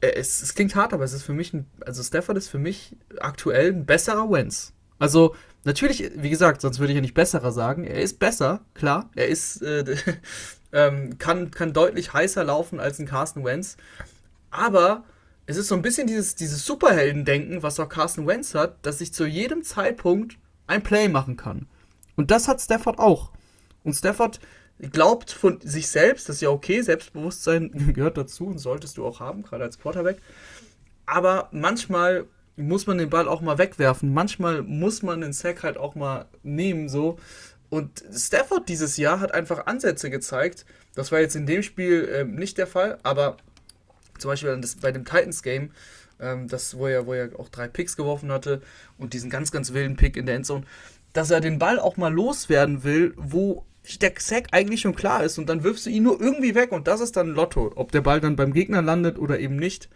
Äh, 0.00 0.12
es, 0.12 0.42
es 0.42 0.54
klingt 0.54 0.76
hart, 0.76 0.92
aber 0.92 1.02
es 1.02 1.12
ist 1.12 1.24
für 1.24 1.34
mich, 1.34 1.52
ein, 1.52 1.66
also 1.84 2.02
Stafford 2.02 2.38
ist 2.38 2.48
für 2.48 2.58
mich 2.58 2.94
aktuell 3.18 3.72
ein 3.72 3.84
besserer 3.84 4.30
Wentz. 4.30 4.72
Also 5.00 5.34
natürlich, 5.64 6.10
wie 6.14 6.30
gesagt, 6.30 6.60
sonst 6.60 6.78
würde 6.78 6.92
ich 6.92 6.96
ja 6.96 7.02
nicht 7.02 7.14
besserer 7.14 7.50
sagen. 7.50 7.84
Er 7.84 8.00
ist 8.00 8.20
besser, 8.20 8.64
klar. 8.74 9.10
Er 9.16 9.26
ist, 9.26 9.60
äh, 9.62 9.96
ähm, 10.72 11.18
kann, 11.18 11.50
kann 11.50 11.72
deutlich 11.72 12.12
heißer 12.12 12.44
laufen 12.44 12.78
als 12.78 13.00
ein 13.00 13.06
Carsten 13.06 13.44
Wentz. 13.44 13.76
Aber 14.56 15.04
es 15.44 15.56
ist 15.56 15.68
so 15.68 15.74
ein 15.74 15.82
bisschen 15.82 16.06
dieses, 16.06 16.34
dieses 16.34 16.64
Superhelden-Denken, 16.64 17.62
was 17.62 17.78
auch 17.78 17.88
Carson 17.88 18.26
Wentz 18.26 18.54
hat, 18.54 18.84
dass 18.84 19.00
ich 19.00 19.12
zu 19.12 19.26
jedem 19.26 19.62
Zeitpunkt 19.62 20.38
ein 20.66 20.82
Play 20.82 21.08
machen 21.08 21.36
kann. 21.36 21.66
Und 22.16 22.30
das 22.30 22.48
hat 22.48 22.60
Stafford 22.60 22.98
auch. 22.98 23.30
Und 23.84 23.94
Stafford 23.94 24.40
glaubt 24.80 25.30
von 25.30 25.60
sich 25.60 25.88
selbst, 25.88 26.28
das 26.28 26.36
ist 26.36 26.42
ja 26.42 26.48
okay, 26.48 26.80
Selbstbewusstsein 26.80 27.92
gehört 27.94 28.16
dazu 28.16 28.46
und 28.46 28.58
solltest 28.58 28.96
du 28.96 29.06
auch 29.06 29.20
haben, 29.20 29.42
gerade 29.42 29.64
als 29.64 29.78
Quarterback. 29.78 30.18
Aber 31.04 31.48
manchmal 31.52 32.24
muss 32.56 32.86
man 32.86 32.96
den 32.96 33.10
Ball 33.10 33.28
auch 33.28 33.42
mal 33.42 33.58
wegwerfen. 33.58 34.12
Manchmal 34.14 34.62
muss 34.62 35.02
man 35.02 35.20
den 35.20 35.34
Sack 35.34 35.62
halt 35.62 35.76
auch 35.76 35.94
mal 35.94 36.24
nehmen, 36.42 36.88
so. 36.88 37.18
Und 37.68 38.02
Stafford 38.10 38.68
dieses 38.70 38.96
Jahr 38.96 39.20
hat 39.20 39.34
einfach 39.34 39.66
Ansätze 39.66 40.08
gezeigt. 40.08 40.64
Das 40.94 41.12
war 41.12 41.20
jetzt 41.20 41.36
in 41.36 41.46
dem 41.46 41.62
Spiel 41.62 42.08
äh, 42.08 42.24
nicht 42.24 42.56
der 42.56 42.66
Fall, 42.66 42.98
aber 43.02 43.36
zum 44.18 44.30
Beispiel 44.30 44.56
das, 44.60 44.76
bei 44.76 44.92
dem 44.92 45.04
Titans-Game, 45.04 45.70
ähm, 46.20 46.48
das, 46.48 46.76
wo 46.76 46.86
er, 46.86 47.06
wo 47.06 47.12
er 47.12 47.30
auch 47.38 47.48
drei 47.48 47.68
Picks 47.68 47.96
geworfen 47.96 48.32
hatte 48.32 48.62
und 48.98 49.12
diesen 49.12 49.30
ganz, 49.30 49.52
ganz 49.52 49.72
wilden 49.72 49.96
Pick 49.96 50.16
in 50.16 50.26
der 50.26 50.36
Endzone, 50.36 50.64
dass 51.12 51.30
er 51.30 51.40
den 51.40 51.58
Ball 51.58 51.78
auch 51.78 51.96
mal 51.96 52.12
loswerden 52.12 52.84
will, 52.84 53.14
wo 53.16 53.64
der 54.00 54.12
Sack 54.18 54.48
eigentlich 54.50 54.80
schon 54.80 54.96
klar 54.96 55.22
ist 55.22 55.38
und 55.38 55.48
dann 55.48 55.62
wirfst 55.62 55.86
du 55.86 55.90
ihn 55.90 56.02
nur 56.02 56.20
irgendwie 56.20 56.54
weg 56.54 56.72
und 56.72 56.88
das 56.88 57.00
ist 57.00 57.16
dann 57.16 57.28
Lotto. 57.28 57.72
Ob 57.76 57.92
der 57.92 58.00
Ball 58.00 58.20
dann 58.20 58.36
beim 58.36 58.52
Gegner 58.52 58.82
landet 58.82 59.18
oder 59.18 59.38
eben 59.38 59.56
nicht, 59.56 59.88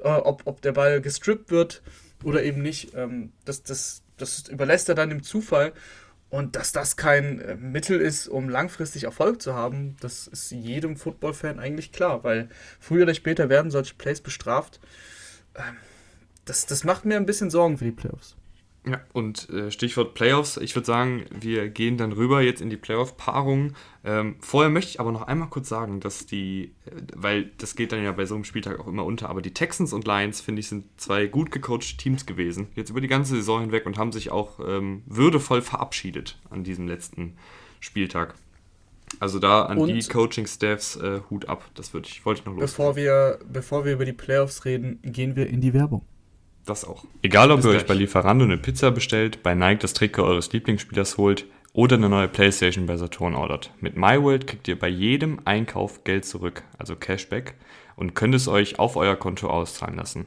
äh, 0.00 0.08
ob, 0.08 0.42
ob 0.44 0.60
der 0.60 0.72
Ball 0.72 1.00
gestrippt 1.00 1.50
wird 1.50 1.82
oder 2.22 2.42
eben 2.42 2.62
nicht, 2.62 2.94
ähm, 2.94 3.32
das, 3.44 3.62
das, 3.62 4.02
das 4.18 4.48
überlässt 4.48 4.88
er 4.88 4.94
dann 4.94 5.08
dem 5.08 5.22
Zufall. 5.22 5.72
Und 6.30 6.54
dass 6.54 6.70
das 6.70 6.96
kein 6.96 7.40
äh, 7.40 7.56
Mittel 7.56 8.00
ist, 8.00 8.28
um 8.28 8.48
langfristig 8.48 9.04
Erfolg 9.04 9.42
zu 9.42 9.54
haben, 9.54 9.96
das 10.00 10.28
ist 10.28 10.52
jedem 10.52 10.96
Football-Fan 10.96 11.58
eigentlich 11.58 11.90
klar, 11.90 12.22
weil 12.22 12.48
früher 12.78 13.02
oder 13.02 13.14
später 13.14 13.48
werden 13.48 13.72
solche 13.72 13.94
Plays 13.94 14.20
bestraft. 14.20 14.80
Ähm, 15.56 15.76
das, 16.44 16.66
das 16.66 16.84
macht 16.84 17.04
mir 17.04 17.16
ein 17.16 17.26
bisschen 17.26 17.50
Sorgen 17.50 17.78
für 17.78 17.84
die 17.84 17.90
Playoffs. 17.90 18.36
Ja, 18.86 19.00
und 19.12 19.50
äh, 19.50 19.70
Stichwort 19.70 20.14
Playoffs. 20.14 20.56
Ich 20.56 20.74
würde 20.74 20.86
sagen, 20.86 21.26
wir 21.38 21.68
gehen 21.68 21.98
dann 21.98 22.12
rüber 22.12 22.40
jetzt 22.40 22.62
in 22.62 22.70
die 22.70 22.78
Playoff-Paarung. 22.78 23.74
Ähm, 24.04 24.36
vorher 24.40 24.70
möchte 24.70 24.92
ich 24.92 25.00
aber 25.00 25.12
noch 25.12 25.22
einmal 25.22 25.48
kurz 25.50 25.68
sagen, 25.68 26.00
dass 26.00 26.24
die, 26.24 26.72
äh, 26.86 26.92
weil 27.14 27.50
das 27.58 27.76
geht 27.76 27.92
dann 27.92 28.02
ja 28.02 28.12
bei 28.12 28.24
so 28.24 28.34
einem 28.34 28.44
Spieltag 28.44 28.80
auch 28.80 28.86
immer 28.86 29.04
unter, 29.04 29.28
aber 29.28 29.42
die 29.42 29.52
Texans 29.52 29.92
und 29.92 30.06
Lions, 30.06 30.40
finde 30.40 30.60
ich, 30.60 30.68
sind 30.68 30.86
zwei 30.96 31.26
gut 31.26 31.50
gecoachte 31.50 31.98
Teams 31.98 32.24
gewesen, 32.24 32.68
jetzt 32.74 32.88
über 32.88 33.02
die 33.02 33.08
ganze 33.08 33.34
Saison 33.34 33.60
hinweg 33.60 33.84
und 33.84 33.98
haben 33.98 34.12
sich 34.12 34.30
auch 34.30 34.58
ähm, 34.66 35.02
würdevoll 35.04 35.60
verabschiedet 35.60 36.38
an 36.48 36.64
diesem 36.64 36.88
letzten 36.88 37.36
Spieltag. 37.80 38.34
Also 39.18 39.38
da 39.38 39.64
an 39.64 39.76
und 39.76 39.88
die 39.88 40.02
Coaching-Staffs 40.02 40.96
äh, 40.96 41.20
Hut 41.28 41.48
ab. 41.48 41.64
Das 41.74 41.92
ich, 41.94 42.24
wollte 42.24 42.40
ich 42.40 42.46
noch 42.46 42.54
los. 42.54 42.60
Bevor 42.60 42.96
wir, 42.96 43.40
bevor 43.52 43.84
wir 43.84 43.92
über 43.92 44.06
die 44.06 44.12
Playoffs 44.14 44.64
reden, 44.64 45.00
gehen 45.02 45.36
wir 45.36 45.48
in 45.48 45.60
die 45.60 45.74
Werbung. 45.74 46.06
Das 46.66 46.84
auch. 46.84 47.04
Egal, 47.22 47.50
ob 47.50 47.58
Bis 47.58 47.64
ihr 47.64 47.70
gleich. 47.70 47.82
euch 47.82 47.88
bei 47.88 47.94
Lieferando 47.94 48.44
eine 48.44 48.58
Pizza 48.58 48.90
bestellt, 48.90 49.42
bei 49.42 49.54
Nike 49.54 49.80
das 49.80 49.94
Trikot 49.94 50.24
eures 50.24 50.52
Lieblingsspielers 50.52 51.16
holt 51.16 51.46
oder 51.72 51.96
eine 51.96 52.08
neue 52.08 52.28
Playstation 52.28 52.86
bei 52.86 52.96
Saturn 52.96 53.34
ordert. 53.34 53.72
Mit 53.80 53.96
MyWorld 53.96 54.46
kriegt 54.46 54.68
ihr 54.68 54.78
bei 54.78 54.88
jedem 54.88 55.40
Einkauf 55.44 56.04
Geld 56.04 56.24
zurück, 56.24 56.62
also 56.78 56.96
Cashback, 56.96 57.54
und 57.96 58.14
könnt 58.14 58.34
es 58.34 58.48
euch 58.48 58.78
auf 58.78 58.96
euer 58.96 59.16
Konto 59.16 59.48
auszahlen 59.48 59.96
lassen. 59.96 60.26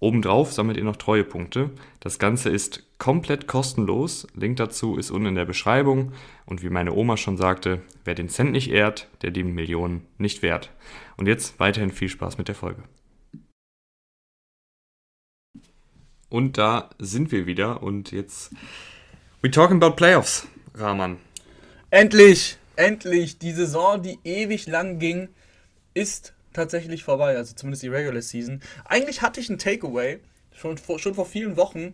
Obendrauf 0.00 0.52
sammelt 0.52 0.76
ihr 0.76 0.84
noch 0.84 0.96
Treuepunkte. 0.96 1.70
Das 2.00 2.18
Ganze 2.18 2.50
ist 2.50 2.82
komplett 2.98 3.46
kostenlos. 3.46 4.26
Link 4.34 4.56
dazu 4.56 4.96
ist 4.96 5.12
unten 5.12 5.28
in 5.28 5.34
der 5.36 5.44
Beschreibung. 5.44 6.10
Und 6.44 6.64
wie 6.64 6.70
meine 6.70 6.92
Oma 6.92 7.16
schon 7.16 7.36
sagte, 7.36 7.82
wer 8.04 8.16
den 8.16 8.28
Cent 8.28 8.50
nicht 8.50 8.72
ehrt, 8.72 9.06
der 9.22 9.30
die 9.30 9.44
Millionen 9.44 10.04
nicht 10.18 10.42
wert. 10.42 10.70
Und 11.16 11.28
jetzt 11.28 11.60
weiterhin 11.60 11.92
viel 11.92 12.08
Spaß 12.08 12.36
mit 12.36 12.48
der 12.48 12.56
Folge. 12.56 12.82
Und 16.32 16.56
da 16.56 16.88
sind 16.98 17.30
wir 17.30 17.44
wieder. 17.44 17.82
Und 17.82 18.10
jetzt. 18.10 18.52
We 19.42 19.50
talking 19.50 19.76
about 19.76 19.96
Playoffs, 19.96 20.46
Rahman. 20.74 21.18
Endlich! 21.90 22.56
Endlich! 22.74 23.38
Die 23.38 23.52
Saison, 23.52 24.02
die 24.02 24.18
ewig 24.24 24.66
lang 24.66 24.98
ging, 24.98 25.28
ist 25.92 26.32
tatsächlich 26.54 27.04
vorbei. 27.04 27.36
Also 27.36 27.54
zumindest 27.54 27.82
die 27.82 27.88
Regular 27.88 28.22
Season. 28.22 28.62
Eigentlich 28.86 29.20
hatte 29.20 29.40
ich 29.40 29.50
ein 29.50 29.58
Takeaway 29.58 30.20
schon 30.56 30.78
vor, 30.78 30.98
schon 30.98 31.14
vor 31.14 31.26
vielen 31.26 31.58
Wochen. 31.58 31.92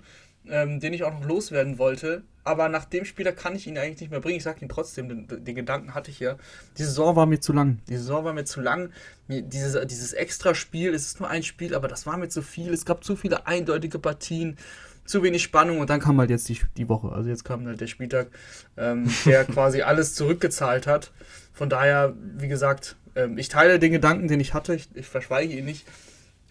Ähm, 0.50 0.80
den 0.80 0.92
ich 0.92 1.04
auch 1.04 1.12
noch 1.12 1.24
loswerden 1.24 1.78
wollte. 1.78 2.22
Aber 2.44 2.68
nach 2.68 2.86
dem 2.86 3.04
Spieler 3.04 3.32
kann 3.32 3.54
ich 3.54 3.66
ihn 3.66 3.76
eigentlich 3.76 4.00
nicht 4.00 4.10
mehr 4.10 4.20
bringen. 4.20 4.38
Ich 4.38 4.42
sage 4.42 4.60
ihn 4.62 4.68
trotzdem, 4.68 5.08
den, 5.08 5.44
den, 5.44 5.54
Gedanken 5.54 5.94
hatte 5.94 6.10
ich 6.10 6.18
ja. 6.18 6.36
Die 6.78 6.84
Saison 6.84 7.14
war 7.14 7.26
mir 7.26 7.40
zu 7.40 7.52
lang. 7.52 7.78
Die 7.88 7.96
Saison 7.96 8.24
war 8.24 8.32
mir 8.32 8.44
zu 8.44 8.60
lang. 8.60 8.90
Mir, 9.26 9.42
dieses, 9.42 9.86
dieses 9.86 10.14
Extra-Spiel, 10.14 10.94
es 10.94 11.06
ist 11.06 11.20
nur 11.20 11.28
ein 11.28 11.42
Spiel, 11.42 11.74
aber 11.74 11.88
das 11.88 12.06
war 12.06 12.16
mir 12.16 12.28
zu 12.28 12.40
viel. 12.40 12.72
Es 12.72 12.86
gab 12.86 13.04
zu 13.04 13.16
viele 13.16 13.46
eindeutige 13.46 13.98
Partien, 13.98 14.56
zu 15.04 15.22
wenig 15.22 15.42
Spannung 15.42 15.80
und 15.80 15.90
dann 15.90 16.00
kam 16.00 16.18
halt 16.20 16.30
jetzt 16.30 16.48
die, 16.48 16.60
die 16.76 16.88
Woche. 16.88 17.10
Also 17.10 17.28
jetzt 17.28 17.44
kam 17.44 17.66
halt 17.66 17.80
der 17.80 17.86
Spieltag, 17.86 18.28
ähm, 18.76 19.10
der 19.24 19.44
quasi 19.44 19.82
alles 19.82 20.14
zurückgezahlt 20.14 20.86
hat. 20.86 21.12
Von 21.52 21.68
daher, 21.68 22.14
wie 22.36 22.48
gesagt, 22.48 22.96
ähm, 23.14 23.36
ich 23.36 23.48
teile 23.48 23.78
den 23.78 23.92
Gedanken, 23.92 24.28
den 24.28 24.40
ich 24.40 24.54
hatte. 24.54 24.74
Ich, 24.74 24.88
ich 24.94 25.06
verschweige 25.06 25.54
ihn 25.54 25.64
nicht. 25.64 25.86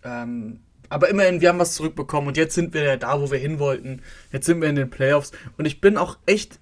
Ähm, 0.04 0.60
aber 0.90 1.10
immerhin, 1.10 1.42
wir 1.42 1.50
haben 1.50 1.60
was 1.60 1.76
zurückbekommen 1.76 2.28
und 2.28 2.38
jetzt 2.38 2.56
sind 2.56 2.74
wir 2.74 2.84
ja 2.84 2.98
da, 2.98 3.20
wo 3.22 3.32
wir 3.32 3.40
hin 3.40 3.60
wollten. 3.60 4.02
Jetzt 4.32 4.46
sind 4.46 4.62
wir 4.62 4.70
in 4.70 4.76
den 4.76 4.90
Playoffs 4.90 5.32
und 5.58 5.66
ich 5.66 5.82
bin 5.82 5.98
auch 5.98 6.18
echt 6.26 6.60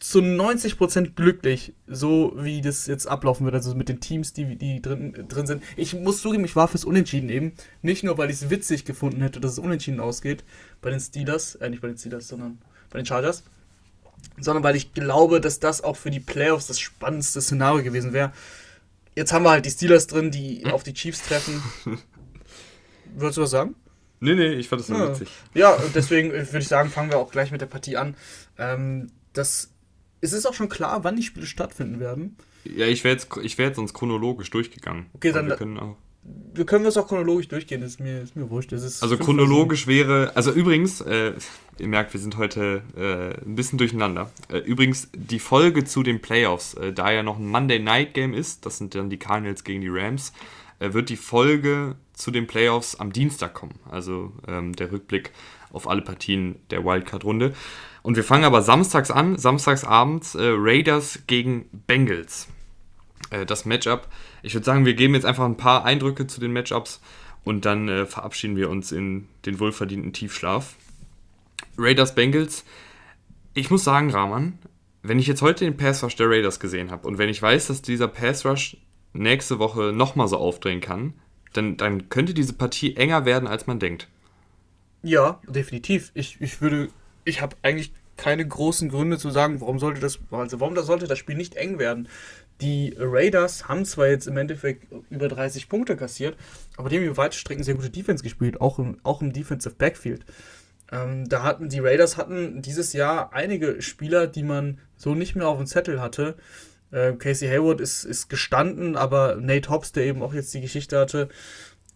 zu 0.00 0.20
90% 0.20 1.14
glücklich, 1.14 1.74
so 1.86 2.32
wie 2.36 2.60
das 2.60 2.86
jetzt 2.86 3.06
ablaufen 3.06 3.44
wird, 3.44 3.54
also 3.54 3.74
mit 3.74 3.88
den 3.88 4.00
Teams, 4.00 4.32
die, 4.32 4.56
die 4.56 4.80
drin, 4.80 5.26
drin 5.28 5.46
sind. 5.46 5.62
Ich 5.76 5.94
muss 5.94 6.22
zugeben, 6.22 6.44
ich 6.44 6.54
war 6.56 6.68
fürs 6.68 6.84
Unentschieden 6.84 7.28
eben. 7.28 7.52
Nicht 7.82 8.04
nur, 8.04 8.16
weil 8.16 8.30
ich 8.30 8.36
es 8.36 8.50
witzig 8.50 8.84
gefunden 8.84 9.20
hätte, 9.22 9.40
dass 9.40 9.52
es 9.52 9.58
Unentschieden 9.58 10.00
ausgeht 10.00 10.44
bei 10.80 10.90
den 10.90 11.00
Steelers, 11.00 11.56
äh, 11.56 11.68
nicht 11.68 11.82
bei 11.82 11.88
den 11.88 11.98
Steelers, 11.98 12.28
sondern 12.28 12.58
bei 12.90 13.00
den 13.00 13.06
Chargers, 13.06 13.42
sondern 14.40 14.62
weil 14.62 14.76
ich 14.76 14.94
glaube, 14.94 15.40
dass 15.40 15.58
das 15.58 15.82
auch 15.82 15.96
für 15.96 16.10
die 16.10 16.20
Playoffs 16.20 16.68
das 16.68 16.78
spannendste 16.78 17.40
Szenario 17.40 17.82
gewesen 17.82 18.12
wäre. 18.12 18.32
Jetzt 19.16 19.32
haben 19.32 19.44
wir 19.44 19.50
halt 19.50 19.66
die 19.66 19.70
Steelers 19.70 20.06
drin, 20.06 20.30
die 20.30 20.64
auf 20.66 20.84
die 20.84 20.94
Chiefs 20.94 21.22
treffen. 21.22 21.62
Würdest 23.20 23.38
du 23.38 23.42
was 23.42 23.50
sagen? 23.50 23.74
Nee, 24.20 24.34
nee, 24.34 24.54
ich 24.54 24.68
fand 24.68 24.80
das 24.80 24.88
nur 24.88 24.98
ja. 24.98 25.08
witzig. 25.10 25.28
Ja, 25.54 25.76
deswegen 25.94 26.30
äh, 26.30 26.46
würde 26.46 26.58
ich 26.58 26.68
sagen, 26.68 26.90
fangen 26.90 27.10
wir 27.10 27.18
auch 27.18 27.30
gleich 27.30 27.50
mit 27.50 27.60
der 27.60 27.66
Partie 27.66 27.96
an. 27.96 28.14
Ähm, 28.58 29.10
das, 29.32 29.72
es 30.20 30.32
ist 30.32 30.46
auch 30.46 30.54
schon 30.54 30.68
klar, 30.68 31.04
wann 31.04 31.16
die 31.16 31.22
Spiele 31.22 31.46
stattfinden 31.46 32.00
werden. 32.00 32.36
Ja, 32.64 32.86
ich 32.86 33.04
wäre 33.04 33.14
jetzt, 33.14 33.34
wär 33.36 33.66
jetzt 33.66 33.76
sonst 33.76 33.94
chronologisch 33.94 34.50
durchgegangen. 34.50 35.06
Okay, 35.14 35.32
dann. 35.32 35.46
wir 35.46 35.56
können 35.56 35.78
auch. 35.78 35.96
Wir 36.52 36.66
können 36.66 36.84
das 36.84 36.98
auch 36.98 37.08
chronologisch 37.08 37.48
durchgehen, 37.48 37.80
das 37.80 37.92
ist 37.92 38.00
mir, 38.00 38.20
ist 38.20 38.36
mir 38.36 38.50
wurscht. 38.50 38.70
also 38.72 39.16
chronologisch 39.16 39.86
wäre, 39.86 40.32
also 40.34 40.50
übrigens, 40.50 41.00
äh, 41.00 41.32
ihr 41.78 41.88
merkt, 41.88 42.12
wir 42.12 42.20
sind 42.20 42.36
heute 42.36 42.82
äh, 42.96 43.46
ein 43.46 43.54
bisschen 43.54 43.78
durcheinander. 43.78 44.30
Äh, 44.50 44.58
übrigens, 44.58 45.08
die 45.14 45.38
Folge 45.38 45.84
zu 45.84 46.02
den 46.02 46.20
Playoffs, 46.20 46.74
äh, 46.74 46.92
da 46.92 47.10
ja 47.10 47.22
noch 47.22 47.38
ein 47.38 47.46
Monday 47.46 47.78
Night 47.78 48.12
Game 48.12 48.34
ist, 48.34 48.66
das 48.66 48.76
sind 48.76 48.94
dann 48.94 49.08
die 49.08 49.16
Cardinals 49.16 49.64
gegen 49.64 49.80
die 49.80 49.88
Rams, 49.88 50.34
wird 50.80 51.08
die 51.08 51.16
Folge 51.16 51.96
zu 52.12 52.30
den 52.30 52.46
Playoffs 52.46 52.96
am 52.96 53.12
Dienstag 53.12 53.54
kommen. 53.54 53.78
Also 53.90 54.32
ähm, 54.46 54.74
der 54.74 54.92
Rückblick 54.92 55.32
auf 55.72 55.88
alle 55.88 56.02
Partien 56.02 56.56
der 56.70 56.84
Wildcard-Runde. 56.84 57.54
Und 58.02 58.16
wir 58.16 58.24
fangen 58.24 58.44
aber 58.44 58.62
samstags 58.62 59.10
an, 59.10 59.36
samstags 59.38 59.84
abends, 59.84 60.34
äh, 60.34 60.50
Raiders 60.54 61.20
gegen 61.26 61.68
Bengals. 61.86 62.48
Äh, 63.30 63.46
das 63.46 63.64
Matchup. 63.64 64.08
Ich 64.42 64.54
würde 64.54 64.64
sagen, 64.64 64.86
wir 64.86 64.94
geben 64.94 65.14
jetzt 65.14 65.26
einfach 65.26 65.44
ein 65.44 65.56
paar 65.56 65.84
Eindrücke 65.84 66.26
zu 66.26 66.40
den 66.40 66.52
Matchups 66.52 67.00
und 67.44 67.64
dann 67.64 67.88
äh, 67.88 68.06
verabschieden 68.06 68.56
wir 68.56 68.70
uns 68.70 68.92
in 68.92 69.28
den 69.46 69.60
wohlverdienten 69.60 70.12
Tiefschlaf. 70.12 70.76
Raiders 71.76 72.14
Bengals. 72.14 72.64
Ich 73.54 73.70
muss 73.70 73.84
sagen, 73.84 74.10
Rahman, 74.10 74.58
wenn 75.02 75.18
ich 75.18 75.26
jetzt 75.26 75.42
heute 75.42 75.64
den 75.64 75.76
Pass 75.76 76.02
Rush 76.02 76.16
der 76.16 76.28
Raiders 76.28 76.60
gesehen 76.60 76.90
habe 76.90 77.06
und 77.06 77.18
wenn 77.18 77.28
ich 77.28 77.40
weiß, 77.40 77.68
dass 77.68 77.82
dieser 77.82 78.08
Pass 78.08 78.44
Rush 78.44 78.76
nächste 79.18 79.58
Woche 79.58 79.92
nochmal 79.92 80.28
so 80.28 80.38
aufdrehen 80.38 80.80
kann, 80.80 81.14
dann, 81.52 81.76
dann 81.76 82.08
könnte 82.08 82.34
diese 82.34 82.52
Partie 82.52 82.96
enger 82.96 83.24
werden, 83.24 83.48
als 83.48 83.66
man 83.66 83.78
denkt. 83.78 84.08
Ja, 85.02 85.40
definitiv. 85.46 86.10
Ich, 86.14 86.40
ich 86.40 86.60
würde, 86.60 86.88
ich 87.24 87.40
habe 87.40 87.56
eigentlich 87.62 87.92
keine 88.16 88.46
großen 88.46 88.88
Gründe 88.88 89.16
zu 89.16 89.30
sagen, 89.30 89.60
warum 89.60 89.78
sollte 89.78 90.00
das, 90.00 90.18
also 90.30 90.60
warum 90.60 90.74
das 90.74 90.86
sollte 90.86 91.06
das 91.06 91.18
Spiel 91.18 91.36
nicht 91.36 91.54
eng 91.54 91.78
werden. 91.78 92.08
Die 92.60 92.94
Raiders 92.98 93.68
haben 93.68 93.84
zwar 93.84 94.08
jetzt 94.08 94.26
im 94.26 94.36
Endeffekt 94.36 94.86
über 95.10 95.28
30 95.28 95.68
Punkte 95.68 95.96
kassiert, 95.96 96.36
aber 96.76 96.88
die 96.88 96.96
haben 96.96 97.04
über 97.04 97.16
weite 97.16 97.36
Strecken 97.36 97.62
sehr 97.62 97.76
gute 97.76 97.90
Defense 97.90 98.24
gespielt, 98.24 98.60
auch 98.60 98.80
im, 98.80 98.98
auch 99.04 99.22
im 99.22 99.32
Defensive 99.32 99.76
Backfield. 99.76 100.24
Ähm, 100.90 101.28
da 101.28 101.44
hatten 101.44 101.68
die 101.68 101.78
Raiders 101.78 102.16
hatten 102.16 102.60
dieses 102.60 102.92
Jahr 102.92 103.32
einige 103.32 103.80
Spieler, 103.80 104.26
die 104.26 104.42
man 104.42 104.78
so 104.96 105.14
nicht 105.14 105.36
mehr 105.36 105.46
auf 105.46 105.58
dem 105.58 105.66
Zettel 105.66 106.00
hatte. 106.00 106.36
Äh, 106.90 107.12
Casey 107.12 107.48
Hayward 107.48 107.80
ist, 107.80 108.04
ist 108.04 108.28
gestanden, 108.28 108.96
aber 108.96 109.36
Nate 109.36 109.68
Hobbs, 109.70 109.92
der 109.92 110.04
eben 110.04 110.22
auch 110.22 110.34
jetzt 110.34 110.52
die 110.54 110.60
Geschichte 110.60 110.98
hatte, 110.98 111.28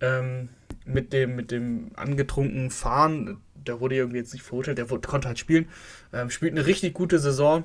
ähm, 0.01 0.49
mit, 0.85 1.13
dem, 1.13 1.37
mit 1.37 1.51
dem 1.51 1.91
angetrunkenen 1.97 2.71
Fahren, 2.71 3.41
der 3.55 3.81
wurde 3.81 3.97
irgendwie 3.97 4.19
jetzt 4.19 4.33
nicht 4.33 4.43
verurteilt, 4.43 4.79
der 4.79 4.91
wurde, 4.91 5.09
konnte 5.09 5.29
halt 5.29 5.39
spielen, 5.39 5.69
ähm, 6.13 6.31
spielt 6.31 6.53
eine 6.53 6.67
richtig 6.67 6.95
gute 6.95 7.19
Saison. 7.19 7.65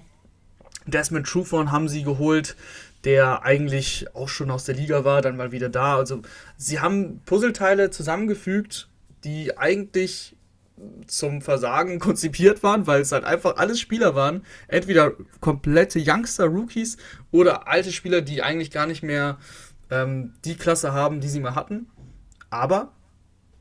Desmond 0.86 1.28
Trufant 1.28 1.72
haben 1.72 1.90
sie 1.90 2.04
geholt, 2.04 2.56
der 3.04 3.44
eigentlich 3.44 4.08
auch 4.16 4.30
schon 4.30 4.52
aus 4.52 4.64
der 4.64 4.76
Liga 4.76 5.04
war, 5.04 5.22
dann 5.22 5.36
mal 5.36 5.52
wieder 5.52 5.70
da. 5.70 5.98
Also 5.98 6.22
sie 6.56 6.80
haben 6.80 7.22
Puzzleteile 7.26 7.90
zusammengefügt, 7.90 8.88
die 9.24 9.58
eigentlich 9.58 10.37
zum 11.08 11.42
Versagen 11.42 12.00
konzipiert 12.00 12.64
waren, 12.64 12.88
weil 12.88 13.02
es 13.02 13.12
halt 13.12 13.24
einfach 13.24 13.58
alles 13.58 13.80
Spieler 13.80 14.16
waren. 14.16 14.44
Entweder 14.68 15.14
komplette 15.40 16.00
Youngster-Rookies 16.00 16.98
oder 17.32 17.68
alte 17.68 17.92
Spieler, 17.92 18.22
die 18.22 18.44
eigentlich 18.44 18.72
gar 18.72 18.88
nicht 18.88 19.04
mehr 19.04 19.38
ähm, 19.90 20.34
die 20.46 20.56
Klasse 20.56 20.94
haben, 20.94 21.22
die 21.22 21.30
sie 21.30 21.40
mal 21.40 21.56
hatten. 21.56 21.88
Aber 22.50 22.94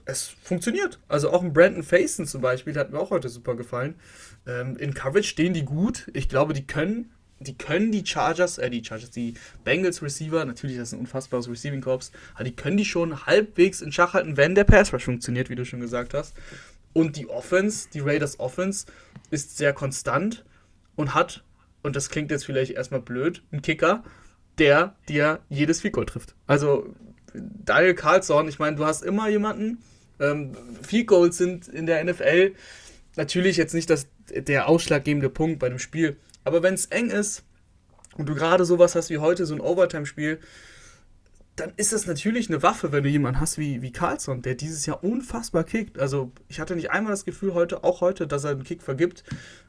es 0.05 0.29
funktioniert. 0.43 0.99
Also 1.09 1.31
auch 1.31 1.43
ein 1.43 1.53
Brandon 1.53 1.83
Faison 1.83 2.27
zum 2.27 2.41
Beispiel, 2.41 2.77
hat 2.77 2.93
mir 2.93 2.99
auch 2.99 3.11
heute 3.11 3.29
super 3.29 3.57
gefallen. 3.57 3.97
Ähm, 4.47 4.77
in 4.77 4.95
Coverage 4.95 5.29
stehen 5.29 5.53
die 5.53 5.65
gut. 5.65 6.11
Ich 6.15 6.29
glaube, 6.29 6.53
die 6.53 6.67
können, 6.67 7.13
die 7.41 7.59
können 7.59 7.93
die 7.93 8.07
Chargers, 8.07 8.59
äh, 8.59 8.71
die 8.71 8.85
Chargers, 8.85 9.11
die 9.11 9.35
Bengals 9.65 10.03
Receiver, 10.03 10.45
natürlich, 10.45 10.77
das 10.77 10.89
ist 10.89 10.95
ein 10.95 11.01
unfassbares 11.01 11.49
Receiving 11.49 11.81
Corps, 11.81 12.11
aber 12.35 12.45
die 12.45 12.55
können 12.55 12.77
die 12.77 12.85
schon 12.85 13.27
halbwegs 13.27 13.81
in 13.81 13.91
Schach 13.91 14.15
halten, 14.15 14.37
wenn 14.37 14.55
der 14.55 14.65
Pass 14.65 14.93
Rush 14.93 15.05
funktioniert, 15.05 15.51
wie 15.51 15.57
du 15.57 15.65
schon 15.65 15.81
gesagt 15.81 16.15
hast. 16.15 16.35
Und 16.93 17.17
die 17.17 17.29
Offense, 17.29 17.89
die 17.93 18.01
Raiders 18.01 18.41
Offense, 18.41 18.87
ist 19.31 19.57
sehr 19.57 19.73
konstant 19.73 20.45
und 20.95 21.15
hat, 21.15 21.45
und 21.83 21.97
das 21.97 22.09
klingt 22.09 22.31
jetzt 22.31 22.45
vielleicht 22.45 22.73
erstmal 22.73 23.01
blöd, 23.01 23.43
einen 23.53 23.63
Kicker, 23.63 24.03
der 24.59 24.97
dir 25.09 25.41
jedes 25.49 25.81
Field 25.81 25.95
Goal 25.95 26.07
trifft. 26.07 26.35
Also 26.47 26.95
Daniel 27.35 27.95
Carlson, 27.95 28.49
ich 28.49 28.59
meine, 28.59 28.77
du 28.77 28.85
hast 28.85 29.03
immer 29.03 29.29
jemanden, 29.29 29.83
ähm, 30.19 30.53
Goals 31.07 31.37
sind 31.37 31.69
in 31.69 31.87
der 31.87 32.03
NFL 32.03 32.55
natürlich 33.17 33.57
jetzt 33.57 33.75
nicht 33.75 33.91
das, 33.91 34.07
der 34.31 34.69
ausschlaggebende 34.69 35.29
Punkt 35.31 35.59
bei 35.59 35.69
dem 35.69 35.79
Spiel, 35.79 36.17
aber 36.45 36.63
wenn 36.63 36.75
es 36.75 36.87
eng 36.87 37.11
ist 37.11 37.45
und 38.17 38.29
du 38.29 38.35
gerade 38.35 38.65
sowas 38.65 38.95
hast 38.95 39.11
wie 39.11 39.19
heute, 39.19 39.47
so 39.47 39.55
ein 39.55 39.61
Overtime-Spiel, 39.61 40.39
dann 41.57 41.73
ist 41.77 41.95
das 41.95 42.07
natürlich 42.07 42.51
eine 42.51 42.63
Waffe, 42.63 42.93
wenn 42.93 43.03
du 43.03 43.09
jemanden 43.09 43.41
hast 43.41 43.57
wie, 43.57 43.81
wie 43.81 43.91
Carlson, 43.91 44.43
der 44.43 44.55
dieses 44.55 44.85
Jahr 44.85 45.03
unfassbar 45.03 45.65
kickt. 45.65 45.99
Also 45.99 46.31
ich 46.49 46.61
hatte 46.61 46.77
nicht 46.77 46.91
einmal 46.91 47.13
das 47.13 47.25
Gefühl 47.25 47.55
heute, 47.55 47.83
auch 47.83 48.03
heute, 48.03 48.27
dass 48.27 48.45
er 48.45 48.51
einen 48.51 48.65
Kick 48.65 48.83
vergibt. 48.83 49.25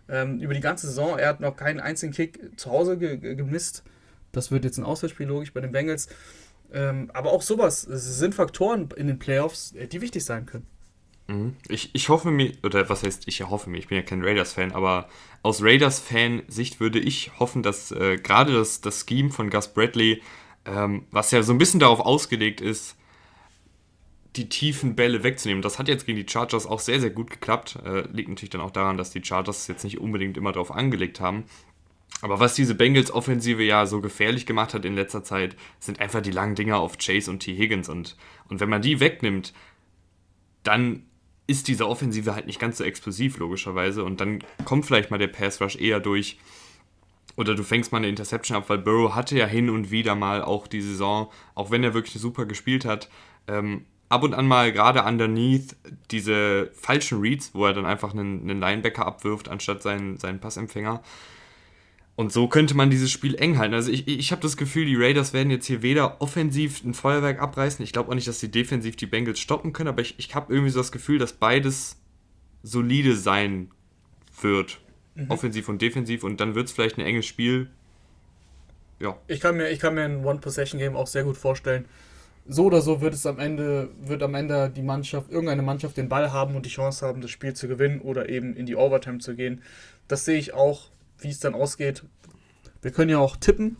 Ähm, 0.09 0.39
über 0.39 0.53
die 0.53 0.59
ganze 0.59 0.87
Saison, 0.87 1.17
er 1.17 1.29
hat 1.29 1.39
noch 1.39 1.55
keinen 1.55 1.79
einzigen 1.79 2.11
Kick 2.11 2.59
zu 2.59 2.71
Hause 2.71 2.97
ge 2.97 3.17
ge 3.17 3.35
gemisst. 3.35 3.83
Das 4.33 4.51
wird 4.51 4.65
jetzt 4.65 4.77
ein 4.77 4.83
Auswärtsspiel 4.83 5.27
logisch 5.27 5.53
bei 5.53 5.61
den 5.61 5.71
Bengals. 5.71 6.09
Ähm, 6.73 7.09
aber 7.13 7.31
auch 7.31 7.41
sowas, 7.41 7.81
sind 7.83 8.35
Faktoren 8.35 8.89
in 8.97 9.07
den 9.07 9.17
Playoffs, 9.17 9.71
äh, 9.71 9.87
die 9.87 10.01
wichtig 10.01 10.25
sein 10.25 10.45
können. 10.45 10.67
Mhm. 11.27 11.55
Ich, 11.69 11.91
ich 11.93 12.09
hoffe 12.09 12.31
mir, 12.31 12.51
oder 12.63 12.89
was 12.89 13.03
heißt, 13.03 13.27
ich 13.27 13.41
hoffe 13.47 13.69
mir, 13.69 13.77
ich 13.77 13.87
bin 13.87 13.97
ja 13.97 14.03
kein 14.03 14.23
Raiders-Fan, 14.23 14.73
aber 14.73 15.07
aus 15.41 15.63
Raiders-Fan-Sicht 15.63 16.81
würde 16.81 16.99
ich 16.99 17.39
hoffen, 17.39 17.63
dass 17.63 17.91
äh, 17.91 18.17
gerade 18.17 18.53
das, 18.53 18.81
das 18.81 19.05
Scheme 19.07 19.29
von 19.29 19.49
Gus 19.49 19.69
Bradley 19.69 20.21
ähm, 20.67 21.05
was 21.11 21.31
ja 21.31 21.41
so 21.41 21.53
ein 21.53 21.57
bisschen 21.57 21.79
darauf 21.79 21.99
ausgelegt 21.99 22.61
ist, 22.61 22.95
die 24.35 24.49
tiefen 24.49 24.95
Bälle 24.95 25.23
wegzunehmen. 25.23 25.63
Das 25.63 25.79
hat 25.79 25.87
jetzt 25.87 26.05
gegen 26.05 26.17
die 26.17 26.29
Chargers 26.29 26.67
auch 26.67 26.79
sehr, 26.79 26.99
sehr 26.99 27.09
gut 27.09 27.31
geklappt. 27.31 27.79
Äh, 27.83 28.01
liegt 28.11 28.29
natürlich 28.29 28.51
dann 28.51 28.61
auch 28.61 28.71
daran, 28.71 28.97
dass 28.97 29.09
die 29.09 29.23
Chargers 29.23 29.67
jetzt 29.67 29.83
nicht 29.83 29.99
unbedingt 29.99 30.37
immer 30.37 30.51
darauf 30.51 30.71
angelegt 30.71 31.19
haben. 31.19 31.45
Aber 32.21 32.39
was 32.39 32.55
diese 32.55 32.75
Bengals-Offensive 32.75 33.63
ja 33.63 33.85
so 33.85 34.01
gefährlich 34.01 34.45
gemacht 34.45 34.73
hat 34.73 34.85
in 34.85 34.95
letzter 34.95 35.23
Zeit, 35.23 35.55
sind 35.79 35.99
einfach 35.99 36.21
die 36.21 36.31
langen 36.31 36.55
Dinger 36.55 36.77
auf 36.77 36.97
Chase 36.97 37.29
und 37.31 37.39
T. 37.39 37.55
Higgins. 37.55 37.89
Und, 37.89 38.15
und 38.49 38.59
wenn 38.59 38.69
man 38.69 38.81
die 38.81 38.99
wegnimmt, 38.99 39.53
dann 40.63 41.03
ist 41.47 41.67
diese 41.67 41.87
Offensive 41.87 42.35
halt 42.35 42.45
nicht 42.45 42.59
ganz 42.59 42.77
so 42.77 42.83
explosiv, 42.83 43.37
logischerweise. 43.37 44.03
Und 44.03 44.19
dann 44.19 44.43
kommt 44.65 44.85
vielleicht 44.85 45.11
mal 45.11 45.17
der 45.17 45.27
Pass 45.27 45.61
Rush 45.61 45.77
eher 45.77 45.99
durch 45.99 46.37
oder 47.37 47.55
du 47.55 47.63
fängst 47.63 47.91
mal 47.91 47.99
eine 47.99 48.09
Interception 48.09 48.57
ab, 48.57 48.65
weil 48.67 48.79
Burrow 48.79 49.15
hatte 49.15 49.37
ja 49.37 49.45
hin 49.45 49.69
und 49.69 49.91
wieder 49.91 50.15
mal 50.15 50.41
auch 50.41 50.67
die 50.67 50.81
Saison, 50.81 51.29
auch 51.55 51.71
wenn 51.71 51.83
er 51.83 51.93
wirklich 51.93 52.19
super 52.19 52.45
gespielt 52.45 52.83
hat, 52.83 53.09
ähm, 53.47 53.85
ab 54.09 54.23
und 54.23 54.33
an 54.33 54.47
mal 54.47 54.73
gerade 54.73 55.03
underneath 55.03 55.75
diese 56.11 56.71
falschen 56.73 57.21
Reads, 57.21 57.53
wo 57.53 57.65
er 57.65 57.73
dann 57.73 57.85
einfach 57.85 58.13
einen, 58.13 58.41
einen 58.41 58.59
Linebacker 58.59 59.05
abwirft, 59.05 59.49
anstatt 59.49 59.83
seinen, 59.83 60.17
seinen 60.17 60.39
Passempfänger. 60.39 61.01
Und 62.15 62.31
so 62.31 62.47
könnte 62.47 62.75
man 62.75 62.89
dieses 62.89 63.11
Spiel 63.11 63.35
eng 63.35 63.59
halten. 63.59 63.75
Also 63.75 63.91
ich, 63.91 64.07
ich 64.07 64.31
habe 64.31 64.41
das 64.41 64.57
Gefühl, 64.57 64.85
die 64.85 64.95
Raiders 64.95 65.33
werden 65.33 65.51
jetzt 65.51 65.67
hier 65.67 65.83
weder 65.83 66.19
offensiv 66.19 66.83
ein 66.83 66.95
Feuerwerk 66.95 67.39
abreißen. 67.39 67.83
Ich 67.83 67.93
glaube 67.93 68.09
auch 68.09 68.15
nicht, 68.15 68.27
dass 68.27 68.39
sie 68.39 68.49
defensiv 68.49 68.95
die 68.95 69.05
Bengals 69.05 69.39
stoppen 69.39 69.71
können, 69.71 69.89
aber 69.89 70.01
ich, 70.01 70.15
ich 70.17 70.33
habe 70.33 70.51
irgendwie 70.51 70.71
so 70.71 70.79
das 70.79 70.91
Gefühl, 70.91 71.19
dass 71.19 71.33
beides 71.33 72.01
solide 72.63 73.15
sein 73.15 73.69
wird. 74.41 74.79
Mhm. 75.17 75.31
Offensiv 75.31 75.67
und 75.67 75.81
defensiv. 75.81 76.23
Und 76.23 76.39
dann 76.39 76.55
wird 76.55 76.67
es 76.67 76.73
vielleicht 76.73 76.97
ein 76.97 77.05
enges 77.05 77.25
Spiel. 77.25 77.69
Ja. 78.99 79.17
Ich 79.27 79.39
kann 79.39 79.57
mir, 79.57 79.69
ich 79.69 79.79
kann 79.79 79.95
mir 79.95 80.03
ein 80.03 80.23
One-Possession-Game 80.23 80.95
auch 80.95 81.07
sehr 81.07 81.23
gut 81.23 81.37
vorstellen. 81.37 81.85
So 82.47 82.65
oder 82.65 82.81
so 82.81 83.01
wird 83.01 83.13
es 83.13 83.25
am 83.25 83.39
Ende, 83.39 83.89
wird 83.99 84.23
am 84.23 84.33
Ende 84.33 84.71
die 84.73 84.81
Mannschaft, 84.81 85.29
irgendeine 85.29 85.63
Mannschaft 85.63 85.97
den 85.97 86.07
Ball 86.07 86.31
haben 86.31 86.55
und 86.55 86.65
die 86.65 86.69
Chance 86.69 87.05
haben, 87.05 87.19
das 87.19 87.29
Spiel 87.29 87.53
zu 87.53 87.67
gewinnen 87.67 87.99
oder 87.99 88.29
eben 88.29 88.55
in 88.55 88.65
die 88.65 88.75
Overtime 88.75 89.17
zu 89.17 89.35
gehen. 89.35 89.61
Das 90.07 90.23
sehe 90.23 90.37
ich 90.37 90.53
auch, 90.53 90.89
wie 91.19 91.29
es 91.29 91.39
dann 91.39 91.55
ausgeht. 91.55 92.03
Wir 92.81 92.91
können 92.91 93.09
ja 93.09 93.17
auch 93.17 93.35
tippen. 93.35 93.75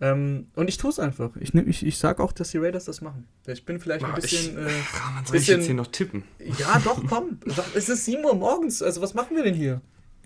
Ähm, 0.00 0.48
und 0.56 0.68
ich 0.68 0.78
tue 0.78 0.90
es 0.90 0.98
einfach. 0.98 1.30
Ich, 1.38 1.54
ich, 1.54 1.86
ich 1.86 1.98
sage 1.98 2.22
auch, 2.22 2.32
dass 2.32 2.50
die 2.50 2.58
Raiders 2.58 2.86
das 2.86 3.02
machen. 3.02 3.28
Ich 3.46 3.64
bin 3.64 3.78
vielleicht 3.78 4.04
ein 4.04 4.14
bisschen. 4.14 4.52
Ich, 4.52 4.56
äh, 4.56 4.62
man 4.62 5.24
soll 5.24 5.32
bisschen, 5.32 5.36
ich 5.36 5.48
jetzt 5.48 5.66
hier 5.66 5.74
noch 5.74 5.86
tippen? 5.88 6.24
Ja, 6.58 6.80
doch, 6.82 7.00
komm. 7.06 7.38
es 7.74 7.88
ist 7.88 8.06
7 8.06 8.24
Uhr 8.24 8.34
morgens. 8.34 8.82
Also, 8.82 9.00
was 9.02 9.14
machen 9.14 9.36
wir 9.36 9.44
denn 9.44 9.54
hier? 9.54 9.80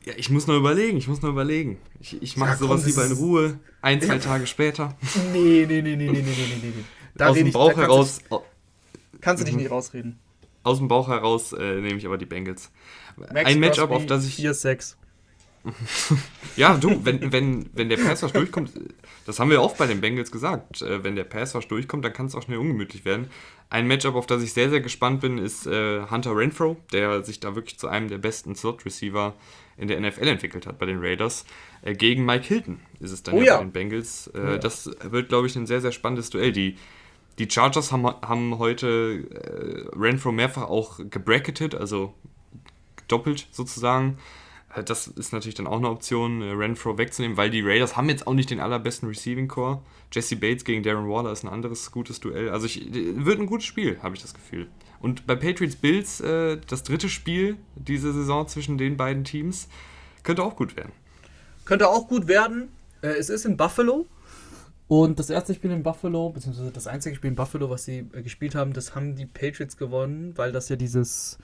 Ja, 0.07 0.15
ich 0.17 0.31
muss 0.31 0.47
nur 0.47 0.57
überlegen. 0.57 0.97
Ich 0.97 1.09
muss 1.09 1.21
nur 1.21 1.33
überlegen. 1.33 1.79
Ich, 2.01 2.23
ich 2.23 2.37
mache 2.37 2.51
ja, 2.51 2.57
sowas 2.57 2.87
lieber 2.87 3.05
in 3.05 3.13
Ruhe. 3.13 3.59
Ein, 3.83 4.01
zwei. 4.01 4.19
Tage 4.19 4.47
später. 4.47 4.97
Nee, 5.33 5.67
nee, 5.69 5.83
nee, 5.83 5.97
nee, 5.97 6.07
nee, 6.07 6.13
nee, 6.13 6.23
nee, 6.23 6.59
nee. 6.63 6.85
Da 7.15 7.29
Aus 7.29 7.37
dem 7.37 7.51
Bauch 7.51 7.73
ich, 7.73 7.77
heraus. 7.77 8.21
Kannst, 8.29 8.45
ich, 9.13 9.21
kannst 9.21 9.41
du 9.41 9.45
dich 9.45 9.55
mhm. 9.55 9.61
nicht 9.61 9.71
rausreden. 9.71 10.19
Aus 10.63 10.79
dem 10.79 10.89
Bauch 10.89 11.09
heraus 11.09 11.53
äh, 11.53 11.81
nehme 11.81 11.97
ich 11.97 12.07
aber 12.07 12.19
die 12.19 12.27
Bengals. 12.27 12.71
Max 13.17 13.51
ein 13.51 13.61
Matchup, 13.61 13.91
auf 13.91 14.07
das 14.07 14.27
ich. 14.27 14.39
4-6. 14.39 14.97
ja, 16.57 16.77
du, 16.77 17.05
wenn, 17.05 17.33
wenn, 17.33 17.69
wenn 17.73 17.89
der 17.89 17.97
Pass 17.97 18.21
durchkommt, 18.21 18.73
das 19.27 19.41
haben 19.41 19.51
wir 19.51 19.63
oft 19.63 19.77
bei 19.79 19.87
den 19.87 20.01
Bengals 20.01 20.31
gesagt, 20.31 20.83
äh, 20.83 21.03
wenn 21.03 21.17
der 21.17 21.25
Pass 21.25 21.53
durchkommt, 21.53 22.05
dann 22.05 22.13
kann 22.13 22.27
es 22.27 22.35
auch 22.35 22.43
schnell 22.43 22.59
ungemütlich 22.59 23.05
werden. 23.05 23.29
Ein 23.69 23.89
Matchup, 23.89 24.15
auf 24.15 24.27
das 24.27 24.43
ich 24.43 24.53
sehr, 24.53 24.71
sehr 24.71 24.81
gespannt 24.81 25.21
bin, 25.21 25.39
ist 25.39 25.67
äh, 25.67 26.03
Hunter 26.09 26.37
Renfro, 26.37 26.77
der 26.93 27.25
sich 27.25 27.41
da 27.41 27.57
wirklich 27.57 27.79
zu 27.79 27.89
einem 27.89 28.09
der 28.09 28.19
besten 28.19 28.55
Slot-Receiver 28.55 29.35
in 29.77 29.89
der 29.89 30.01
NFL 30.01 30.29
entwickelt 30.29 30.67
hat 30.67 30.79
bei 30.79 30.87
den 30.87 31.01
Raiders. 31.01 31.45
Äh, 31.83 31.95
gegen 31.95 32.25
Mike 32.25 32.45
Hilton 32.45 32.81
ist 33.01 33.11
es 33.11 33.23
dann 33.23 33.35
oh, 33.35 33.39
ja, 33.39 33.45
ja 33.45 33.57
bei 33.57 33.65
den 33.65 33.73
Bengals. 33.73 34.29
Äh, 34.29 34.39
oh, 34.39 34.47
ja. 34.51 34.59
Das 34.59 34.91
wird, 35.03 35.29
glaube 35.29 35.49
ich, 35.49 35.57
ein 35.57 35.67
sehr, 35.67 35.81
sehr 35.81 35.93
spannendes 35.93 36.31
Duell. 36.31 36.53
Die, 36.53 36.77
die 37.39 37.51
Chargers 37.51 37.91
haben, 37.91 38.07
haben 38.07 38.59
heute 38.59 39.25
äh, 39.31 39.99
Renfro 39.99 40.31
mehrfach 40.31 40.69
auch 40.69 41.01
gebracketed, 41.11 41.75
also 41.75 42.15
doppelt 43.09 43.49
sozusagen. 43.51 44.19
Äh, 44.77 44.85
das 44.85 45.07
ist 45.09 45.33
natürlich 45.33 45.55
dann 45.55 45.67
auch 45.67 45.79
eine 45.79 45.91
Option, 45.91 46.43
äh, 46.43 46.53
Renfro 46.53 46.99
wegzunehmen, 46.99 47.37
weil 47.37 47.51
die 47.51 47.63
Raiders 47.63 47.97
haben 47.97 48.09
jetzt 48.09 48.27
auch 48.27 48.35
nicht 48.35 48.51
den 48.51 48.61
allerbesten 48.61 49.09
Receiving 49.09 49.49
Core. 49.49 49.83
Jesse 50.13 50.37
Bates 50.37 50.65
gegen 50.65 50.83
Darren 50.83 51.09
Waller 51.09 51.33
ist 51.33 51.45
ein 51.45 51.49
anderes 51.49 51.91
gutes 51.91 52.21
Duell. 52.21 52.51
Also 52.51 52.67
ich, 52.67 52.89
wird 52.93 53.41
ein 53.41 53.47
gutes 53.47 53.67
Spiel, 53.67 53.99
habe 54.03 54.15
ich 54.15 54.23
das 54.23 54.35
Gefühl. 54.35 54.69
Und 55.01 55.27
bei 55.27 55.35
Patriots 55.35 55.77
Bills, 55.77 56.21
äh, 56.21 56.59
das 56.69 56.83
dritte 56.83 57.09
Spiel 57.09 57.57
diese 57.75 58.13
Saison 58.13 58.47
zwischen 58.47 58.79
den 58.79 58.97
beiden 58.97 59.25
Teams, 59.25 59.69
könnte 60.23 60.43
auch 60.43 60.57
gut 60.57 60.77
werden. 60.77 60.93
Könnte 61.65 61.89
auch 61.89 62.09
gut 62.09 62.29
werden. 62.29 62.69
Äh, 63.03 63.09
es 63.09 63.29
ist 63.29 63.45
in 63.45 63.57
Buffalo. 63.57 64.07
Und 64.89 65.19
das 65.19 65.31
erste 65.31 65.53
Spiel 65.53 65.73
in 65.73 65.83
Buffalo, 65.83 66.31
beziehungsweise 66.31 66.71
das 66.71 66.87
einzige 66.87 67.17
Spiel 67.17 67.31
in 67.31 67.35
Buffalo, 67.35 67.69
was 67.71 67.85
sie 67.85 68.07
äh, 68.13 68.23
gespielt 68.23 68.55
haben, 68.55 68.73
das 68.73 68.95
haben 68.95 69.17
die 69.17 69.27
Patriots 69.27 69.77
gewonnen, 69.77 70.33
weil 70.37 70.53
das 70.53 70.69
ja 70.69 70.77
dieses 70.77 71.39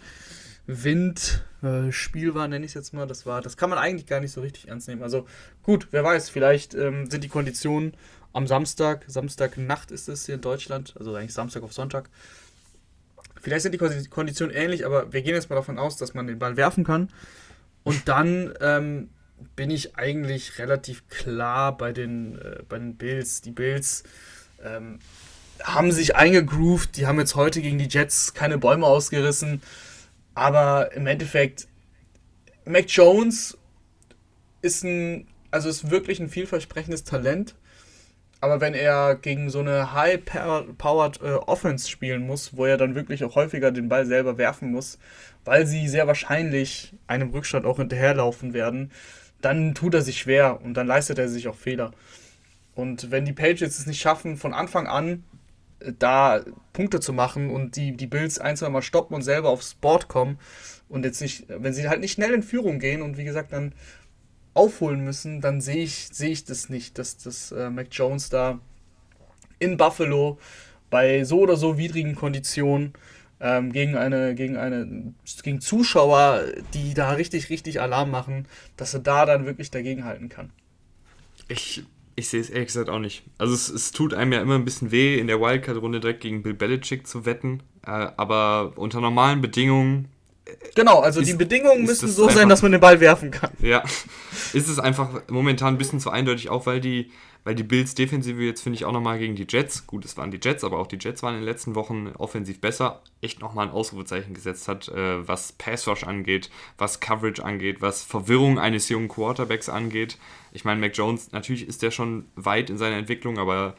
Windspiel 0.67 2.31
äh, 2.31 2.35
war, 2.35 2.49
nenne 2.49 2.65
ich 2.65 2.71
es 2.71 2.75
jetzt 2.75 2.95
mal. 2.95 3.07
Das 3.07 3.27
war, 3.27 3.41
das 3.41 3.57
kann 3.57 3.71
man 3.71 3.79
eigentlich 3.79 4.07
gar 4.07 4.21
nicht 4.21 4.33
so 4.33 4.41
richtig 4.41 4.69
ernst 4.69 4.89
nehmen. 4.89 5.03
Also 5.03 5.27
gut, 5.63 5.89
wer 5.91 6.05
weiß, 6.05 6.31
vielleicht 6.31 6.75
ähm, 6.75 7.11
sind 7.11 7.25
die 7.25 7.29
Konditionen 7.29 7.95
am 8.33 8.47
Samstag, 8.47 9.05
Samstagnacht 9.09 9.91
ist 9.91 10.09
es 10.09 10.27
hier 10.27 10.37
in 10.37 10.41
Deutschland, 10.41 10.95
also 10.99 11.15
eigentlich 11.15 11.35
Samstag 11.35 11.63
auf 11.63 11.73
Sonntag. 11.73 12.09
Vielleicht 13.41 13.63
sind 13.63 13.73
die 13.73 14.09
Konditionen 14.09 14.55
ähnlich, 14.55 14.87
aber 14.87 15.13
wir 15.13 15.23
gehen 15.23 15.35
jetzt 15.35 15.51
mal 15.51 15.57
davon 15.57 15.79
aus, 15.79 15.97
dass 15.97 16.15
man 16.15 16.27
den 16.27 16.39
Ball 16.39 16.57
werfen 16.57 16.85
kann. 16.85 17.11
Und 17.83 18.09
dann 18.09 18.55
ähm, 18.61 19.11
bin 19.57 19.71
ich 19.71 19.97
eigentlich 19.97 20.59
relativ 20.59 21.09
klar 21.09 21.77
bei 21.77 21.93
den, 21.93 22.39
äh, 22.39 22.63
bei 22.69 22.79
den 22.79 22.97
Bills. 22.97 23.41
Die 23.41 23.51
Bills 23.51 24.05
ähm, 24.63 25.01
haben 25.63 25.93
sich 25.93 26.17
eingegroovt, 26.17 26.97
die 26.97 27.07
haben 27.07 27.19
jetzt 27.19 27.35
heute 27.35 27.61
gegen 27.61 27.79
die 27.79 27.89
Jets 27.89 28.33
keine 28.33 28.59
Bäume 28.59 28.87
ausgerissen. 28.87 29.61
Aber 30.35 30.93
im 30.93 31.07
Endeffekt, 31.07 31.69
Mac 32.65 32.87
Jones 32.89 33.59
ist 34.63 34.85
ein, 34.85 35.27
also 35.51 35.69
ist 35.69 35.91
wirklich 35.91 36.21
ein 36.21 36.29
vielversprechendes 36.29 37.05
Talent. 37.05 37.55
Aber 38.41 38.61
wenn 38.61 38.75
er 38.75 39.15
gegen 39.15 39.51
so 39.51 39.61
eine 39.61 39.93
high-powered 39.93 41.23
äh, 41.23 41.35
Offense 41.47 41.89
spielen 41.89 42.27
muss, 42.27 42.57
wo 42.57 42.67
er 42.67 42.77
dann 42.77 42.97
wirklich 42.97 43.23
auch 43.23 43.37
häufiger 43.37 43.71
den 43.71 43.89
Ball 43.89 44.05
selber 44.05 44.37
werfen 44.37 44.73
muss, 44.73 44.99
weil 45.45 45.65
sie 45.67 45.87
sehr 45.87 46.09
wahrscheinlich 46.09 46.93
einem 47.07 47.31
Rückstand 47.31 47.67
auch 47.67 47.77
hinterherlaufen 47.77 48.53
werden, 48.53 48.91
dann 49.41 49.75
tut 49.75 49.95
er 49.95 50.03
sich 50.03 50.19
schwer 50.19 50.61
und 50.61 50.75
dann 50.75 50.89
leistet 50.89 51.19
er 51.19 51.29
sich 51.29 51.47
auch 51.47 51.55
Fehler. 51.55 51.93
Und 52.75 53.11
wenn 53.13 53.25
die 53.25 53.33
Patriots 53.33 53.79
es 53.79 53.87
nicht 53.87 54.01
schaffen, 54.01 54.37
von 54.37 54.55
Anfang 54.55 54.89
an 54.89 55.23
da 55.99 56.43
Punkte 56.73 57.01
zu 57.01 57.13
machen 57.13 57.51
und 57.51 57.77
die, 57.77 57.97
die 57.97 58.07
Bills 58.07 58.39
ein, 58.39 58.57
zwei 58.57 58.69
Mal 58.69 58.83
stoppen 58.83 59.15
und 59.15 59.23
selber 59.23 59.49
aufs 59.51 59.75
Board 59.75 60.09
kommen 60.09 60.39
und 60.89 61.05
jetzt 61.05 61.21
nicht, 61.21 61.47
wenn 61.49 61.73
sie 61.73 61.89
halt 61.89 62.01
nicht 62.01 62.13
schnell 62.13 62.33
in 62.35 62.43
Führung 62.43 62.79
gehen 62.79 63.03
und 63.03 63.17
wie 63.17 63.25
gesagt 63.25 63.53
dann 63.53 63.75
aufholen 64.55 65.03
müssen, 65.03 65.41
dann 65.41 65.61
sehe 65.61 65.83
ich, 65.83 66.09
sehe 66.13 66.31
ich 66.31 66.45
das 66.45 66.69
nicht, 66.69 66.99
dass 66.99 67.17
das 67.17 67.53
äh, 67.53 67.71
Mac 67.71 67.89
Jones 67.91 68.29
da 68.29 68.61
in 69.59 69.77
Buffalo 69.77 70.39
bei 70.91 71.25
so 71.25 71.41
oder 71.41 71.57
so 71.57 71.79
widrigen 71.79 72.15
Konditionen 72.15 72.93
ähm, 73.41 73.73
gegen 73.73 73.97
eine, 73.97 74.35
gegen 74.35 74.57
eine, 74.57 75.15
gegen 75.43 75.61
Zuschauer, 75.61 76.45
die 76.75 76.95
da 76.95 77.13
richtig, 77.13 77.49
richtig 77.51 77.81
Alarm 77.81 78.11
machen, 78.11 78.47
dass 78.77 78.93
er 78.95 79.01
da 79.01 79.25
dann 79.25 79.47
wirklich 79.47 79.71
dagegenhalten 79.71 80.29
kann. 80.29 80.51
Ich 81.49 81.85
ich 82.23 82.29
sehe 82.29 82.41
es 82.41 82.51
ehrlich 82.51 82.69
gesagt 82.69 82.89
auch 82.89 83.01
nicht. 83.01 83.25
Also 83.37 83.53
es, 83.53 83.69
es, 83.69 83.91
tut 83.91 84.15
einem 84.15 84.33
ja 84.33 84.41
immer 84.41 84.55
ein 84.55 84.65
bisschen 84.65 84.93
weh, 84.93 85.19
in 85.19 85.27
der 85.27 85.41
Wildcard-Runde 85.41 85.99
direkt 85.99 86.21
gegen 86.21 86.45
Bill 86.45 86.55
Belichick 86.55 87.07
zu 87.07 87.27
wetten. 87.27 87.65
Äh, 87.85 87.91
aber 88.17 88.73
unter 88.77 89.01
normalen 89.01 89.41
Bedingungen. 89.41 90.07
Äh, 90.45 90.53
genau, 90.77 91.01
also 91.01 91.21
ist, 91.21 91.29
die 91.29 91.35
Bedingungen 91.35 91.83
müssen 91.83 92.09
so 92.09 92.29
sein, 92.29 92.49
dass 92.49 92.63
man 92.63 92.71
den 92.71 92.81
Ball 92.81 93.01
werfen 93.01 93.33
kann. 93.33 93.51
Ja, 93.61 93.83
ist 94.53 94.69
es 94.69 94.79
einfach 94.79 95.23
momentan 95.29 95.75
ein 95.75 95.79
bisschen 95.79 95.99
zu 95.99 96.11
eindeutig, 96.11 96.49
auch 96.49 96.65
weil 96.65 96.81
die 96.81 97.11
weil 97.45 97.55
die 97.55 97.65
Bills 97.65 97.95
Defensive 97.95 98.41
jetzt 98.43 98.63
finde 98.63 98.77
ich 98.77 98.85
auch 98.85 98.93
nochmal 98.93 99.19
gegen 99.19 99.35
die 99.35 99.47
Jets, 99.49 99.87
gut, 99.87 100.05
es 100.05 100.17
waren 100.17 100.31
die 100.31 100.41
Jets, 100.43 100.63
aber 100.63 100.79
auch 100.79 100.87
die 100.87 100.99
Jets 101.01 101.23
waren 101.23 101.35
in 101.35 101.41
den 101.41 101.49
letzten 101.49 101.75
Wochen 101.75 102.09
offensiv 102.19 102.61
besser, 102.61 103.03
echt 103.21 103.41
nochmal 103.41 103.67
ein 103.67 103.73
Ausrufezeichen 103.73 104.35
gesetzt 104.35 104.69
hat, 104.69 104.89
äh, 104.89 105.27
was 105.27 105.53
Pass 105.53 105.89
Rush 105.89 106.05
angeht, 106.05 106.51
was 106.79 107.01
Coverage 107.01 107.45
angeht, 107.45 107.81
was 107.81 108.05
Verwirrung 108.05 108.59
eines 108.59 108.89
jungen 108.89 109.09
Quarterbacks 109.09 109.69
angeht. 109.69 110.19
Ich 110.53 110.65
meine, 110.65 110.81
Mac 110.81 110.97
Jones, 110.97 111.33
natürlich 111.33 111.67
ist 111.67 111.83
der 111.83 111.91
schon 111.91 112.27
weit 112.37 112.71
in 112.71 112.79
seiner 112.79 112.97
Entwicklung, 112.97 113.39
aber 113.39 113.75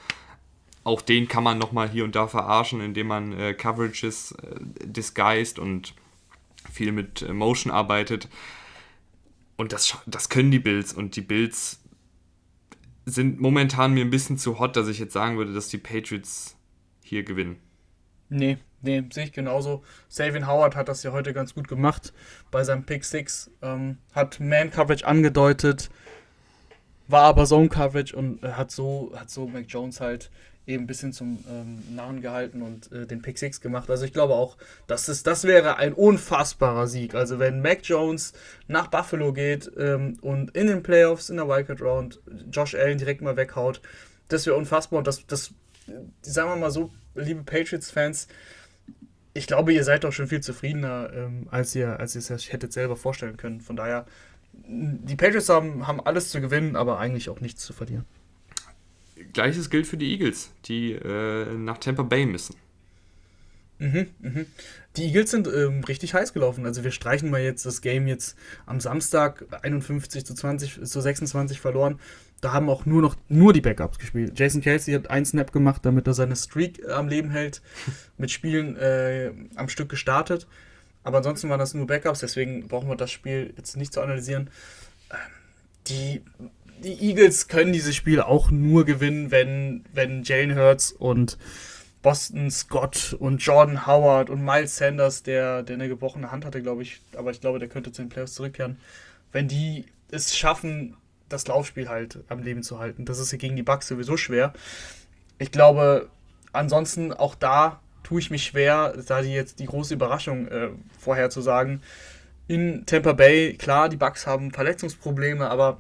auch 0.84 1.02
den 1.02 1.30
kann 1.30 1.44
man 1.44 1.58
nochmal 1.58 1.90
hier 1.90 2.04
und 2.04 2.16
da 2.16 2.28
verarschen, 2.28 2.82
indem 2.82 3.08
man 3.08 3.40
äh, 3.40 3.54
Coverages 3.54 4.34
äh, 4.34 4.56
disguised 4.84 5.58
und 5.58 5.94
viel 6.72 6.92
mit 6.92 7.22
äh, 7.22 7.32
Motion 7.32 7.72
arbeitet. 7.72 8.28
Und 9.56 9.72
das, 9.72 9.98
das 10.06 10.30
können 10.30 10.52
die 10.52 10.60
Bills 10.60 10.94
und 10.94 11.16
die 11.16 11.22
Bills 11.22 11.80
sind 13.06 13.40
momentan 13.40 13.94
mir 13.94 14.06
ein 14.06 14.10
bisschen 14.10 14.38
zu 14.38 14.60
hot, 14.60 14.76
dass 14.76 14.88
ich 14.88 15.00
jetzt 15.00 15.14
sagen 15.14 15.38
würde, 15.38 15.54
dass 15.54 15.68
die 15.68 15.78
Patriots 15.78 16.56
hier 17.04 17.24
gewinnen. 17.24 17.58
Nee, 18.30 18.58
nee, 18.82 19.04
sehe 19.12 19.26
ich 19.26 19.34
genauso. 19.34 19.84
Savin 20.08 20.48
Howard 20.48 20.76
hat 20.76 20.88
das 20.88 21.04
ja 21.04 21.12
heute 21.12 21.34
ganz 21.34 21.54
gut 21.54 21.68
gemacht 21.68 22.14
bei 22.50 22.64
seinem 22.64 22.86
Pick 22.86 23.04
6. 23.04 23.52
Ähm, 23.62 23.98
hat 24.14 24.40
Man-Coverage 24.40 25.06
angedeutet, 25.06 25.90
war 27.08 27.24
aber 27.24 27.46
Zone-Coverage 27.46 28.16
und 28.16 28.42
hat 28.42 28.72
so, 28.72 29.12
hat 29.16 29.30
so 29.30 29.48
Mac 29.48 29.66
Jones 29.68 30.00
halt 30.00 30.32
eben 30.66 30.84
ein 30.84 30.88
bisschen 30.88 31.14
zum 31.14 31.44
ähm, 31.50 31.84
Narren 31.96 32.22
gehalten 32.22 32.62
und 32.62 32.92
äh, 32.92 33.06
den 33.06 33.22
Pick 33.22 33.38
6 33.38 33.60
gemacht. 33.62 33.90
Also 33.90 34.06
ich 34.06 34.14
glaube 34.14 34.34
auch, 34.34 34.58
dass 34.88 35.08
es, 35.08 35.24
das 35.24 35.44
wäre 35.44 35.78
ein 35.78 35.94
unfassbarer 35.94 36.88
Sieg. 36.88 37.16
Also 37.16 37.40
wenn 37.40 37.62
Mac 37.62 37.80
Jones 37.84 38.34
nach 38.68 38.88
Buffalo 38.88 39.34
geht 39.34 39.70
ähm, 39.78 40.18
und 40.22 40.56
in 40.56 40.68
den 40.68 40.84
Playoffs, 40.84 41.30
in 41.30 41.38
der 41.38 41.48
Wildcard 41.48 41.82
Round, 41.82 42.22
Josh 42.52 42.76
Allen 42.76 42.98
direkt 42.98 43.22
mal 43.22 43.36
weghaut, 43.36 43.82
das 44.30 44.46
wäre 44.46 44.56
unfassbar. 44.56 45.00
Und 45.00 45.08
das, 45.08 45.26
das, 45.28 45.54
sagen 46.22 46.50
wir 46.50 46.56
mal 46.56 46.72
so, 46.72 46.92
liebe 47.16 47.44
Patriots-Fans, 47.44 48.28
ich 49.34 49.48
glaube, 49.48 49.74
ihr 49.74 49.84
seid 49.84 50.04
doch 50.04 50.14
schon 50.14 50.28
viel 50.28 50.42
zufriedener, 50.42 51.12
ähm, 51.14 51.48
als 51.50 51.74
ihr 51.76 52.00
als 52.00 52.16
ihr 52.16 52.20
es 52.20 52.32
euch 52.32 52.54
hättet 52.54 52.72
selber 52.72 52.96
vorstellen 52.96 53.36
können. 53.36 53.62
Von 53.62 53.76
daher, 53.76 54.06
die 54.54 55.16
Patriots 55.16 55.50
haben, 55.50 55.88
haben 55.88 56.00
alles 56.00 56.30
zu 56.30 56.40
gewinnen, 56.40 56.76
aber 56.76 57.00
eigentlich 57.00 57.30
auch 57.30 57.42
nichts 57.42 57.64
zu 57.64 57.74
verlieren. 57.74 58.06
Gleiches 59.32 59.70
gilt 59.70 59.88
für 59.88 59.98
die 59.98 60.12
Eagles, 60.12 60.52
die 60.66 60.94
äh, 60.94 61.54
nach 61.54 61.78
Tampa 61.78 62.04
Bay 62.04 62.26
müssen. 62.26 62.56
Mhm, 63.80 64.08
mhm. 64.20 64.46
Die 64.96 65.06
Eagles 65.06 65.32
sind 65.32 65.48
ähm, 65.48 65.84
richtig 65.84 66.14
heiß 66.14 66.34
gelaufen. 66.34 66.66
Also 66.66 66.84
wir 66.84 66.92
streichen 66.92 67.30
mal 67.30 67.42
jetzt 67.42 67.66
das 67.66 67.82
Game 67.82 68.08
jetzt 68.08 68.38
am 68.66 68.80
Samstag 68.80 69.46
51 69.62 70.26
zu 70.26 70.34
20 70.34 70.86
zu 70.86 71.02
26 71.02 71.60
verloren. 71.60 72.00
Da 72.40 72.54
haben 72.54 72.70
auch 72.70 72.86
nur 72.86 73.02
noch 73.02 73.16
nur 73.30 73.54
die 73.54 73.62
Backups 73.62 74.00
gespielt. 74.00 74.38
Jason 74.38 74.62
Kelsey 74.62 74.94
hat 74.94 75.10
einen 75.10 75.26
Snap 75.26 75.52
gemacht, 75.52 75.86
damit 75.86 76.08
er 76.08 76.14
seine 76.14 76.36
Streak 76.36 76.88
am 76.88 77.08
Leben 77.08 77.30
hält, 77.32 77.62
mit 78.18 78.32
Spielen 78.32 78.76
äh, 78.78 79.32
am 79.56 79.70
Stück 79.70 79.90
gestartet. 79.90 80.48
Aber 81.04 81.18
ansonsten 81.18 81.50
waren 81.50 81.60
das 81.60 81.74
nur 81.74 81.88
Backups, 81.88 82.20
deswegen 82.20 82.68
brauchen 82.68 82.88
wir 82.88 82.96
das 82.96 83.12
Spiel 83.12 83.54
jetzt 83.58 83.76
nicht 83.76 83.94
zu 83.94 84.02
analysieren. 84.02 84.50
Ähm, 85.12 85.18
die, 85.88 86.22
die 86.80 87.10
Eagles 87.10 87.48
können 87.48 87.74
dieses 87.74 87.96
Spiel 87.96 88.22
auch 88.22 88.52
nur 88.52 88.86
gewinnen, 88.86 89.32
wenn, 89.32 89.86
wenn 89.94 90.24
Jalen 90.24 90.56
Hurts 90.56 90.92
und 90.92 91.38
Boston 92.02 92.52
Scott 92.52 93.16
und 93.18 93.38
Jordan 93.38 93.88
Howard 93.88 94.30
und 94.30 94.44
Miles 94.44 94.78
Sanders, 94.78 95.24
der, 95.24 95.64
der 95.64 95.76
eine 95.76 95.88
gebrochene 95.88 96.32
Hand 96.32 96.46
hatte, 96.46 96.62
glaube 96.62 96.84
ich, 96.84 97.02
aber 97.16 97.32
ich 97.32 97.40
glaube, 97.40 97.60
der 97.60 97.70
könnte 97.70 97.92
zu 97.92 98.02
den 98.02 98.10
Playoffs 98.10 98.34
zurückkehren, 98.34 98.78
wenn 99.32 99.48
die 99.48 99.86
es 100.12 100.36
schaffen, 100.36 100.96
das 101.30 101.48
Laufspiel 101.48 101.90
halt 101.90 102.20
am 102.28 102.44
Leben 102.44 102.62
zu 102.62 102.78
halten. 102.78 103.06
Das 103.06 103.20
ist 103.20 103.32
ja 103.32 103.38
gegen 103.38 103.56
die 103.56 103.64
Bucks 103.64 103.88
sowieso 103.88 104.18
schwer. 104.18 104.54
Ich 105.40 105.52
glaube, 105.52 106.10
ansonsten 106.52 107.14
auch 107.14 107.36
da 107.36 107.82
tue 108.04 108.20
ich 108.20 108.30
mich 108.30 108.44
schwer, 108.44 108.94
da 109.08 109.22
die 109.22 109.34
jetzt 109.34 109.60
die 109.60 109.66
große 109.66 109.94
Überraschung 109.94 110.48
äh, 110.50 110.70
vorherzusagen. 111.00 111.82
In 112.48 112.86
Tampa 112.86 113.14
Bay, 113.14 113.56
klar, 113.56 113.88
die 113.88 113.96
Bucks 113.96 114.28
haben 114.28 114.52
Verletzungsprobleme, 114.52 115.50
aber 115.50 115.80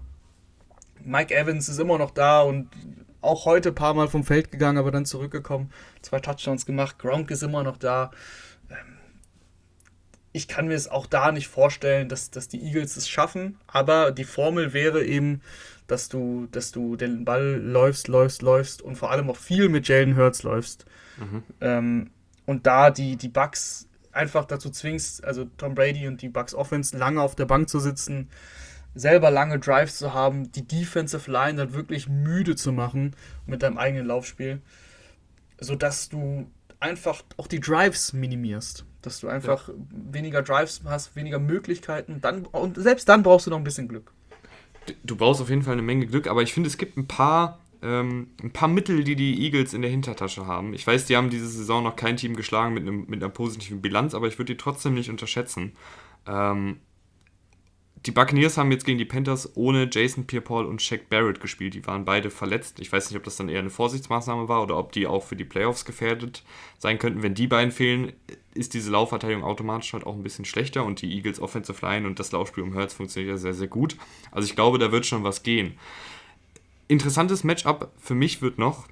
Mike 1.05 1.35
Evans 1.35 1.69
ist 1.69 1.79
immer 1.79 1.97
noch 1.97 2.11
da 2.11 2.41
und 2.41 2.69
auch 3.21 3.45
heute 3.45 3.69
ein 3.69 3.75
paar 3.75 3.93
Mal 3.93 4.07
vom 4.07 4.23
Feld 4.23 4.51
gegangen, 4.51 4.77
aber 4.77 4.91
dann 4.91 5.05
zurückgekommen, 5.05 5.71
zwei 6.01 6.19
Touchdowns 6.19 6.65
gemacht. 6.65 6.99
Gronk 6.99 7.31
ist 7.31 7.43
immer 7.43 7.63
noch 7.63 7.77
da. 7.77 8.11
Ähm, 8.69 8.97
ich 10.33 10.47
kann 10.47 10.67
mir 10.67 10.75
es 10.75 10.89
auch 10.89 11.05
da 11.05 11.31
nicht 11.31 11.47
vorstellen, 11.47 12.09
dass, 12.09 12.31
dass 12.31 12.47
die 12.47 12.61
Eagles 12.61 12.97
es 12.97 13.07
schaffen, 13.07 13.57
aber 13.67 14.11
die 14.11 14.23
Formel 14.23 14.73
wäre 14.73 15.03
eben, 15.05 15.41
dass 15.87 16.09
du, 16.09 16.47
dass 16.51 16.71
du 16.71 16.95
den 16.95 17.23
Ball 17.23 17.61
läufst, 17.61 18.07
läufst, 18.07 18.41
läufst 18.41 18.81
und 18.81 18.95
vor 18.95 19.11
allem 19.11 19.29
auch 19.29 19.37
viel 19.37 19.69
mit 19.69 19.87
Jalen 19.87 20.17
Hurts 20.17 20.43
läufst. 20.43 20.85
Mhm. 21.17 21.43
Ähm, 21.61 22.11
und 22.45 22.67
da 22.67 22.89
die, 22.89 23.15
die 23.15 23.29
Bucks 23.29 23.87
einfach 24.11 24.45
dazu 24.45 24.69
zwingst, 24.69 25.23
also 25.23 25.45
Tom 25.57 25.75
Brady 25.75 26.07
und 26.07 26.21
die 26.21 26.29
Bucks 26.29 26.53
Offense 26.53 26.97
lange 26.97 27.21
auf 27.21 27.35
der 27.35 27.45
Bank 27.45 27.69
zu 27.69 27.79
sitzen, 27.79 28.29
selber 28.95 29.31
lange 29.31 29.59
Drives 29.59 29.97
zu 29.97 30.13
haben, 30.13 30.51
die 30.51 30.67
Defensive 30.67 31.29
Line 31.31 31.57
dann 31.57 31.73
wirklich 31.73 32.07
müde 32.07 32.55
zu 32.55 32.71
machen 32.71 33.15
mit 33.45 33.63
deinem 33.63 33.77
eigenen 33.77 34.05
Laufspiel, 34.05 34.61
sodass 35.59 36.09
du 36.09 36.47
einfach 36.79 37.23
auch 37.37 37.47
die 37.47 37.59
Drives 37.59 38.13
minimierst. 38.13 38.85
Dass 39.01 39.19
du 39.19 39.27
einfach 39.27 39.67
ja. 39.67 39.73
weniger 39.89 40.41
Drives 40.41 40.81
hast, 40.85 41.15
weniger 41.15 41.39
Möglichkeiten. 41.39 42.21
Dann, 42.21 42.45
und 42.45 42.77
selbst 42.77 43.09
dann 43.09 43.23
brauchst 43.23 43.47
du 43.47 43.51
noch 43.51 43.57
ein 43.57 43.63
bisschen 43.63 43.87
Glück. 43.87 44.13
Du 45.03 45.15
brauchst 45.15 45.41
auf 45.41 45.49
jeden 45.49 45.63
Fall 45.63 45.73
eine 45.73 45.81
Menge 45.81 46.05
Glück, 46.05 46.27
aber 46.27 46.41
ich 46.41 46.53
finde, 46.53 46.67
es 46.67 46.77
gibt 46.77 46.97
ein 46.97 47.07
paar, 47.07 47.59
ähm, 47.81 48.31
ein 48.41 48.51
paar 48.51 48.69
Mittel, 48.69 49.03
die 49.03 49.15
die 49.15 49.41
Eagles 49.43 49.73
in 49.73 49.81
der 49.81 49.91
Hintertasche 49.91 50.45
haben. 50.45 50.73
Ich 50.73 50.85
weiß, 50.85 51.05
die 51.05 51.17
haben 51.17 51.29
diese 51.29 51.47
Saison 51.47 51.83
noch 51.83 51.95
kein 51.95 52.15
Team 52.15 52.35
geschlagen 52.35 52.73
mit, 52.73 52.83
einem, 52.83 53.05
mit 53.07 53.21
einer 53.21 53.31
positiven 53.31 53.81
Bilanz, 53.81 54.13
aber 54.13 54.27
ich 54.27 54.37
würde 54.37 54.53
die 54.53 54.57
trotzdem 54.57 54.93
nicht 54.93 55.09
unterschätzen. 55.09 55.73
Ähm, 56.27 56.79
die 58.05 58.11
Buccaneers 58.11 58.57
haben 58.57 58.71
jetzt 58.71 58.85
gegen 58.85 58.97
die 58.97 59.05
Panthers 59.05 59.55
ohne 59.55 59.89
Jason 59.89 60.25
Pierre-Paul 60.25 60.65
und 60.65 60.81
Shaq 60.81 61.09
Barrett 61.09 61.39
gespielt. 61.39 61.73
Die 61.73 61.87
waren 61.87 62.03
beide 62.03 62.29
verletzt. 62.29 62.81
Ich 62.81 62.91
weiß 62.91 63.09
nicht, 63.09 63.17
ob 63.17 63.23
das 63.23 63.37
dann 63.37 63.47
eher 63.47 63.59
eine 63.59 63.69
Vorsichtsmaßnahme 63.69 64.49
war 64.49 64.61
oder 64.61 64.77
ob 64.77 64.91
die 64.91 65.07
auch 65.07 65.23
für 65.23 65.37
die 65.37 65.45
Playoffs 65.45 65.85
gefährdet 65.85 66.43
sein 66.79 66.99
könnten. 66.99 67.23
Wenn 67.23 67.33
die 67.33 67.47
beiden 67.47 67.71
fehlen, 67.71 68.11
ist 68.53 68.73
diese 68.73 68.91
Laufverteidigung 68.91 69.43
automatisch 69.43 69.93
halt 69.93 70.05
auch 70.05 70.15
ein 70.15 70.23
bisschen 70.23 70.43
schlechter 70.43 70.83
und 70.83 71.01
die 71.01 71.13
Eagles 71.15 71.39
Offensive 71.39 71.85
Line 71.85 72.05
und 72.05 72.19
das 72.19 72.33
Laufspiel 72.33 72.63
um 72.63 72.73
Hertz 72.73 72.93
funktioniert 72.93 73.31
ja 73.31 73.37
sehr, 73.37 73.53
sehr 73.53 73.67
gut. 73.67 73.95
Also 74.31 74.47
ich 74.47 74.55
glaube, 74.55 74.79
da 74.79 74.91
wird 74.91 75.05
schon 75.05 75.23
was 75.23 75.43
gehen. 75.43 75.77
Interessantes 76.89 77.45
Matchup 77.45 77.93
für 77.97 78.15
mich 78.15 78.41
wird 78.41 78.57
noch 78.57 78.87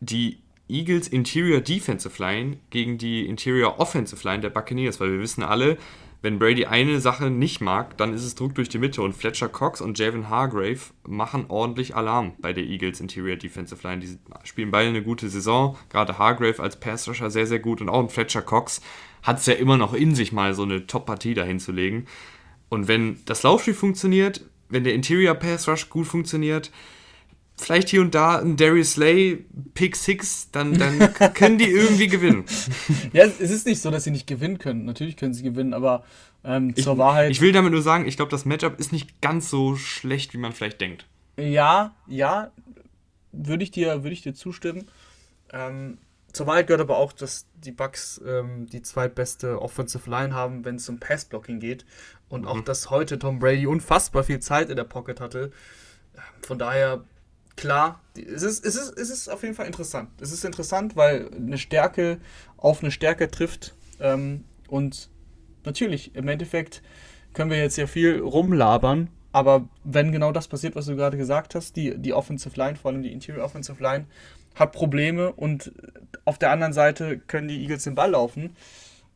die 0.00 0.38
Eagles 0.68 1.06
Interior 1.06 1.60
Defensive 1.60 2.20
Line 2.20 2.58
gegen 2.70 2.98
die 2.98 3.26
Interior 3.26 3.78
Offensive 3.78 4.26
Line 4.26 4.40
der 4.40 4.50
Buccaneers, 4.50 4.98
weil 4.98 5.12
wir 5.12 5.20
wissen 5.20 5.44
alle, 5.44 5.78
wenn 6.22 6.38
Brady 6.38 6.66
eine 6.66 7.00
Sache 7.00 7.30
nicht 7.30 7.60
mag, 7.60 7.96
dann 7.96 8.12
ist 8.12 8.24
es 8.24 8.34
Druck 8.34 8.54
durch 8.54 8.68
die 8.68 8.78
Mitte 8.78 9.00
und 9.00 9.14
Fletcher 9.14 9.48
Cox 9.48 9.80
und 9.80 9.98
Javin 9.98 10.28
Hargrave 10.28 10.80
machen 11.06 11.46
ordentlich 11.48 11.96
Alarm 11.96 12.34
bei 12.38 12.52
der 12.52 12.64
Eagles 12.64 13.00
Interior 13.00 13.36
Defensive 13.36 13.86
Line. 13.86 14.00
Die 14.00 14.18
spielen 14.44 14.70
beide 14.70 14.90
eine 14.90 15.02
gute 15.02 15.30
Saison, 15.30 15.78
gerade 15.88 16.18
Hargrave 16.18 16.62
als 16.62 16.78
Passrusher 16.78 17.30
sehr, 17.30 17.46
sehr 17.46 17.58
gut 17.58 17.80
und 17.80 17.88
auch 17.88 18.00
ein 18.00 18.10
Fletcher 18.10 18.42
Cox 18.42 18.82
hat 19.22 19.38
es 19.38 19.46
ja 19.46 19.54
immer 19.54 19.76
noch 19.76 19.94
in 19.94 20.14
sich, 20.14 20.32
mal 20.32 20.54
so 20.54 20.62
eine 20.62 20.86
Top-Partie 20.86 21.34
dahin 21.34 21.58
zu 21.58 21.72
legen. 21.72 22.06
Und 22.68 22.88
wenn 22.88 23.18
das 23.24 23.42
Laufspiel 23.42 23.74
funktioniert, 23.74 24.42
wenn 24.68 24.84
der 24.84 24.94
Interior 24.94 25.34
Pass 25.34 25.68
Rush 25.68 25.88
gut 25.88 26.06
funktioniert, 26.06 26.70
vielleicht 27.60 27.88
hier 27.88 28.00
und 28.00 28.14
da 28.14 28.38
ein 28.38 28.56
Darius 28.56 28.92
Slay 28.92 29.44
Pick 29.74 29.96
Six, 29.96 30.50
dann, 30.50 30.78
dann 30.78 31.12
können 31.34 31.58
die 31.58 31.68
irgendwie 31.68 32.08
gewinnen. 32.08 32.44
Ja, 33.12 33.24
es 33.24 33.40
ist 33.40 33.66
nicht 33.66 33.80
so, 33.80 33.90
dass 33.90 34.04
sie 34.04 34.10
nicht 34.10 34.26
gewinnen 34.26 34.58
können. 34.58 34.84
Natürlich 34.84 35.16
können 35.16 35.34
sie 35.34 35.42
gewinnen, 35.42 35.74
aber 35.74 36.04
ähm, 36.44 36.74
zur 36.76 36.94
ich, 36.94 36.98
Wahrheit. 36.98 37.30
Ich 37.30 37.40
will 37.40 37.52
damit 37.52 37.72
nur 37.72 37.82
sagen, 37.82 38.06
ich 38.06 38.16
glaube, 38.16 38.30
das 38.30 38.44
Matchup 38.44 38.78
ist 38.78 38.92
nicht 38.92 39.20
ganz 39.20 39.50
so 39.50 39.76
schlecht, 39.76 40.32
wie 40.32 40.38
man 40.38 40.52
vielleicht 40.52 40.80
denkt. 40.80 41.06
Ja, 41.36 41.94
ja, 42.06 42.52
würde 43.32 43.62
ich 43.62 43.70
dir, 43.70 44.02
würde 44.02 44.12
ich 44.12 44.22
dir 44.22 44.34
zustimmen. 44.34 44.88
Ähm, 45.52 45.98
zur 46.32 46.46
Wahrheit 46.46 46.68
gehört 46.68 46.80
aber 46.80 46.98
auch, 46.98 47.12
dass 47.12 47.46
die 47.54 47.72
Bucks 47.72 48.20
ähm, 48.26 48.66
die 48.66 48.82
zweitbeste 48.82 49.60
Offensive 49.60 50.08
Line 50.08 50.34
haben, 50.34 50.64
wenn 50.64 50.76
es 50.76 50.88
um 50.88 51.00
Passblocking 51.00 51.60
geht. 51.60 51.84
Und 52.28 52.42
mhm. 52.42 52.48
auch, 52.48 52.60
dass 52.60 52.90
heute 52.90 53.18
Tom 53.18 53.38
Brady 53.38 53.66
unfassbar 53.66 54.22
viel 54.22 54.40
Zeit 54.40 54.70
in 54.70 54.76
der 54.76 54.84
Pocket 54.84 55.20
hatte. 55.20 55.50
Von 56.42 56.58
daher 56.58 57.04
klar, 57.56 58.00
es 58.16 58.42
ist, 58.42 58.64
es, 58.64 58.76
ist, 58.76 58.98
es 58.98 59.10
ist 59.10 59.28
auf 59.28 59.42
jeden 59.42 59.54
Fall 59.54 59.66
interessant. 59.66 60.10
Es 60.20 60.32
ist 60.32 60.44
interessant, 60.44 60.96
weil 60.96 61.30
eine 61.34 61.58
Stärke 61.58 62.18
auf 62.56 62.82
eine 62.82 62.90
Stärke 62.90 63.30
trifft. 63.30 63.74
Ähm, 64.00 64.44
und 64.68 65.08
natürlich, 65.64 66.14
im 66.14 66.28
Endeffekt 66.28 66.82
können 67.32 67.50
wir 67.50 67.58
jetzt 67.58 67.76
ja 67.76 67.86
viel 67.86 68.20
rumlabern, 68.20 69.08
aber 69.32 69.68
wenn 69.84 70.10
genau 70.10 70.32
das 70.32 70.48
passiert, 70.48 70.74
was 70.74 70.86
du 70.86 70.96
gerade 70.96 71.16
gesagt 71.16 71.54
hast, 71.54 71.76
die, 71.76 71.96
die 71.96 72.12
Offensive 72.12 72.56
Line, 72.56 72.76
vor 72.76 72.90
allem 72.90 73.02
die 73.02 73.12
Interior 73.12 73.44
Offensive 73.44 73.80
Line, 73.82 74.06
hat 74.56 74.72
Probleme 74.72 75.32
und 75.32 75.72
auf 76.24 76.38
der 76.38 76.50
anderen 76.50 76.72
Seite 76.72 77.18
können 77.18 77.48
die 77.48 77.62
Eagles 77.62 77.84
den 77.84 77.94
Ball 77.94 78.10
laufen, 78.10 78.56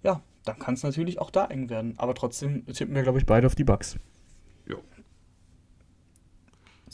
ja, 0.02 0.20
dann 0.44 0.58
kann 0.58 0.74
es 0.74 0.82
natürlich 0.82 1.18
auch 1.18 1.30
da 1.30 1.46
eng 1.46 1.70
werden. 1.70 1.94
Aber 1.96 2.14
trotzdem 2.14 2.64
tippen 2.66 2.94
wir, 2.94 3.02
glaube 3.02 3.18
ich, 3.18 3.26
beide 3.26 3.46
auf 3.46 3.54
die 3.54 3.64
Bugs. 3.64 3.96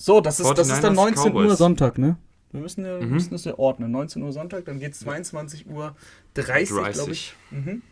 So, 0.03 0.23
das 0.23 0.41
ist, 0.41 0.51
das 0.57 0.71
ist 0.71 0.83
dann 0.83 0.95
19 0.95 1.31
Cowboys. 1.31 1.51
Uhr 1.51 1.57
Sonntag, 1.57 1.99
ne? 1.99 2.17
Wir 2.53 2.63
müssen, 2.63 2.87
ja, 2.87 2.99
mhm. 2.99 3.11
müssen 3.11 3.33
das 3.33 3.45
ja 3.45 3.59
ordnen. 3.59 3.91
19 3.91 4.23
Uhr 4.23 4.33
Sonntag, 4.33 4.65
dann 4.65 4.79
geht 4.79 4.95
es 4.95 5.01
22 5.01 5.67
Uhr 5.67 5.95
30, 6.33 6.75
30. 6.75 6.95
glaube 6.95 7.13
ich. 7.13 7.35
Mhm. 7.51 7.83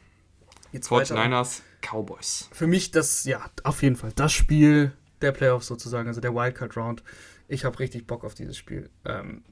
49ers, 0.73 1.61
Cowboys. 1.83 2.49
Für 2.51 2.67
mich 2.67 2.93
das, 2.93 3.25
ja, 3.25 3.45
auf 3.63 3.83
jeden 3.83 3.97
Fall, 3.97 4.13
das 4.17 4.33
Spiel 4.33 4.93
der 5.21 5.33
Playoffs 5.33 5.67
sozusagen, 5.67 6.09
also 6.09 6.23
der 6.23 6.35
Wildcard 6.35 6.79
Round. 6.79 7.03
Ich 7.47 7.67
habe 7.67 7.79
richtig 7.79 8.07
Bock 8.07 8.25
auf 8.25 8.33
dieses 8.33 8.57
Spiel. 8.57 8.89
Ähm, 9.05 9.43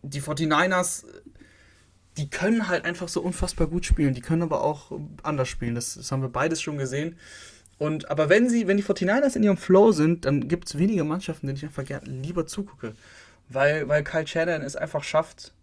die 0.00 0.22
49ers, 0.22 1.04
die 2.16 2.30
können 2.30 2.68
halt 2.68 2.86
einfach 2.86 3.08
so 3.08 3.20
unfassbar 3.20 3.66
gut 3.66 3.84
spielen. 3.84 4.14
Die 4.14 4.22
können 4.22 4.40
aber 4.40 4.64
auch 4.64 4.90
anders 5.22 5.48
spielen. 5.48 5.74
Das, 5.74 5.96
das 5.96 6.10
haben 6.10 6.22
wir 6.22 6.30
beides 6.30 6.62
schon 6.62 6.78
gesehen. 6.78 7.18
Und, 7.80 8.10
aber 8.10 8.28
wenn 8.28 8.50
sie, 8.50 8.68
wenn 8.68 8.76
die 8.76 8.84
49ers 8.84 9.36
in 9.36 9.42
ihrem 9.42 9.56
Flow 9.56 9.90
sind, 9.90 10.26
dann 10.26 10.48
gibt 10.48 10.68
es 10.68 10.76
wenige 10.76 11.02
Mannschaften, 11.02 11.46
denen 11.46 11.56
ich 11.56 11.64
einfach 11.64 11.86
gerne 11.86 12.06
lieber 12.10 12.46
zugucke. 12.46 12.92
Weil, 13.48 13.88
weil 13.88 14.04
Kyle 14.04 14.26
Shannon 14.26 14.60
es 14.60 14.76
einfach 14.76 15.02
schafft, 15.02 15.54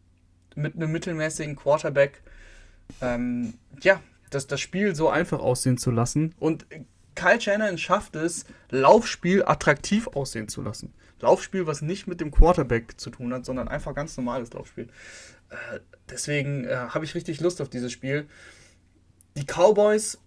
mit 0.56 0.74
einem 0.76 0.92
mittelmäßigen 0.92 1.56
Quarterback, 1.56 2.24
ähm, 3.02 3.54
ja, 3.84 4.02
das, 4.32 4.48
das 4.48 4.60
Spiel 4.60 4.96
so 4.96 5.10
einfach 5.10 5.38
aussehen 5.38 5.78
zu 5.78 5.92
lassen. 5.92 6.34
Und 6.40 6.66
Kyle 7.14 7.40
Shannon 7.40 7.78
schafft 7.78 8.16
es, 8.16 8.46
Laufspiel 8.72 9.44
attraktiv 9.46 10.08
aussehen 10.08 10.48
zu 10.48 10.64
lassen. 10.64 10.96
Laufspiel, 11.20 11.68
was 11.68 11.84
nicht 11.84 12.08
mit 12.08 12.20
dem 12.20 12.32
Quarterback 12.32 13.00
zu 13.00 13.12
tun 13.12 13.32
hat, 13.32 13.46
sondern 13.46 13.68
einfach 13.68 13.94
ganz 13.94 14.18
normales 14.18 14.52
Laufspiel. 14.54 14.88
Äh, 15.52 15.82
deswegen 16.10 16.66
äh, 16.66 16.76
habe 16.76 17.06
ich 17.06 17.14
richtig 17.14 17.42
Lust 17.42 17.62
auf 17.62 17.70
dieses 17.70 17.92
Spiel. 17.92 18.26
Die 19.36 19.46
Cowboys 19.46 20.18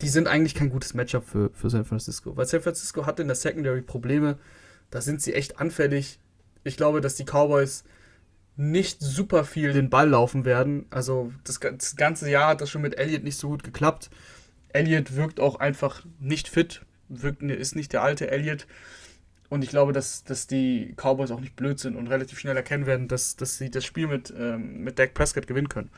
die 0.00 0.08
sind 0.08 0.28
eigentlich 0.28 0.54
kein 0.54 0.70
gutes 0.70 0.94
Matchup 0.94 1.28
für, 1.28 1.50
für 1.50 1.70
San 1.70 1.84
Francisco. 1.84 2.36
Weil 2.36 2.46
San 2.46 2.62
Francisco 2.62 3.06
hat 3.06 3.20
in 3.20 3.26
der 3.26 3.36
Secondary 3.36 3.82
Probleme. 3.82 4.38
Da 4.90 5.00
sind 5.00 5.22
sie 5.22 5.34
echt 5.34 5.60
anfällig. 5.60 6.18
Ich 6.64 6.76
glaube, 6.76 7.00
dass 7.00 7.16
die 7.16 7.24
Cowboys 7.24 7.84
nicht 8.56 9.00
super 9.00 9.44
viel 9.44 9.72
den 9.72 9.90
Ball 9.90 10.08
laufen 10.08 10.44
werden. 10.44 10.86
Also 10.90 11.32
das, 11.44 11.60
das 11.60 11.96
ganze 11.96 12.30
Jahr 12.30 12.48
hat 12.48 12.60
das 12.60 12.70
schon 12.70 12.82
mit 12.82 12.98
Elliott 12.98 13.24
nicht 13.24 13.38
so 13.38 13.48
gut 13.48 13.64
geklappt. 13.64 14.10
Elliott 14.72 15.16
wirkt 15.16 15.40
auch 15.40 15.56
einfach 15.56 16.04
nicht 16.20 16.48
fit, 16.48 16.82
wirkt, 17.08 17.42
ist 17.42 17.76
nicht 17.76 17.92
der 17.92 18.02
alte 18.02 18.30
Elliott. 18.30 18.66
Und 19.48 19.62
ich 19.62 19.68
glaube, 19.68 19.92
dass, 19.92 20.24
dass 20.24 20.46
die 20.46 20.94
Cowboys 20.96 21.30
auch 21.30 21.40
nicht 21.40 21.56
blöd 21.56 21.78
sind 21.78 21.94
und 21.96 22.06
relativ 22.06 22.38
schnell 22.38 22.56
erkennen 22.56 22.86
werden, 22.86 23.06
dass, 23.06 23.36
dass 23.36 23.58
sie 23.58 23.70
das 23.70 23.84
Spiel 23.84 24.06
mit, 24.06 24.32
ähm, 24.34 24.82
mit 24.82 24.98
Dak 24.98 25.12
Prescott 25.12 25.46
gewinnen 25.46 25.68
können. 25.68 25.90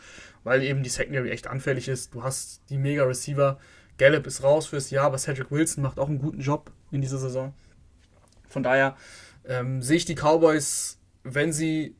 Weil 0.42 0.64
eben 0.64 0.82
die 0.82 0.90
Secondary 0.90 1.30
echt 1.30 1.46
anfällig 1.46 1.88
ist. 1.88 2.14
Du 2.14 2.24
hast 2.24 2.62
die 2.68 2.78
Mega-Receiver, 2.78 3.60
Gallup 3.98 4.26
ist 4.26 4.42
raus 4.42 4.66
fürs 4.66 4.90
Jahr, 4.90 5.06
aber 5.06 5.18
Cedric 5.18 5.50
Wilson 5.50 5.82
macht 5.82 5.98
auch 5.98 6.08
einen 6.08 6.18
guten 6.18 6.40
Job 6.40 6.70
in 6.90 7.00
dieser 7.00 7.18
Saison. 7.18 7.54
Von 8.48 8.62
daher 8.62 8.96
ähm, 9.44 9.82
sehe 9.82 9.96
ich 9.96 10.04
die 10.04 10.14
Cowboys, 10.14 10.98
wenn 11.22 11.52
sie 11.52 11.96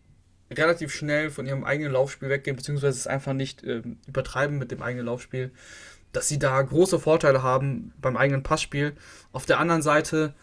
relativ 0.53 0.93
schnell 0.93 1.31
von 1.31 1.47
ihrem 1.47 1.65
eigenen 1.65 1.93
Laufspiel 1.93 2.29
weggehen, 2.29 2.57
beziehungsweise 2.57 2.99
es 2.99 3.07
einfach 3.07 3.33
nicht 3.33 3.65
äh, 3.65 3.83
übertreiben 4.07 4.59
mit 4.59 4.71
dem 4.71 4.83
eigenen 4.83 5.07
Laufspiel, 5.07 5.53
dass 6.13 6.29
sie 6.29 6.39
da 6.39 6.61
große 6.61 6.99
Vorteile 6.99 7.43
haben 7.43 7.93
beim 8.01 8.17
eigenen 8.17 8.43
Passspiel. 8.43 8.95
Auf 9.33 9.47
der 9.47 9.59
anderen 9.59 9.83
Seite 9.83 10.35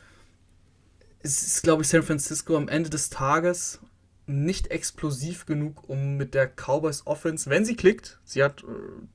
ist, 1.21 1.43
ist 1.45 1.63
glaube 1.63 1.83
ich, 1.83 1.87
San 1.87 2.03
Francisco 2.03 2.57
am 2.57 2.67
Ende 2.67 2.89
des 2.89 3.09
Tages 3.09 3.79
nicht 4.27 4.67
explosiv 4.67 5.45
genug, 5.45 5.87
um 5.89 6.17
mit 6.17 6.33
der 6.33 6.47
Cowboys 6.47 7.05
Offense, 7.05 7.49
wenn 7.49 7.65
sie 7.65 7.75
klickt, 7.75 8.19
sie 8.23 8.43
hat 8.43 8.63
äh, 8.63 8.67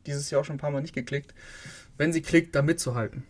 dieses 0.07 0.31
Jahr 0.31 0.41
auch 0.41 0.45
schon 0.45 0.57
ein 0.57 0.61
paar 0.61 0.71
Mal 0.71 0.83
nicht 0.83 0.95
geklickt, 0.95 1.35
wenn 1.97 2.13
sie 2.13 2.23
klickt, 2.23 2.55
da 2.55 2.63
mitzuhalten. 2.63 3.25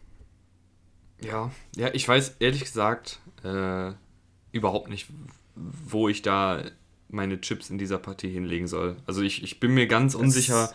Ja, 1.20 1.50
ja, 1.76 1.88
ich 1.92 2.06
weiß 2.06 2.36
ehrlich 2.40 2.64
gesagt 2.64 3.20
äh, 3.42 3.92
überhaupt 4.52 4.90
nicht, 4.90 5.08
wo 5.54 6.08
ich 6.08 6.22
da 6.22 6.62
meine 7.08 7.40
Chips 7.40 7.70
in 7.70 7.78
dieser 7.78 7.98
Partie 7.98 8.30
hinlegen 8.30 8.66
soll. 8.66 8.96
Also 9.06 9.22
ich, 9.22 9.42
ich 9.42 9.60
bin 9.60 9.72
mir 9.74 9.86
ganz 9.86 10.14
unsicher, 10.14 10.72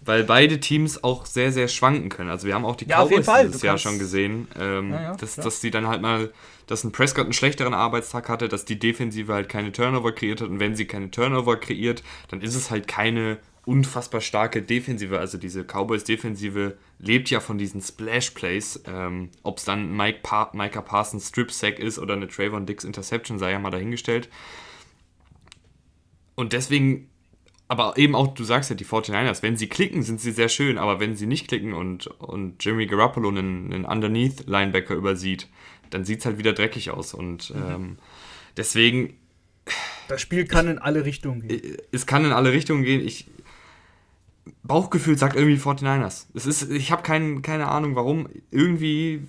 weil 0.00 0.24
beide 0.24 0.58
Teams 0.58 1.04
auch 1.04 1.26
sehr, 1.26 1.52
sehr 1.52 1.68
schwanken 1.68 2.08
können. 2.08 2.30
Also 2.30 2.46
wir 2.46 2.54
haben 2.54 2.64
auch 2.64 2.76
die 2.76 2.86
ja, 2.86 3.04
Cowboys 3.04 3.26
dieses 3.42 3.62
Jahr 3.62 3.78
schon 3.78 3.98
gesehen, 3.98 4.48
ähm, 4.58 4.92
ja, 4.92 5.02
ja, 5.02 5.16
dass, 5.16 5.36
dass 5.36 5.60
die 5.60 5.70
dann 5.70 5.86
halt 5.86 6.00
mal, 6.00 6.32
dass 6.66 6.84
ein 6.84 6.92
Prescott 6.92 7.24
einen 7.24 7.34
schlechteren 7.34 7.74
Arbeitstag 7.74 8.28
hatte, 8.28 8.48
dass 8.48 8.64
die 8.64 8.78
Defensive 8.78 9.32
halt 9.32 9.48
keine 9.48 9.72
Turnover 9.72 10.12
kreiert 10.12 10.40
hat 10.40 10.48
und 10.48 10.58
wenn 10.58 10.74
sie 10.74 10.86
keine 10.86 11.10
Turnover 11.10 11.56
kreiert, 11.56 12.02
dann 12.28 12.40
ist 12.40 12.54
es 12.54 12.70
halt 12.70 12.88
keine 12.88 13.38
unfassbar 13.66 14.20
starke 14.20 14.62
Defensive. 14.62 15.18
Also 15.18 15.38
diese 15.38 15.64
Cowboys-Defensive 15.64 16.76
lebt 16.98 17.30
ja 17.30 17.40
von 17.40 17.58
diesen 17.58 17.80
Splash-Plays. 17.80 18.82
Ähm, 18.86 19.30
Ob 19.42 19.58
es 19.58 19.64
dann 19.64 19.96
Mike 19.96 20.20
pa 20.22 20.50
Micah 20.52 20.82
Parsons 20.82 21.28
Strip-Sack 21.28 21.78
ist 21.78 21.98
oder 21.98 22.14
eine 22.14 22.28
Trayvon 22.28 22.66
Dix 22.66 22.84
Interception, 22.84 23.38
sei 23.38 23.52
ja 23.52 23.58
mal 23.58 23.70
dahingestellt. 23.70 24.28
Und 26.34 26.52
deswegen, 26.52 27.08
aber 27.68 27.96
eben 27.96 28.14
auch, 28.14 28.34
du 28.34 28.44
sagst 28.44 28.70
ja, 28.70 28.76
die 28.76 28.84
49ers, 28.84 29.42
wenn 29.42 29.56
sie 29.56 29.68
klicken, 29.68 30.02
sind 30.02 30.20
sie 30.20 30.32
sehr 30.32 30.48
schön, 30.48 30.78
aber 30.78 31.00
wenn 31.00 31.16
sie 31.16 31.26
nicht 31.26 31.48
klicken 31.48 31.72
und, 31.72 32.06
und 32.06 32.62
Jimmy 32.64 32.86
Garoppolo 32.86 33.28
einen, 33.28 33.72
einen 33.72 33.84
Underneath-Linebacker 33.84 34.94
übersieht, 34.94 35.48
dann 35.90 36.04
sieht 36.04 36.20
es 36.20 36.26
halt 36.26 36.38
wieder 36.38 36.52
dreckig 36.52 36.90
aus. 36.90 37.14
Und 37.14 37.54
mhm. 37.54 37.62
ähm, 37.68 37.98
deswegen. 38.56 39.18
Das 40.08 40.20
Spiel 40.20 40.46
kann 40.46 40.68
in 40.68 40.78
alle 40.78 41.06
Richtungen 41.06 41.48
gehen. 41.48 41.78
Es 41.92 42.04
kann 42.04 42.24
in 42.24 42.32
alle 42.32 42.52
Richtungen 42.52 42.82
gehen. 42.82 43.00
Ich, 43.06 43.26
Bauchgefühl 44.62 45.16
sagt 45.16 45.36
irgendwie 45.36 45.56
49ers. 45.56 46.26
Es 46.34 46.46
ist, 46.46 46.70
ich 46.70 46.92
habe 46.92 47.02
kein, 47.02 47.42
keine 47.42 47.68
Ahnung 47.68 47.96
warum. 47.96 48.28
Irgendwie, 48.50 49.26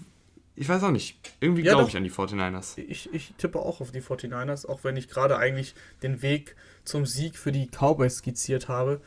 ich 0.55 0.67
weiß 0.67 0.83
auch 0.83 0.91
nicht. 0.91 1.19
Irgendwie 1.39 1.63
ja, 1.63 1.73
glaube 1.73 1.89
ich 1.89 1.97
an 1.97 2.03
die 2.03 2.11
49ers. 2.11 2.77
Ich, 2.77 3.13
ich 3.13 3.33
tippe 3.37 3.59
auch 3.59 3.81
auf 3.81 3.91
die 3.91 4.01
49ers, 4.01 4.67
auch 4.67 4.83
wenn 4.83 4.97
ich 4.97 5.09
gerade 5.09 5.37
eigentlich 5.37 5.75
den 6.03 6.21
Weg 6.21 6.55
zum 6.83 7.05
Sieg 7.05 7.37
für 7.37 7.51
die 7.51 7.67
Cowboys 7.67 8.17
skizziert 8.17 8.67
habe. 8.67 9.01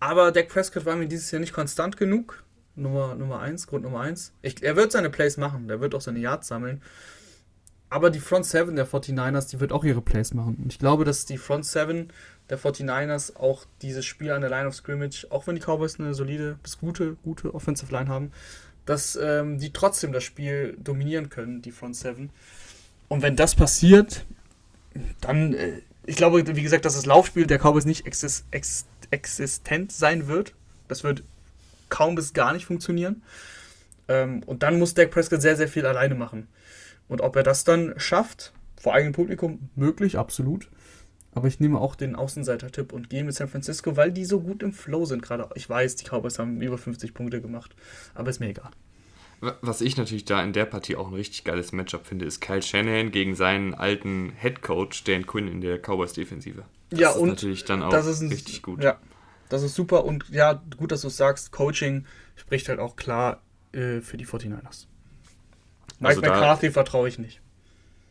Aber 0.00 0.32
Dak 0.32 0.48
Prescott 0.48 0.84
war 0.84 0.96
mir 0.96 1.06
dieses 1.06 1.30
Jahr 1.30 1.40
nicht 1.40 1.52
konstant 1.52 1.96
genug. 1.96 2.44
Nummer, 2.74 3.14
Nummer 3.14 3.40
eins, 3.40 3.66
Grund 3.66 3.84
Nummer 3.84 4.00
eins. 4.00 4.32
Ich, 4.40 4.62
er 4.62 4.76
wird 4.76 4.92
seine 4.92 5.10
Plays 5.10 5.36
machen, 5.36 5.68
der 5.68 5.80
wird 5.80 5.94
auch 5.94 6.00
seine 6.00 6.18
Yards 6.18 6.48
sammeln. 6.48 6.82
Aber 7.92 8.08
die 8.08 8.20
Front 8.20 8.46
7 8.46 8.74
der 8.74 8.86
49ers, 8.86 9.50
die 9.50 9.60
wird 9.60 9.70
auch 9.70 9.84
ihre 9.84 10.00
Plays 10.00 10.32
machen. 10.32 10.56
Und 10.62 10.72
ich 10.72 10.78
glaube, 10.78 11.04
dass 11.04 11.26
die 11.26 11.36
Front 11.36 11.66
7 11.66 12.08
der 12.48 12.58
49ers 12.58 13.36
auch 13.36 13.66
dieses 13.82 14.06
Spiel 14.06 14.30
an 14.30 14.40
der 14.40 14.48
Line 14.48 14.66
of 14.66 14.74
Scrimmage, 14.74 15.26
auch 15.28 15.46
wenn 15.46 15.56
die 15.56 15.60
Cowboys 15.60 16.00
eine 16.00 16.14
solide 16.14 16.56
bis 16.62 16.78
gute, 16.78 17.16
gute 17.22 17.54
Offensive 17.54 17.92
Line 17.92 18.08
haben, 18.08 18.32
dass 18.86 19.14
ähm, 19.16 19.58
die 19.58 19.74
trotzdem 19.74 20.10
das 20.10 20.24
Spiel 20.24 20.74
dominieren 20.82 21.28
können, 21.28 21.60
die 21.60 21.70
Front 21.70 21.96
7. 21.96 22.30
Und 23.08 23.20
wenn 23.20 23.36
das 23.36 23.54
passiert, 23.54 24.24
dann 25.20 25.52
äh, 25.52 25.82
ich 26.06 26.16
glaube, 26.16 26.46
wie 26.56 26.62
gesagt, 26.62 26.86
dass 26.86 26.94
das 26.94 27.04
Laufspiel 27.04 27.46
der 27.46 27.58
Cowboys 27.58 27.84
nicht 27.84 28.06
exist 28.06 28.46
ex 28.52 28.86
existent 29.10 29.92
sein 29.92 30.28
wird. 30.28 30.54
Das 30.88 31.04
wird 31.04 31.24
kaum 31.90 32.14
bis 32.14 32.32
gar 32.32 32.54
nicht 32.54 32.64
funktionieren. 32.64 33.20
Ähm, 34.08 34.42
und 34.44 34.62
dann 34.62 34.78
muss 34.78 34.94
Dak 34.94 35.10
Prescott 35.10 35.42
sehr, 35.42 35.58
sehr 35.58 35.68
viel 35.68 35.84
alleine 35.84 36.14
machen. 36.14 36.48
Und 37.12 37.20
ob 37.20 37.36
er 37.36 37.42
das 37.42 37.64
dann 37.64 37.92
schafft, 37.98 38.54
vor 38.80 38.94
eigenem 38.94 39.12
Publikum, 39.12 39.68
möglich, 39.76 40.16
absolut. 40.16 40.70
Aber 41.34 41.46
ich 41.46 41.60
nehme 41.60 41.78
auch 41.78 41.94
den 41.94 42.16
Außenseiter-Tipp 42.16 42.90
und 42.90 43.10
gehe 43.10 43.22
mit 43.22 43.34
San 43.34 43.48
Francisco, 43.48 43.98
weil 43.98 44.12
die 44.12 44.24
so 44.24 44.40
gut 44.40 44.62
im 44.62 44.72
Flow 44.72 45.04
sind 45.04 45.20
gerade. 45.20 45.46
Ich 45.54 45.68
weiß, 45.68 45.96
die 45.96 46.06
Cowboys 46.06 46.38
haben 46.38 46.62
über 46.62 46.78
50 46.78 47.12
Punkte 47.12 47.42
gemacht, 47.42 47.76
aber 48.14 48.30
ist 48.30 48.40
mir 48.40 48.48
egal. 48.48 48.70
Was 49.60 49.82
ich 49.82 49.98
natürlich 49.98 50.24
da 50.24 50.42
in 50.42 50.54
der 50.54 50.64
Partie 50.64 50.96
auch 50.96 51.08
ein 51.08 51.12
richtig 51.12 51.44
geiles 51.44 51.72
Matchup 51.72 52.06
finde, 52.06 52.24
ist 52.24 52.40
Kyle 52.40 52.62
Shanahan 52.62 53.10
gegen 53.10 53.34
seinen 53.34 53.74
alten 53.74 54.32
Head 54.40 54.62
Coach 54.62 55.04
Dan 55.04 55.26
Quinn 55.26 55.48
in 55.48 55.60
der 55.60 55.80
Cowboys 55.80 56.14
Defensive. 56.14 56.64
Das 56.88 56.98
ja, 56.98 57.10
ist 57.10 57.16
und 57.16 57.28
natürlich 57.28 57.66
dann 57.66 57.82
auch 57.82 57.92
ein, 57.92 58.28
richtig 58.28 58.62
gut. 58.62 58.82
Ja, 58.82 58.98
das 59.50 59.62
ist 59.62 59.74
super 59.74 60.06
und 60.06 60.30
ja, 60.30 60.62
gut, 60.78 60.92
dass 60.92 61.02
du 61.02 61.08
es 61.08 61.18
sagst. 61.18 61.52
Coaching 61.52 62.06
spricht 62.36 62.70
halt 62.70 62.78
auch 62.78 62.96
klar 62.96 63.42
äh, 63.72 64.00
für 64.00 64.16
die 64.16 64.26
49ers. 64.26 64.86
Mike 66.02 66.16
also 66.16 66.20
McCarthy 66.20 66.70
vertraue 66.70 67.08
ich 67.08 67.18
nicht. 67.18 67.40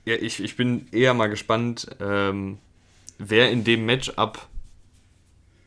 Ja, 0.06 0.16
ich, 0.16 0.44
ich 0.44 0.56
bin 0.56 0.88
eher 0.92 1.14
mal 1.14 1.28
gespannt, 1.28 1.88
ähm, 2.00 2.58
wer 3.18 3.52
in 3.52 3.64
dem 3.64 3.86
Matchup 3.86 4.48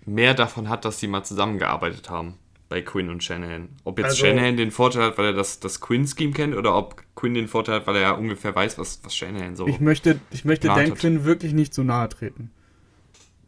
mehr 0.06 0.34
davon 0.34 0.68
hat, 0.68 0.84
dass 0.84 0.98
sie 0.98 1.06
mal 1.06 1.22
zusammengearbeitet 1.22 2.10
haben 2.10 2.38
bei 2.68 2.82
Quinn 2.82 3.10
und 3.10 3.22
Shanahan. 3.22 3.68
Ob 3.84 3.98
jetzt 3.98 4.06
also, 4.06 4.24
Shanahan 4.24 4.56
den 4.56 4.70
Vorteil 4.70 5.04
hat, 5.04 5.18
weil 5.18 5.26
er 5.26 5.32
das, 5.32 5.60
das 5.60 5.80
Quinn-Scheme 5.80 6.32
kennt, 6.32 6.56
oder 6.56 6.74
ob 6.74 7.02
Quinn 7.14 7.34
den 7.34 7.46
Vorteil 7.46 7.76
hat, 7.76 7.86
weil 7.86 7.96
er 7.96 8.02
ja 8.02 8.12
ungefähr 8.12 8.54
weiß, 8.54 8.78
was, 8.78 9.00
was 9.04 9.14
Shanahan 9.14 9.54
so. 9.54 9.66
Ich 9.66 9.80
möchte, 9.80 10.18
ich 10.30 10.44
möchte 10.44 10.68
Dan 10.68 10.90
hat. 10.90 10.98
Quinn 10.98 11.24
wirklich 11.24 11.52
nicht 11.52 11.74
so 11.74 11.82
nahe 11.84 12.08
treten. 12.08 12.50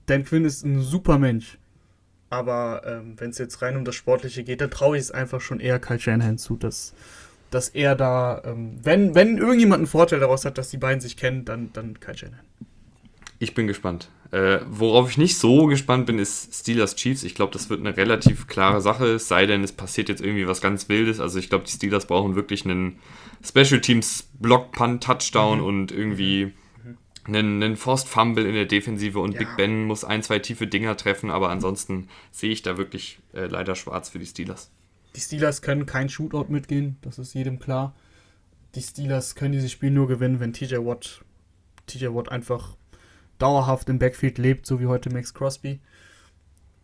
Dan 0.06 0.24
Quinn 0.24 0.44
ist 0.44 0.64
ein 0.64 0.80
super 0.80 1.18
Mensch. 1.18 1.58
Aber 2.28 2.82
ähm, 2.84 3.14
wenn 3.18 3.30
es 3.30 3.38
jetzt 3.38 3.62
rein 3.62 3.76
um 3.76 3.84
das 3.84 3.94
Sportliche 3.94 4.44
geht, 4.44 4.60
dann 4.60 4.70
traue 4.70 4.96
ich 4.96 5.02
es 5.02 5.10
einfach 5.10 5.40
schon 5.40 5.60
eher 5.60 5.78
Kyle 5.78 5.98
Shanahan 5.98 6.38
zu, 6.38 6.56
dass, 6.56 6.94
dass 7.50 7.68
er 7.68 7.94
da, 7.94 8.42
ähm, 8.44 8.78
wenn, 8.82 9.14
wenn 9.14 9.38
irgendjemand 9.38 9.80
einen 9.80 9.86
Vorteil 9.86 10.20
daraus 10.20 10.44
hat, 10.44 10.58
dass 10.58 10.70
die 10.70 10.78
beiden 10.78 11.00
sich 11.00 11.16
kennen, 11.16 11.44
dann, 11.44 11.70
dann 11.72 12.00
Kyle 12.00 12.16
Shanahan. 12.16 12.44
Ich 13.38 13.54
bin 13.54 13.66
gespannt. 13.66 14.08
Äh, 14.32 14.60
worauf 14.68 15.10
ich 15.10 15.18
nicht 15.18 15.38
so 15.38 15.66
gespannt 15.66 16.06
bin, 16.06 16.18
ist 16.18 16.52
Steelers 16.52 16.96
Chiefs. 16.96 17.22
Ich 17.22 17.34
glaube, 17.34 17.52
das 17.52 17.70
wird 17.70 17.80
eine 17.80 17.96
relativ 17.96 18.48
klare 18.48 18.80
Sache, 18.80 19.06
es 19.06 19.28
sei 19.28 19.46
denn, 19.46 19.62
es 19.62 19.72
passiert 19.72 20.08
jetzt 20.08 20.20
irgendwie 20.20 20.48
was 20.48 20.60
ganz 20.60 20.88
Wildes. 20.88 21.20
Also 21.20 21.38
ich 21.38 21.48
glaube, 21.48 21.64
die 21.64 21.72
Steelers 21.72 22.06
brauchen 22.06 22.34
wirklich 22.34 22.64
einen 22.64 22.98
Special 23.44 23.80
Teams 23.80 24.28
Block, 24.40 24.72
Punt, 24.72 25.04
Touchdown 25.04 25.58
mhm. 25.58 25.64
und 25.64 25.92
irgendwie 25.92 26.52
mhm. 26.84 26.96
einen, 27.26 27.62
einen 27.62 27.76
Forced 27.76 28.08
Fumble 28.08 28.46
in 28.46 28.54
der 28.54 28.66
Defensive 28.66 29.20
und 29.20 29.34
ja. 29.34 29.40
Big 29.40 29.48
Ben 29.56 29.84
muss 29.84 30.04
ein, 30.04 30.22
zwei 30.22 30.40
tiefe 30.40 30.66
Dinger 30.66 30.96
treffen, 30.96 31.30
aber 31.30 31.50
ansonsten 31.50 32.08
sehe 32.32 32.50
ich 32.50 32.62
da 32.62 32.76
wirklich 32.76 33.20
äh, 33.32 33.46
leider 33.46 33.76
schwarz 33.76 34.08
für 34.08 34.18
die 34.18 34.26
Steelers. 34.26 34.70
Die 35.16 35.20
Steelers 35.20 35.62
können 35.62 35.86
kein 35.86 36.08
Shootout 36.08 36.46
mitgehen, 36.48 36.98
das 37.00 37.18
ist 37.18 37.34
jedem 37.34 37.58
klar. 37.58 37.94
Die 38.74 38.82
Steelers 38.82 39.34
können 39.34 39.52
dieses 39.52 39.72
Spiel 39.72 39.90
nur 39.90 40.06
gewinnen, 40.06 40.40
wenn 40.40 40.52
TJ 40.52 40.76
Watt, 40.76 41.24
TJ 41.86 42.08
Watt 42.08 42.30
einfach 42.30 42.76
dauerhaft 43.38 43.88
im 43.88 43.98
Backfield 43.98 44.36
lebt, 44.36 44.66
so 44.66 44.78
wie 44.78 44.86
heute 44.86 45.10
Max 45.10 45.32
Crosby. 45.32 45.80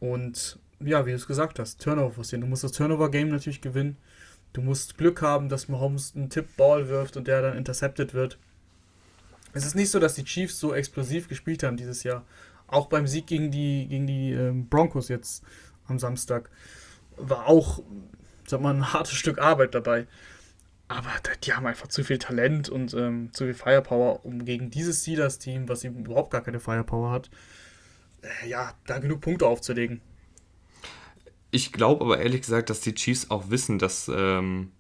Und 0.01 0.59
ja, 0.81 1.05
wie 1.07 1.11
du 1.11 1.17
es 1.17 1.27
gesagt 1.27 1.59
hast, 1.59 1.81
Turnover 1.83 2.13
forcieren. 2.13 2.41
Du 2.41 2.47
musst 2.47 2.65
das 2.65 2.73
Turnover-Game 2.73 3.29
natürlich 3.29 3.61
gewinnen. 3.61 3.99
Du 4.53 4.63
musst 4.63 4.99
Glück 4.99 5.23
haben, 5.23 5.49
dass 5.49 5.69
Mahomes 5.69 6.15
einen 6.17 6.31
Tipp-Ball 6.31 6.89
wirft 6.89 7.17
und 7.17 7.29
der 7.29 7.43
dann 7.43 7.57
intercepted 7.57 8.15
wird. 8.15 8.39
Es 9.53 9.67
ist 9.67 9.75
nicht 9.75 9.91
so, 9.91 9.99
dass 9.99 10.15
die 10.15 10.25
Chiefs 10.25 10.59
so 10.59 10.75
explosiv 10.75 11.29
gespielt 11.29 11.63
haben 11.63 11.77
dieses 11.77 12.03
Jahr. 12.03 12.25
Auch 12.67 12.87
beim 12.87 13.07
Sieg 13.07 13.27
gegen 13.27 13.51
die, 13.51 13.87
gegen 13.89 14.07
die 14.07 14.33
ähm, 14.33 14.69
Broncos 14.69 15.09
jetzt 15.09 15.45
am 15.87 15.99
Samstag 15.99 16.51
war 17.17 17.47
auch, 17.47 17.83
sag 18.53 18.61
mal, 18.61 18.75
ein 18.75 18.93
hartes 18.93 19.15
Stück 19.15 19.39
Arbeit 19.39 19.75
dabei. 19.75 20.07
Aber 20.89 21.11
die 21.43 21.55
haben 21.55 21.67
einfach 21.67 21.89
zu 21.89 22.05
viel 22.05 22.19
Talent 22.19 22.69
und 22.69 22.93
ähm, 22.95 23.31
zu 23.33 23.45
viel 23.45 23.55
Firepower, 23.55 24.25
um 24.25 24.45
gegen 24.45 24.71
dieses 24.71 25.01
Steelers-Team, 25.01 25.69
was 25.69 25.85
eben 25.85 26.05
überhaupt 26.05 26.31
gar 26.31 26.43
keine 26.43 26.61
Firepower 26.61 27.11
hat, 27.11 27.31
äh, 28.23 28.49
ja, 28.49 28.75
da 28.87 28.99
genug 28.99 29.23
Punkte 29.23 29.47
aufzulegen. 29.47 30.03
Ich 31.51 31.73
glaube 31.73 32.05
aber 32.05 32.19
ehrlich 32.19 32.43
gesagt, 32.43 32.69
dass 32.69 32.81
die 32.81 32.95
Chiefs 32.95 33.31
auch 33.31 33.51
wissen, 33.51 33.79
dass 33.79 34.11
ähm, 34.15 34.71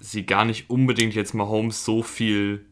sie 0.00 0.26
gar 0.26 0.44
nicht 0.44 0.68
unbedingt 0.68 1.14
jetzt 1.14 1.34
mal 1.34 1.48
Holmes 1.48 1.84
so 1.84 2.02
viel, 2.02 2.66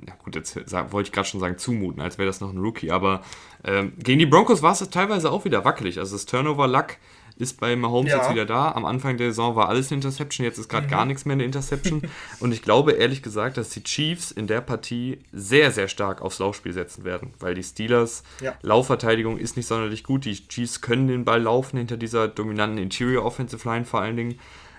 na 0.00 0.14
gut, 0.14 0.36
jetzt 0.36 0.56
wollte 0.92 1.08
ich 1.08 1.12
gerade 1.12 1.28
schon 1.28 1.40
sagen, 1.40 1.58
zumuten, 1.58 2.00
als 2.00 2.18
wäre 2.18 2.26
das 2.26 2.40
noch 2.40 2.52
ein 2.52 2.58
Rookie, 2.58 2.92
aber 2.92 3.22
ähm, 3.64 3.94
gegen 3.98 4.20
die 4.20 4.26
Broncos 4.26 4.62
war 4.62 4.72
es 4.72 4.90
teilweise 4.90 5.30
auch 5.32 5.44
wieder 5.44 5.64
wackelig. 5.64 5.98
Also 5.98 6.14
das 6.14 6.26
Turnover-Luck 6.26 6.98
ist 7.36 7.60
bei 7.60 7.76
Mahomes 7.76 8.10
ja. 8.10 8.18
jetzt 8.18 8.30
wieder 8.30 8.46
da. 8.46 8.72
Am 8.72 8.84
Anfang 8.84 9.16
der 9.16 9.28
Saison 9.28 9.56
war 9.56 9.68
alles 9.68 9.90
eine 9.90 9.96
Interception, 9.96 10.44
jetzt 10.44 10.58
ist 10.58 10.68
gerade 10.68 10.86
mhm. 10.86 10.90
gar 10.90 11.04
nichts 11.04 11.24
mehr 11.24 11.34
eine 11.34 11.44
Interception. 11.44 12.02
Und 12.40 12.52
ich 12.52 12.62
glaube 12.62 12.92
ehrlich 12.92 13.22
gesagt, 13.22 13.56
dass 13.56 13.70
die 13.70 13.82
Chiefs 13.82 14.30
in 14.30 14.46
der 14.46 14.60
Partie 14.60 15.18
sehr, 15.32 15.70
sehr 15.70 15.88
stark 15.88 16.22
aufs 16.22 16.38
Laufspiel 16.38 16.72
setzen 16.72 17.04
werden, 17.04 17.34
weil 17.38 17.54
die 17.54 17.62
Steelers 17.62 18.22
ja. 18.40 18.54
Laufverteidigung 18.62 19.38
ist 19.38 19.56
nicht 19.56 19.66
sonderlich 19.66 20.04
gut. 20.04 20.24
Die 20.24 20.48
Chiefs 20.48 20.80
können 20.80 21.08
den 21.08 21.24
Ball 21.24 21.42
laufen 21.42 21.78
hinter 21.78 21.96
dieser 21.96 22.28
dominanten 22.28 22.78
Interior 22.78 23.24
Offensive 23.24 23.68
Line 23.68 23.84
vor 23.84 24.00
allen 24.00 24.16
Dingen. 24.16 24.38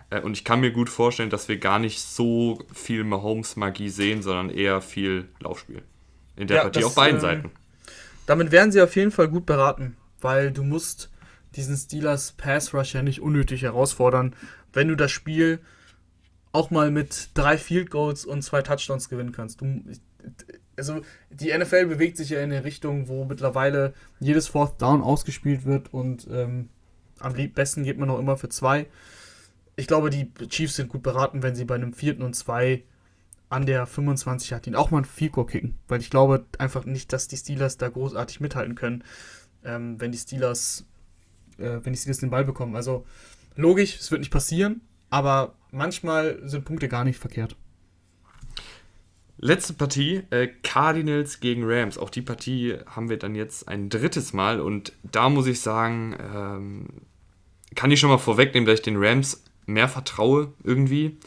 Äh, 0.09 0.21
und 0.21 0.37
ich 0.37 0.43
kann 0.43 0.59
mir 0.59 0.71
gut 0.71 0.89
vorstellen, 0.89 1.29
dass 1.29 1.49
wir 1.49 1.57
gar 1.57 1.79
nicht 1.79 2.01
so 2.01 2.59
viel 2.73 3.03
Mahomes-Magie 3.03 3.89
sehen, 3.89 4.21
sondern 4.21 4.49
eher 4.49 4.81
viel 4.81 5.29
Laufspiel. 5.39 5.81
In 6.35 6.47
der 6.47 6.57
ja, 6.57 6.63
Partie 6.63 6.79
das, 6.79 6.89
auf 6.89 6.95
beiden 6.95 7.15
ähm, 7.15 7.21
Seiten 7.21 7.51
damit 8.27 8.51
werden 8.51 8.71
sie 8.71 8.81
auf 8.81 8.95
jeden 8.95 9.09
Fall 9.09 9.29
gut 9.29 9.47
beraten, 9.47 9.97
weil 10.21 10.51
du 10.51 10.63
musst 10.63 11.09
diesen 11.55 11.75
Steelers 11.75 12.33
Pass 12.33 12.73
Rush 12.73 12.93
ja 12.93 13.01
nicht 13.01 13.21
unnötig 13.21 13.63
herausfordern, 13.63 14.35
wenn 14.73 14.87
du 14.87 14.95
das 14.95 15.11
Spiel 15.11 15.59
auch 16.51 16.71
mal 16.71 16.91
mit 16.91 17.29
drei 17.33 17.57
Field 17.57 17.91
Goals 17.91 18.25
und 18.25 18.41
zwei 18.41 18.61
Touchdowns 18.61 19.09
gewinnen 19.09 19.31
kannst. 19.31 19.61
Du, 19.61 19.83
also 20.75 21.01
die 21.29 21.55
NFL 21.55 21.87
bewegt 21.87 22.17
sich 22.17 22.29
ja 22.29 22.39
in 22.39 22.51
eine 22.51 22.63
Richtung, 22.63 23.07
wo 23.07 23.25
mittlerweile 23.25 23.93
jedes 24.19 24.47
Fourth 24.47 24.81
Down 24.81 25.01
ausgespielt 25.01 25.65
wird 25.65 25.93
und 25.93 26.27
ähm, 26.31 26.69
am 27.19 27.33
besten 27.53 27.83
geht 27.83 27.97
man 27.97 28.09
auch 28.09 28.19
immer 28.19 28.37
für 28.37 28.49
zwei. 28.49 28.87
Ich 29.75 29.87
glaube, 29.87 30.09
die 30.09 30.31
Chiefs 30.47 30.75
sind 30.75 30.89
gut 30.89 31.03
beraten, 31.03 31.43
wenn 31.43 31.55
sie 31.55 31.65
bei 31.65 31.75
einem 31.75 31.93
vierten 31.93 32.23
und 32.23 32.35
zwei 32.35 32.83
an 33.49 33.65
der 33.65 33.85
25 33.85 34.53
hat, 34.53 34.67
ihn 34.67 34.75
auch 34.75 34.91
mal 34.91 34.99
ein 34.99 35.05
Fico 35.05 35.45
kicken, 35.45 35.75
weil 35.87 36.01
ich 36.01 36.09
glaube 36.09 36.45
einfach 36.57 36.85
nicht, 36.85 37.13
dass 37.13 37.27
die 37.27 37.37
Steelers 37.37 37.77
da 37.77 37.87
großartig 37.87 38.39
mithalten 38.39 38.75
können, 38.75 39.03
ähm, 39.63 39.99
wenn 40.01 40.11
die 40.11 40.17
Steelers, 40.17 40.85
äh, 41.57 41.79
wenn 41.83 41.93
die 41.93 41.99
Steelers 41.99 42.19
den 42.19 42.29
Ball 42.29 42.45
bekommen. 42.45 42.75
Also 42.75 43.05
logisch, 43.55 43.97
es 43.99 44.11
wird 44.11 44.19
nicht 44.19 44.31
passieren, 44.31 44.81
aber 45.09 45.55
manchmal 45.71 46.39
sind 46.43 46.65
Punkte 46.65 46.87
gar 46.87 47.03
nicht 47.03 47.19
verkehrt. 47.19 47.55
Letzte 49.39 49.73
Partie, 49.73 50.23
äh, 50.31 50.47
Cardinals 50.63 51.39
gegen 51.39 51.63
Rams. 51.63 51.97
Auch 51.97 52.09
die 52.09 52.23
Partie 52.23 52.75
haben 52.87 53.09
wir 53.09 53.17
dann 53.17 53.35
jetzt 53.35 53.67
ein 53.67 53.89
drittes 53.89 54.33
Mal 54.33 54.59
und 54.59 54.93
da 55.03 55.29
muss 55.29 55.45
ich 55.45 55.61
sagen, 55.61 56.17
ähm, 56.33 56.87
kann 57.75 57.91
ich 57.91 57.99
schon 57.99 58.09
mal 58.09 58.17
vorwegnehmen, 58.17 58.65
dass 58.65 58.79
ich 58.79 58.85
den 58.85 58.97
Rams 58.97 59.43
mehr 59.67 59.87
vertraue 59.87 60.53
irgendwie 60.63 61.17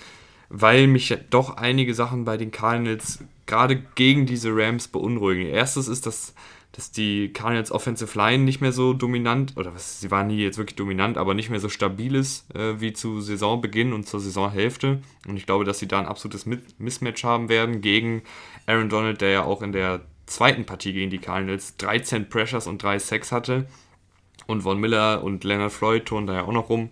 weil 0.51 0.89
mich 0.89 1.17
doch 1.31 1.57
einige 1.57 1.95
Sachen 1.95 2.25
bei 2.25 2.37
den 2.37 2.51
Cardinals 2.51 3.21
gerade 3.47 3.83
gegen 3.95 4.27
diese 4.27 4.51
Rams 4.53 4.89
beunruhigen. 4.89 5.47
Erstes 5.47 5.89
ist, 5.89 6.07
dass, 6.07 6.35
dass 6.81 6.91
die 6.91 7.31
Cardinals 7.35 7.71
Offensive 7.71 8.17
Line 8.17 8.43
nicht 8.43 8.63
mehr 8.63 8.73
so 8.73 8.95
dominant, 8.95 9.55
oder 9.59 9.75
was, 9.75 10.01
sie 10.01 10.11
waren 10.11 10.29
nie 10.29 10.39
jetzt 10.39 10.57
wirklich 10.57 10.77
dominant, 10.77 11.19
aber 11.19 11.35
nicht 11.35 11.51
mehr 11.51 11.61
so 11.61 11.69
stabil 11.69 12.15
ist 12.15 12.51
äh, 12.55 12.81
wie 12.81 12.95
zu 12.95 13.21
Saisonbeginn 13.21 13.93
und 13.93 14.09
zur 14.09 14.19
Saisonhälfte. 14.19 15.03
Und 15.29 15.37
ich 15.37 15.45
glaube, 15.45 15.67
dass 15.67 15.79
sie 15.79 15.89
da 15.89 15.99
ein 15.99 16.07
absolutes 16.07 16.47
Mismatch 16.79 17.23
haben 17.23 17.51
werden 17.51 17.83
gegen 17.83 18.23
Aaron 18.65 18.89
Donald, 18.89 19.21
der 19.21 19.29
ja 19.29 19.45
auch 19.45 19.61
in 19.61 19.73
der 19.73 20.01
zweiten 20.25 20.65
Partie 20.65 20.95
gegen 20.95 21.11
die 21.11 21.19
Cardinals 21.19 21.77
13 21.77 22.31
Pressures 22.31 22.67
und 22.67 22.83
3 22.83 22.99
Sacks 22.99 23.31
hatte. 23.31 23.67
Und 24.47 24.63
Von 24.63 24.81
Miller 24.81 25.23
und 25.23 25.45
Leonard 25.45 25.73
Floyd 25.73 26.07
turnen 26.07 26.29
da 26.29 26.33
ja 26.33 26.45
auch 26.45 26.53
noch 26.53 26.71
rum. 26.71 26.89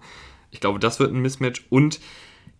Ich 0.50 0.60
glaube, 0.60 0.80
das 0.80 1.00
wird 1.00 1.14
ein 1.14 1.22
Mismatch. 1.22 1.64
Und 1.70 1.98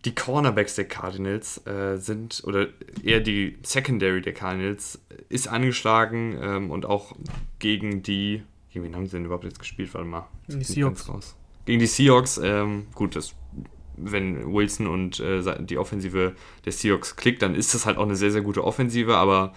die 0.05 0.15
Cornerbacks 0.15 0.75
der 0.75 0.85
Cardinals 0.85 1.65
äh, 1.67 1.97
sind, 1.97 2.41
oder 2.45 2.67
eher 3.03 3.19
die 3.19 3.57
Secondary 3.63 4.21
der 4.21 4.33
Cardinals, 4.33 4.99
ist 5.27 5.47
angeschlagen 5.47 6.37
ähm, 6.41 6.71
und 6.71 6.85
auch 6.85 7.15
gegen 7.59 8.01
die, 8.01 8.43
gegen 8.71 8.85
wen 8.85 8.95
haben 8.95 9.05
sie 9.05 9.17
denn 9.17 9.25
überhaupt 9.25 9.43
jetzt 9.43 9.59
gespielt? 9.59 9.93
Warte 9.93 10.07
mal. 10.07 10.27
Gegen 10.47 10.59
die 10.59 10.65
Seahawks. 10.65 11.09
Raus. 11.09 11.35
Gegen 11.65 11.79
die 11.79 11.87
Seahawks, 11.87 12.39
ähm, 12.41 12.87
gut, 12.95 13.15
das, 13.15 13.35
wenn 13.97 14.53
Wilson 14.53 14.87
und 14.87 15.19
äh, 15.19 15.41
die 15.63 15.77
Offensive 15.77 16.33
der 16.65 16.71
Seahawks 16.71 17.17
klickt, 17.17 17.41
dann 17.41 17.53
ist 17.53 17.73
das 17.73 17.85
halt 17.85 17.97
auch 17.97 18.03
eine 18.03 18.15
sehr, 18.15 18.31
sehr 18.31 18.41
gute 18.41 18.63
Offensive, 18.63 19.15
aber 19.15 19.53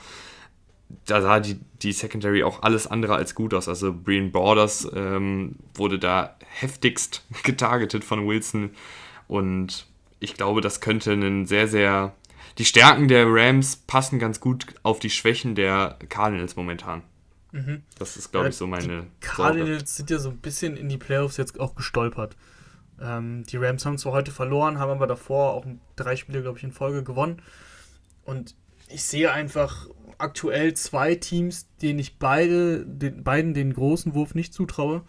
da 1.06 1.22
sah 1.22 1.40
die, 1.40 1.58
die 1.82 1.92
Secondary 1.92 2.42
auch 2.42 2.62
alles 2.62 2.86
andere 2.86 3.14
als 3.14 3.34
gut 3.34 3.54
aus. 3.54 3.68
Also 3.68 3.94
Brian 3.94 4.32
Borders 4.32 4.88
ähm, 4.94 5.56
wurde 5.74 5.98
da 5.98 6.36
heftigst 6.48 7.24
getargetet 7.44 8.04
von 8.04 8.26
Wilson 8.26 8.70
und 9.28 9.86
ich 10.22 10.34
glaube, 10.34 10.60
das 10.60 10.80
könnte 10.80 11.12
ein 11.12 11.46
sehr, 11.46 11.68
sehr. 11.68 12.14
Die 12.58 12.64
Stärken 12.64 13.08
der 13.08 13.26
Rams 13.28 13.76
passen 13.76 14.18
ganz 14.18 14.40
gut 14.40 14.66
auf 14.82 14.98
die 14.98 15.10
Schwächen 15.10 15.54
der 15.54 15.98
Cardinals 16.08 16.54
momentan. 16.56 17.02
Mhm. 17.50 17.82
Das 17.98 18.16
ist, 18.16 18.30
glaube 18.30 18.46
ja, 18.46 18.50
ich, 18.50 18.56
so 18.56 18.66
meine. 18.66 19.02
Die 19.02 19.26
Cardinals 19.26 19.68
Sorge. 19.68 19.86
sind 19.86 20.10
ja 20.10 20.18
so 20.18 20.30
ein 20.30 20.38
bisschen 20.38 20.76
in 20.76 20.88
die 20.88 20.98
Playoffs 20.98 21.36
jetzt 21.36 21.58
auch 21.58 21.74
gestolpert. 21.74 22.36
Ähm, 23.00 23.44
die 23.44 23.56
Rams 23.56 23.84
haben 23.84 23.98
zwar 23.98 24.12
heute 24.12 24.30
verloren, 24.30 24.78
haben 24.78 24.90
aber 24.90 25.06
davor 25.06 25.54
auch 25.54 25.66
drei 25.96 26.16
Spiele, 26.16 26.42
glaube 26.42 26.58
ich, 26.58 26.64
in 26.64 26.72
Folge 26.72 27.02
gewonnen. 27.02 27.42
Und 28.24 28.54
ich 28.88 29.04
sehe 29.04 29.32
einfach 29.32 29.88
aktuell 30.18 30.74
zwei 30.74 31.14
Teams, 31.14 31.66
denen 31.80 31.98
ich 31.98 32.18
beide, 32.18 32.86
den, 32.86 33.24
beiden 33.24 33.54
den 33.54 33.72
großen 33.72 34.14
Wurf 34.14 34.34
nicht 34.34 34.54
zutraue. 34.54 35.02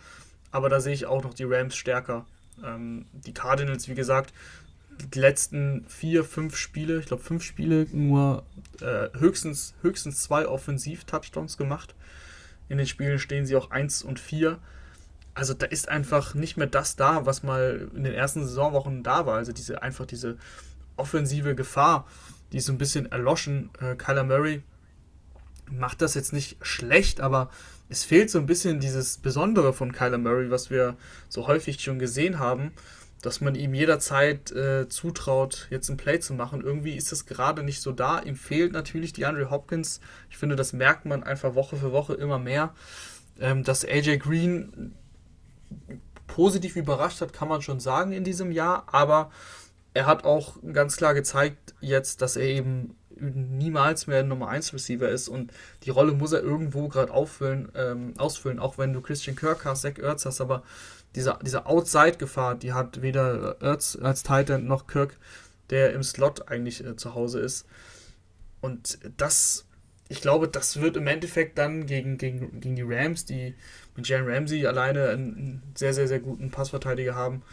Aber 0.51 0.69
da 0.69 0.79
sehe 0.79 0.93
ich 0.93 1.05
auch 1.05 1.23
noch 1.23 1.33
die 1.33 1.43
Rams 1.43 1.75
stärker. 1.75 2.25
Ähm, 2.63 3.05
die 3.11 3.33
Cardinals, 3.33 3.87
wie 3.87 3.95
gesagt, 3.95 4.33
die 5.13 5.19
letzten 5.19 5.85
vier, 5.87 6.23
fünf 6.23 6.55
Spiele, 6.55 6.99
ich 6.99 7.05
glaube 7.07 7.23
fünf 7.23 7.43
Spiele, 7.43 7.87
nur 7.91 8.43
äh, 8.81 9.09
höchstens, 9.17 9.73
höchstens 9.81 10.21
zwei 10.21 10.47
Offensiv-Touchdowns 10.47 11.57
gemacht. 11.57 11.95
In 12.69 12.77
den 12.77 12.87
Spielen 12.87 13.19
stehen 13.19 13.45
sie 13.45 13.55
auch 13.55 13.71
1 13.71 14.03
und 14.03 14.19
4. 14.19 14.59
Also 15.33 15.53
da 15.53 15.65
ist 15.65 15.89
einfach 15.89 16.33
nicht 16.33 16.57
mehr 16.57 16.67
das 16.67 16.95
da, 16.95 17.25
was 17.25 17.43
mal 17.43 17.89
in 17.95 18.03
den 18.03 18.13
ersten 18.13 18.45
Saisonwochen 18.45 19.03
da 19.03 19.25
war. 19.25 19.37
Also 19.37 19.51
diese 19.51 19.81
einfach 19.81 20.05
diese 20.05 20.37
offensive 20.95 21.55
Gefahr, 21.55 22.07
die 22.51 22.57
ist 22.57 22.65
so 22.65 22.71
ein 22.71 22.77
bisschen 22.77 23.11
erloschen. 23.11 23.71
Äh, 23.79 23.95
Kyler 23.95 24.23
Murray 24.23 24.63
macht 25.71 26.01
das 26.01 26.13
jetzt 26.13 26.33
nicht 26.33 26.57
schlecht, 26.61 27.19
aber 27.19 27.49
es 27.89 28.03
fehlt 28.03 28.29
so 28.29 28.39
ein 28.39 28.45
bisschen 28.45 28.79
dieses 28.79 29.17
Besondere 29.17 29.73
von 29.73 29.91
Kyler 29.91 30.17
Murray, 30.17 30.51
was 30.51 30.69
wir 30.69 30.97
so 31.29 31.47
häufig 31.47 31.79
schon 31.81 31.99
gesehen 31.99 32.39
haben 32.39 32.71
dass 33.23 33.39
man 33.39 33.55
ihm 33.55 33.73
jederzeit 33.73 34.51
äh, 34.51 34.89
zutraut, 34.89 35.67
jetzt 35.69 35.89
ein 35.89 35.95
Play 35.95 36.19
zu 36.19 36.33
machen. 36.33 36.61
Irgendwie 36.61 36.95
ist 36.95 37.11
das 37.13 37.25
gerade 37.25 37.63
nicht 37.63 37.81
so 37.81 37.93
da. 37.93 38.19
Ihm 38.19 38.35
fehlt 38.35 38.73
natürlich 38.73 39.13
die 39.13 39.25
Andre 39.25 39.49
Hopkins. 39.49 40.01
Ich 40.29 40.37
finde, 40.37 40.57
das 40.57 40.73
merkt 40.73 41.05
man 41.05 41.23
einfach 41.23 41.55
Woche 41.55 41.77
für 41.77 41.93
Woche 41.93 42.15
immer 42.15 42.37
mehr. 42.37 42.75
Ähm, 43.39 43.63
dass 43.63 43.85
AJ 43.85 44.17
Green 44.17 44.93
positiv 46.27 46.75
überrascht 46.75 47.21
hat, 47.21 47.31
kann 47.31 47.47
man 47.47 47.61
schon 47.61 47.79
sagen 47.79 48.11
in 48.11 48.25
diesem 48.25 48.51
Jahr, 48.51 48.87
aber 48.91 49.31
er 49.93 50.05
hat 50.05 50.25
auch 50.25 50.57
ganz 50.73 50.97
klar 50.97 51.13
gezeigt 51.13 51.73
jetzt, 51.79 52.21
dass 52.21 52.35
er 52.35 52.47
eben 52.47 52.95
niemals 53.19 54.07
mehr 54.07 54.23
Nummer 54.23 54.49
1 54.49 54.73
Receiver 54.73 55.07
ist 55.07 55.29
und 55.29 55.53
die 55.83 55.91
Rolle 55.91 56.11
muss 56.11 56.33
er 56.33 56.41
irgendwo 56.41 56.87
gerade 56.89 57.13
ähm, 57.13 58.13
ausfüllen, 58.17 58.59
auch 58.59 58.77
wenn 58.77 58.91
du 58.91 59.01
Christian 59.01 59.35
Kirk 59.35 59.63
hast, 59.65 59.83
Zach 59.83 59.97
Ertz 59.97 60.25
hast, 60.25 60.41
aber 60.41 60.63
diese, 61.15 61.37
diese 61.43 61.65
Outside-Gefahr, 61.65 62.55
die 62.55 62.73
hat 62.73 63.01
weder 63.01 63.61
Ertz 63.61 63.97
als 64.01 64.23
Titan 64.23 64.65
noch 64.65 64.87
Kirk, 64.87 65.17
der 65.69 65.93
im 65.93 66.03
Slot 66.03 66.49
eigentlich 66.49 66.83
äh, 66.83 66.95
zu 66.95 67.15
Hause 67.15 67.39
ist. 67.39 67.65
Und 68.61 68.99
das, 69.17 69.65
ich 70.09 70.21
glaube, 70.21 70.47
das 70.47 70.81
wird 70.81 70.97
im 70.97 71.07
Endeffekt 71.07 71.57
dann 71.57 71.85
gegen, 71.85 72.17
gegen, 72.17 72.59
gegen 72.59 72.75
die 72.75 72.85
Rams, 72.85 73.25
die 73.25 73.55
mit 73.95 74.07
Jalen 74.07 74.27
Ramsey 74.27 74.65
alleine 74.65 75.09
einen 75.09 75.61
sehr, 75.75 75.93
sehr, 75.93 76.07
sehr 76.07 76.19
guten 76.19 76.49
Passverteidiger 76.49 77.15
haben 77.15 77.43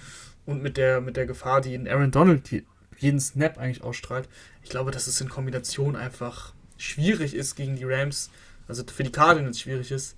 und 0.47 0.63
mit 0.63 0.77
der, 0.77 1.01
mit 1.01 1.17
der 1.17 1.27
Gefahr, 1.27 1.61
die 1.61 1.75
in 1.75 1.89
Aaron 1.89 2.11
Donald 2.11 2.49
jeden 2.97 3.21
Snap 3.21 3.59
eigentlich 3.59 3.83
ausstrahlt. 3.83 4.29
Ich 4.63 4.71
glaube, 4.71 4.91
dass 4.91 5.07
es 5.07 5.21
in 5.21 5.29
Kombination 5.29 5.97
einfach 5.97 6.55
schwierig 6.77 7.35
ist 7.35 7.57
gegen 7.57 7.77
die 7.77 7.85
Rams, 7.85 8.31
also 8.69 8.85
für 8.85 9.05
die 9.05 9.13
Cardinals 9.13 9.61
schwierig 9.61 9.91
ist, 9.91 10.17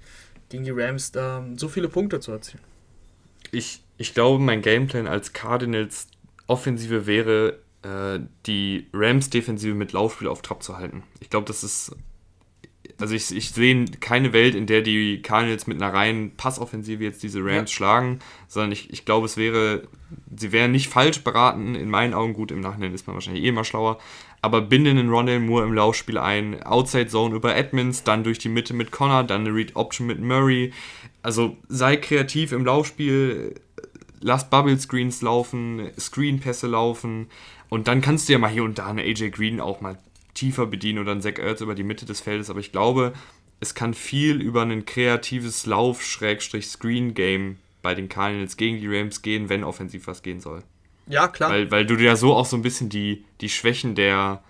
gegen 0.49 0.64
die 0.64 0.70
Rams 0.70 1.11
da 1.11 1.45
so 1.57 1.68
viele 1.68 1.88
Punkte 1.88 2.20
zu 2.20 2.32
erzielen 2.32 2.62
ich, 3.53 3.80
ich 3.98 4.14
glaube, 4.14 4.42
mein 4.42 4.62
Gameplan 4.62 5.07
als 5.07 5.32
Cardinals 5.32 6.09
Offensive 6.48 7.07
wäre, 7.07 7.61
äh, 7.82 8.18
die 8.46 8.88
Rams 8.92 9.30
Defensive 9.30 9.74
mit 9.74 9.92
Laufspiel 9.92 10.28
auf 10.28 10.42
Trab 10.42 10.62
zu 10.62 10.76
halten. 10.76 11.05
Ich 11.20 11.30
glaube, 11.30 11.46
das 11.46 11.62
ist. 11.62 11.94
Also 13.00 13.14
ich, 13.14 13.34
ich 13.34 13.50
sehe 13.50 13.84
keine 14.00 14.32
Welt, 14.32 14.55
in 14.55 14.66
der 14.66 14.82
die 14.82 15.22
Cardinals 15.22 15.66
mit 15.66 15.80
einer 15.80 15.92
reinen 15.92 16.36
Passoffensive 16.36 17.03
jetzt 17.03 17.22
diese 17.22 17.40
Rams 17.40 17.70
ja. 17.70 17.76
schlagen, 17.76 18.18
sondern 18.48 18.72
ich, 18.72 18.92
ich 18.92 19.05
glaube, 19.05 19.26
es 19.26 19.36
wäre, 19.36 19.88
sie 20.36 20.53
wären 20.53 20.72
nicht 20.72 20.88
falsch 20.88 21.24
beraten, 21.24 21.74
in 21.74 21.88
meinen 21.88 22.14
Augen 22.14 22.34
gut, 22.34 22.53
im 22.53 22.61
Nachhinein 22.61 22.94
ist 22.94 23.07
man 23.07 23.14
wahrscheinlich 23.14 23.44
eh 23.44 23.48
immer 23.48 23.64
schlauer, 23.64 23.98
aber 24.40 24.61
binden 24.61 24.96
den 24.96 25.09
Rondell 25.09 25.40
Moore 25.40 25.64
im 25.64 25.72
Laufspiel 25.72 26.18
ein, 26.18 26.62
Outside 26.64 27.07
Zone 27.07 27.34
über 27.34 27.57
Edmonds, 27.57 28.03
dann 28.03 28.24
durch 28.24 28.38
die 28.38 28.48
Mitte 28.48 28.74
mit 28.74 28.90
Connor, 28.90 29.24
dann 29.24 29.46
eine 29.46 29.55
Read 29.55 29.74
Option 29.74 30.09
mit 30.09 30.20
Murray. 30.20 30.72
Also 31.23 31.57
sei 31.68 31.97
kreativ 31.97 32.53
im 32.53 32.64
Laufspiel, 32.64 33.55
lass 34.20 34.51
Bubble 34.51 34.79
Screens 34.79 35.23
laufen, 35.23 35.91
Screenpässe 35.99 36.66
laufen 36.66 37.29
und 37.68 37.89
dann 37.89 38.01
kannst 38.01 38.29
du 38.29 38.33
ja 38.33 38.39
mal 38.39 38.51
hier 38.51 38.64
und 38.64 38.79
da 38.79 38.89
eine 38.89 39.03
AJ 39.03 39.31
Green 39.31 39.61
auch 39.61 39.81
mal 39.81 39.99
tiefer 40.35 40.66
bedienen 40.66 40.99
oder 40.99 41.12
einen 41.12 41.23
Zach 41.23 41.39
Ertz 41.39 41.61
über 41.61 41.75
die 41.75 41.85
Mitte 41.85 42.07
des 42.07 42.20
Feldes, 42.20 42.51
aber 42.51 42.61
ich 42.61 42.73
glaube, 42.73 43.12
es 43.61 43.75
kann 43.75 43.95
viel 43.95 44.41
über 44.41 44.62
ein 44.62 44.87
kreatives 44.87 45.66
Lauf-Screen-Game 45.66 47.59
bei 47.81 47.95
den 47.95 48.09
Cardinals 48.09 48.57
gegen 48.57 48.81
die 48.81 48.89
Rams 48.89 49.23
gehen, 49.23 49.49
wenn 49.49 49.62
offensiv 49.62 50.07
was 50.07 50.23
gehen 50.23 50.41
soll. 50.41 50.64
Ja, 51.07 51.29
klar. 51.29 51.51
Weil, 51.51 51.70
weil 51.70 51.87
du 51.87 51.95
ja 51.97 52.16
so 52.16 52.35
auch 52.35 52.47
so 52.47 52.57
ein 52.57 52.62
bisschen 52.62 52.89
die, 52.89 53.25
die 53.41 53.49
Schwächen 53.49 53.95
der 53.95 54.43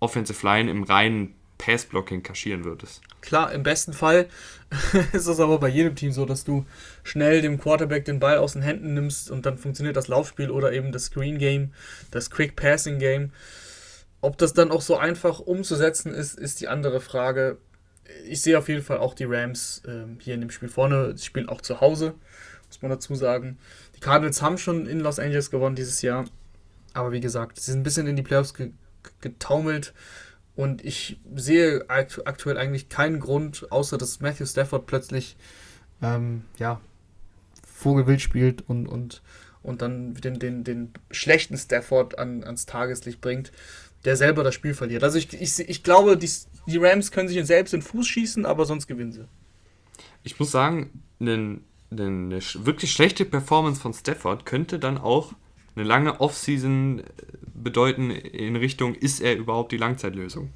Offensive 0.00 0.46
Line 0.46 0.70
im 0.70 0.82
reinen 0.82 1.34
Passblocking 1.58 2.22
kaschieren 2.22 2.64
würdest. 2.64 3.02
Klar, 3.20 3.52
im 3.52 3.62
besten 3.62 3.92
Fall 3.92 4.28
ist 5.12 5.26
es 5.26 5.40
aber 5.40 5.58
bei 5.58 5.68
jedem 5.68 5.94
Team 5.96 6.12
so, 6.12 6.24
dass 6.24 6.44
du 6.44 6.64
schnell 7.02 7.42
dem 7.42 7.58
Quarterback 7.58 8.04
den 8.04 8.20
Ball 8.20 8.38
aus 8.38 8.52
den 8.52 8.62
Händen 8.62 8.94
nimmst 8.94 9.30
und 9.30 9.46
dann 9.46 9.58
funktioniert 9.58 9.96
das 9.96 10.08
Laufspiel 10.08 10.50
oder 10.50 10.72
eben 10.72 10.92
das 10.92 11.06
Screen 11.06 11.38
Game, 11.38 11.72
das 12.10 12.30
Quick 12.30 12.56
Passing 12.56 12.98
Game. 12.98 13.32
Ob 14.20 14.38
das 14.38 14.52
dann 14.52 14.70
auch 14.70 14.82
so 14.82 14.96
einfach 14.96 15.40
umzusetzen 15.40 16.14
ist, 16.14 16.38
ist 16.38 16.60
die 16.60 16.68
andere 16.68 17.00
Frage. 17.00 17.58
ich 18.26 18.42
sehe 18.42 18.58
auf 18.58 18.68
jeden 18.68 18.82
Fall 18.82 18.98
auch 18.98 19.14
die 19.14 19.24
Rams 19.24 19.82
äh, 19.86 20.04
hier 20.20 20.34
in 20.34 20.40
dem 20.40 20.50
Spiel 20.50 20.68
vorne. 20.68 21.16
Sie 21.16 21.24
spielen 21.24 21.48
auch 21.48 21.60
zu 21.60 21.80
Hause, 21.80 22.14
muss 22.68 22.82
man 22.82 22.90
dazu 22.90 23.14
sagen. 23.14 23.58
Die 23.96 24.00
Cardinals 24.00 24.42
haben 24.42 24.58
schon 24.58 24.86
in 24.86 25.00
Los 25.00 25.18
Angeles 25.18 25.50
gewonnen 25.50 25.76
dieses 25.76 26.02
Jahr. 26.02 26.26
Aber 26.92 27.12
wie 27.12 27.20
gesagt, 27.20 27.60
sie 27.60 27.70
sind 27.70 27.80
ein 27.80 27.84
bisschen 27.84 28.06
in 28.06 28.16
die 28.16 28.22
Playoffs 28.22 28.54
ge 28.54 28.70
getaumelt. 29.22 29.94
Und 30.60 30.84
ich 30.84 31.18
sehe 31.34 31.86
aktuell 31.88 32.58
eigentlich 32.58 32.90
keinen 32.90 33.18
Grund, 33.18 33.72
außer 33.72 33.96
dass 33.96 34.20
Matthew 34.20 34.44
Stafford 34.44 34.84
plötzlich 34.84 35.38
ähm, 36.02 36.44
ja, 36.58 36.82
Vogelwild 37.66 38.20
spielt 38.20 38.68
und, 38.68 38.86
und, 38.86 39.22
und 39.62 39.80
dann 39.80 40.12
den, 40.12 40.38
den, 40.38 40.62
den 40.62 40.92
schlechten 41.10 41.56
Stafford 41.56 42.18
an, 42.18 42.44
ans 42.44 42.66
Tageslicht 42.66 43.22
bringt, 43.22 43.52
der 44.04 44.18
selber 44.18 44.44
das 44.44 44.54
Spiel 44.54 44.74
verliert. 44.74 45.02
Also 45.02 45.16
ich, 45.16 45.32
ich, 45.32 45.60
ich 45.60 45.82
glaube, 45.82 46.18
die, 46.18 46.30
die 46.66 46.76
Rams 46.76 47.10
können 47.10 47.30
sich 47.30 47.42
selbst 47.46 47.72
in 47.72 47.80
den 47.80 47.86
Fuß 47.86 48.06
schießen, 48.06 48.44
aber 48.44 48.66
sonst 48.66 48.86
gewinnen 48.86 49.12
sie. 49.12 49.24
Ich 50.24 50.38
muss 50.38 50.50
sagen, 50.50 51.02
eine, 51.20 51.60
eine 51.90 52.38
wirklich 52.58 52.92
schlechte 52.92 53.24
Performance 53.24 53.80
von 53.80 53.94
Stafford 53.94 54.44
könnte 54.44 54.78
dann 54.78 54.98
auch 54.98 55.32
eine 55.76 55.84
lange 55.84 56.20
Offseason 56.20 57.02
bedeuten 57.54 58.10
in 58.10 58.56
Richtung, 58.56 58.94
ist 58.94 59.20
er 59.20 59.36
überhaupt 59.36 59.72
die 59.72 59.76
Langzeitlösung? 59.76 60.50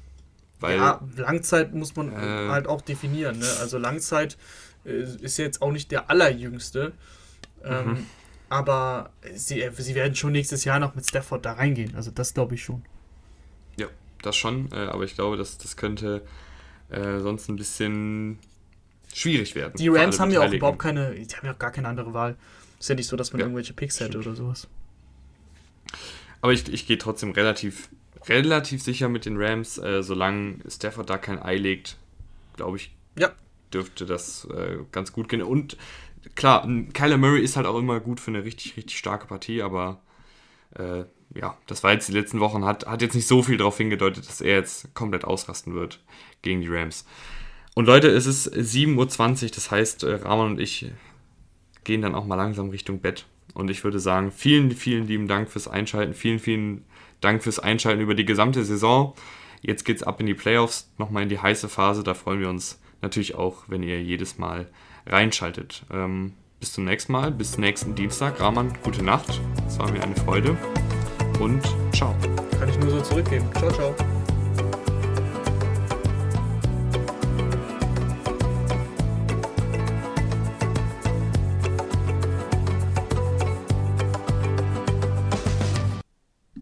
Weil, 0.59 0.77
ja, 0.77 1.01
Langzeit 1.17 1.73
muss 1.73 1.95
man 1.95 2.11
äh, 2.11 2.15
halt 2.49 2.67
auch 2.67 2.81
definieren. 2.81 3.39
Ne? 3.39 3.47
Also 3.59 3.77
Langzeit 3.77 4.37
äh, 4.85 5.03
ist 5.21 5.37
jetzt 5.37 5.61
auch 5.61 5.71
nicht 5.71 5.91
der 5.91 6.09
allerjüngste. 6.09 6.93
Ähm, 7.63 7.87
mhm. 7.87 8.05
Aber 8.49 9.11
sie, 9.33 9.61
äh, 9.61 9.71
sie 9.71 9.95
werden 9.95 10.15
schon 10.15 10.31
nächstes 10.31 10.63
Jahr 10.63 10.79
noch 10.79 10.95
mit 10.95 11.05
Stafford 11.05 11.45
da 11.45 11.53
reingehen. 11.53 11.95
Also 11.95 12.11
das 12.11 12.33
glaube 12.33 12.55
ich 12.55 12.63
schon. 12.63 12.83
Ja, 13.77 13.87
das 14.21 14.35
schon. 14.35 14.71
Äh, 14.71 14.75
aber 14.75 15.03
ich 15.03 15.15
glaube, 15.15 15.37
das, 15.37 15.57
das 15.57 15.75
könnte 15.75 16.21
äh, 16.89 17.19
sonst 17.19 17.49
ein 17.49 17.57
bisschen 17.57 18.39
schwierig 19.13 19.55
werden. 19.55 19.73
Die 19.77 19.89
Rams 19.89 20.19
haben 20.19 20.31
ja 20.31 20.41
auch 20.41 20.51
überhaupt 20.51 20.79
keine, 20.79 21.15
die 21.15 21.35
haben 21.35 21.45
ja 21.45 21.53
gar 21.53 21.71
keine 21.71 21.87
andere 21.87 22.13
Wahl. 22.13 22.37
Ist 22.79 22.89
ja 22.89 22.95
nicht 22.95 23.07
so, 23.07 23.15
dass 23.15 23.33
man 23.33 23.39
ja, 23.39 23.45
irgendwelche 23.45 23.73
Picks 23.73 23.99
hätte 23.99 24.19
oder 24.19 24.35
sowas. 24.35 24.67
Aber 26.45 26.53
ich, 26.53 26.71
ich 26.71 26.85
gehe 26.85 26.99
trotzdem 26.99 27.31
relativ, 27.31 27.89
relativ 28.29 28.83
sicher 28.83 29.09
mit 29.09 29.25
den 29.25 29.35
Rams. 29.35 29.79
Äh, 29.79 30.03
solange 30.03 30.59
Stafford 30.69 31.09
da 31.09 31.17
kein 31.17 31.41
Ei 31.41 31.55
legt, 31.55 31.97
glaube 32.55 32.77
ich, 32.77 32.95
ja. 33.17 33.31
dürfte 33.73 34.05
das 34.05 34.47
äh, 34.53 34.77
ganz 34.91 35.11
gut 35.11 35.27
gehen. 35.27 35.41
Und 35.41 35.75
klar, 36.35 36.69
Kyler 36.93 37.17
Murray 37.17 37.41
ist 37.41 37.57
halt 37.57 37.65
auch 37.65 37.79
immer 37.79 37.99
gut 37.99 38.19
für 38.19 38.29
eine 38.29 38.43
richtig, 38.43 38.77
richtig 38.77 38.95
starke 38.95 39.25
Partie, 39.25 39.63
aber 39.63 40.03
äh, 40.75 41.05
ja, 41.33 41.57
das 41.65 41.81
war 41.81 41.93
jetzt 41.93 42.09
die 42.09 42.13
letzten 42.13 42.39
Wochen, 42.39 42.63
hat, 42.63 42.85
hat 42.85 43.01
jetzt 43.01 43.15
nicht 43.15 43.27
so 43.27 43.41
viel 43.41 43.57
darauf 43.57 43.79
hingedeutet, 43.79 44.29
dass 44.29 44.39
er 44.39 44.53
jetzt 44.53 44.93
komplett 44.93 45.25
ausrasten 45.25 45.73
wird 45.73 45.99
gegen 46.43 46.61
die 46.61 46.67
Rams. 46.67 47.07
Und 47.73 47.85
Leute, 47.87 48.09
es 48.09 48.27
ist 48.27 48.53
7.20 48.53 49.45
Uhr, 49.45 49.49
das 49.49 49.71
heißt, 49.71 50.03
äh, 50.03 50.13
Rahman 50.17 50.51
und 50.51 50.59
ich 50.59 50.91
gehen 51.83 52.03
dann 52.03 52.13
auch 52.13 52.27
mal 52.27 52.35
langsam 52.35 52.69
Richtung 52.69 52.99
Bett. 52.99 53.25
Und 53.55 53.71
ich 53.71 53.83
würde 53.83 53.99
sagen, 53.99 54.31
vielen, 54.31 54.69
vielen 54.71 55.07
lieben 55.07 55.27
Dank 55.27 55.49
fürs 55.49 55.67
Einschalten. 55.67 56.13
Vielen, 56.13 56.37
vielen 56.37 56.85
Dank 57.21 57.41
fürs 57.41 57.57
Einschalten 57.57 58.01
über 58.01 58.13
die 58.13 58.25
gesamte 58.25 58.63
Saison. 58.63 59.15
Jetzt 59.61 59.83
geht 59.85 59.97
es 59.97 60.03
ab 60.03 60.19
in 60.19 60.27
die 60.27 60.35
Playoffs, 60.35 60.91
nochmal 60.99 61.23
in 61.23 61.29
die 61.29 61.39
heiße 61.39 61.69
Phase. 61.69 62.03
Da 62.03 62.13
freuen 62.13 62.41
wir 62.41 62.49
uns 62.49 62.79
natürlich 63.01 63.33
auch, 63.33 63.63
wenn 63.67 63.81
ihr 63.81 64.03
jedes 64.03 64.37
Mal 64.37 64.67
reinschaltet. 65.07 65.83
Ähm, 65.91 66.33
bis 66.59 66.73
zum 66.73 66.85
nächsten 66.85 67.13
Mal, 67.13 67.31
bis 67.31 67.57
nächsten 67.57 67.95
Dienstag. 67.95 68.39
Rahman, 68.39 68.73
gute 68.83 69.03
Nacht. 69.03 69.41
Es 69.67 69.79
war 69.79 69.91
mir 69.91 70.03
eine 70.03 70.15
Freude 70.15 70.57
und 71.39 71.63
ciao. 71.93 72.13
Kann 72.59 72.69
ich 72.69 72.77
nur 72.79 72.91
so 72.91 73.01
zurückgeben. 73.01 73.45
Ciao, 73.53 73.71
ciao. 73.71 74.14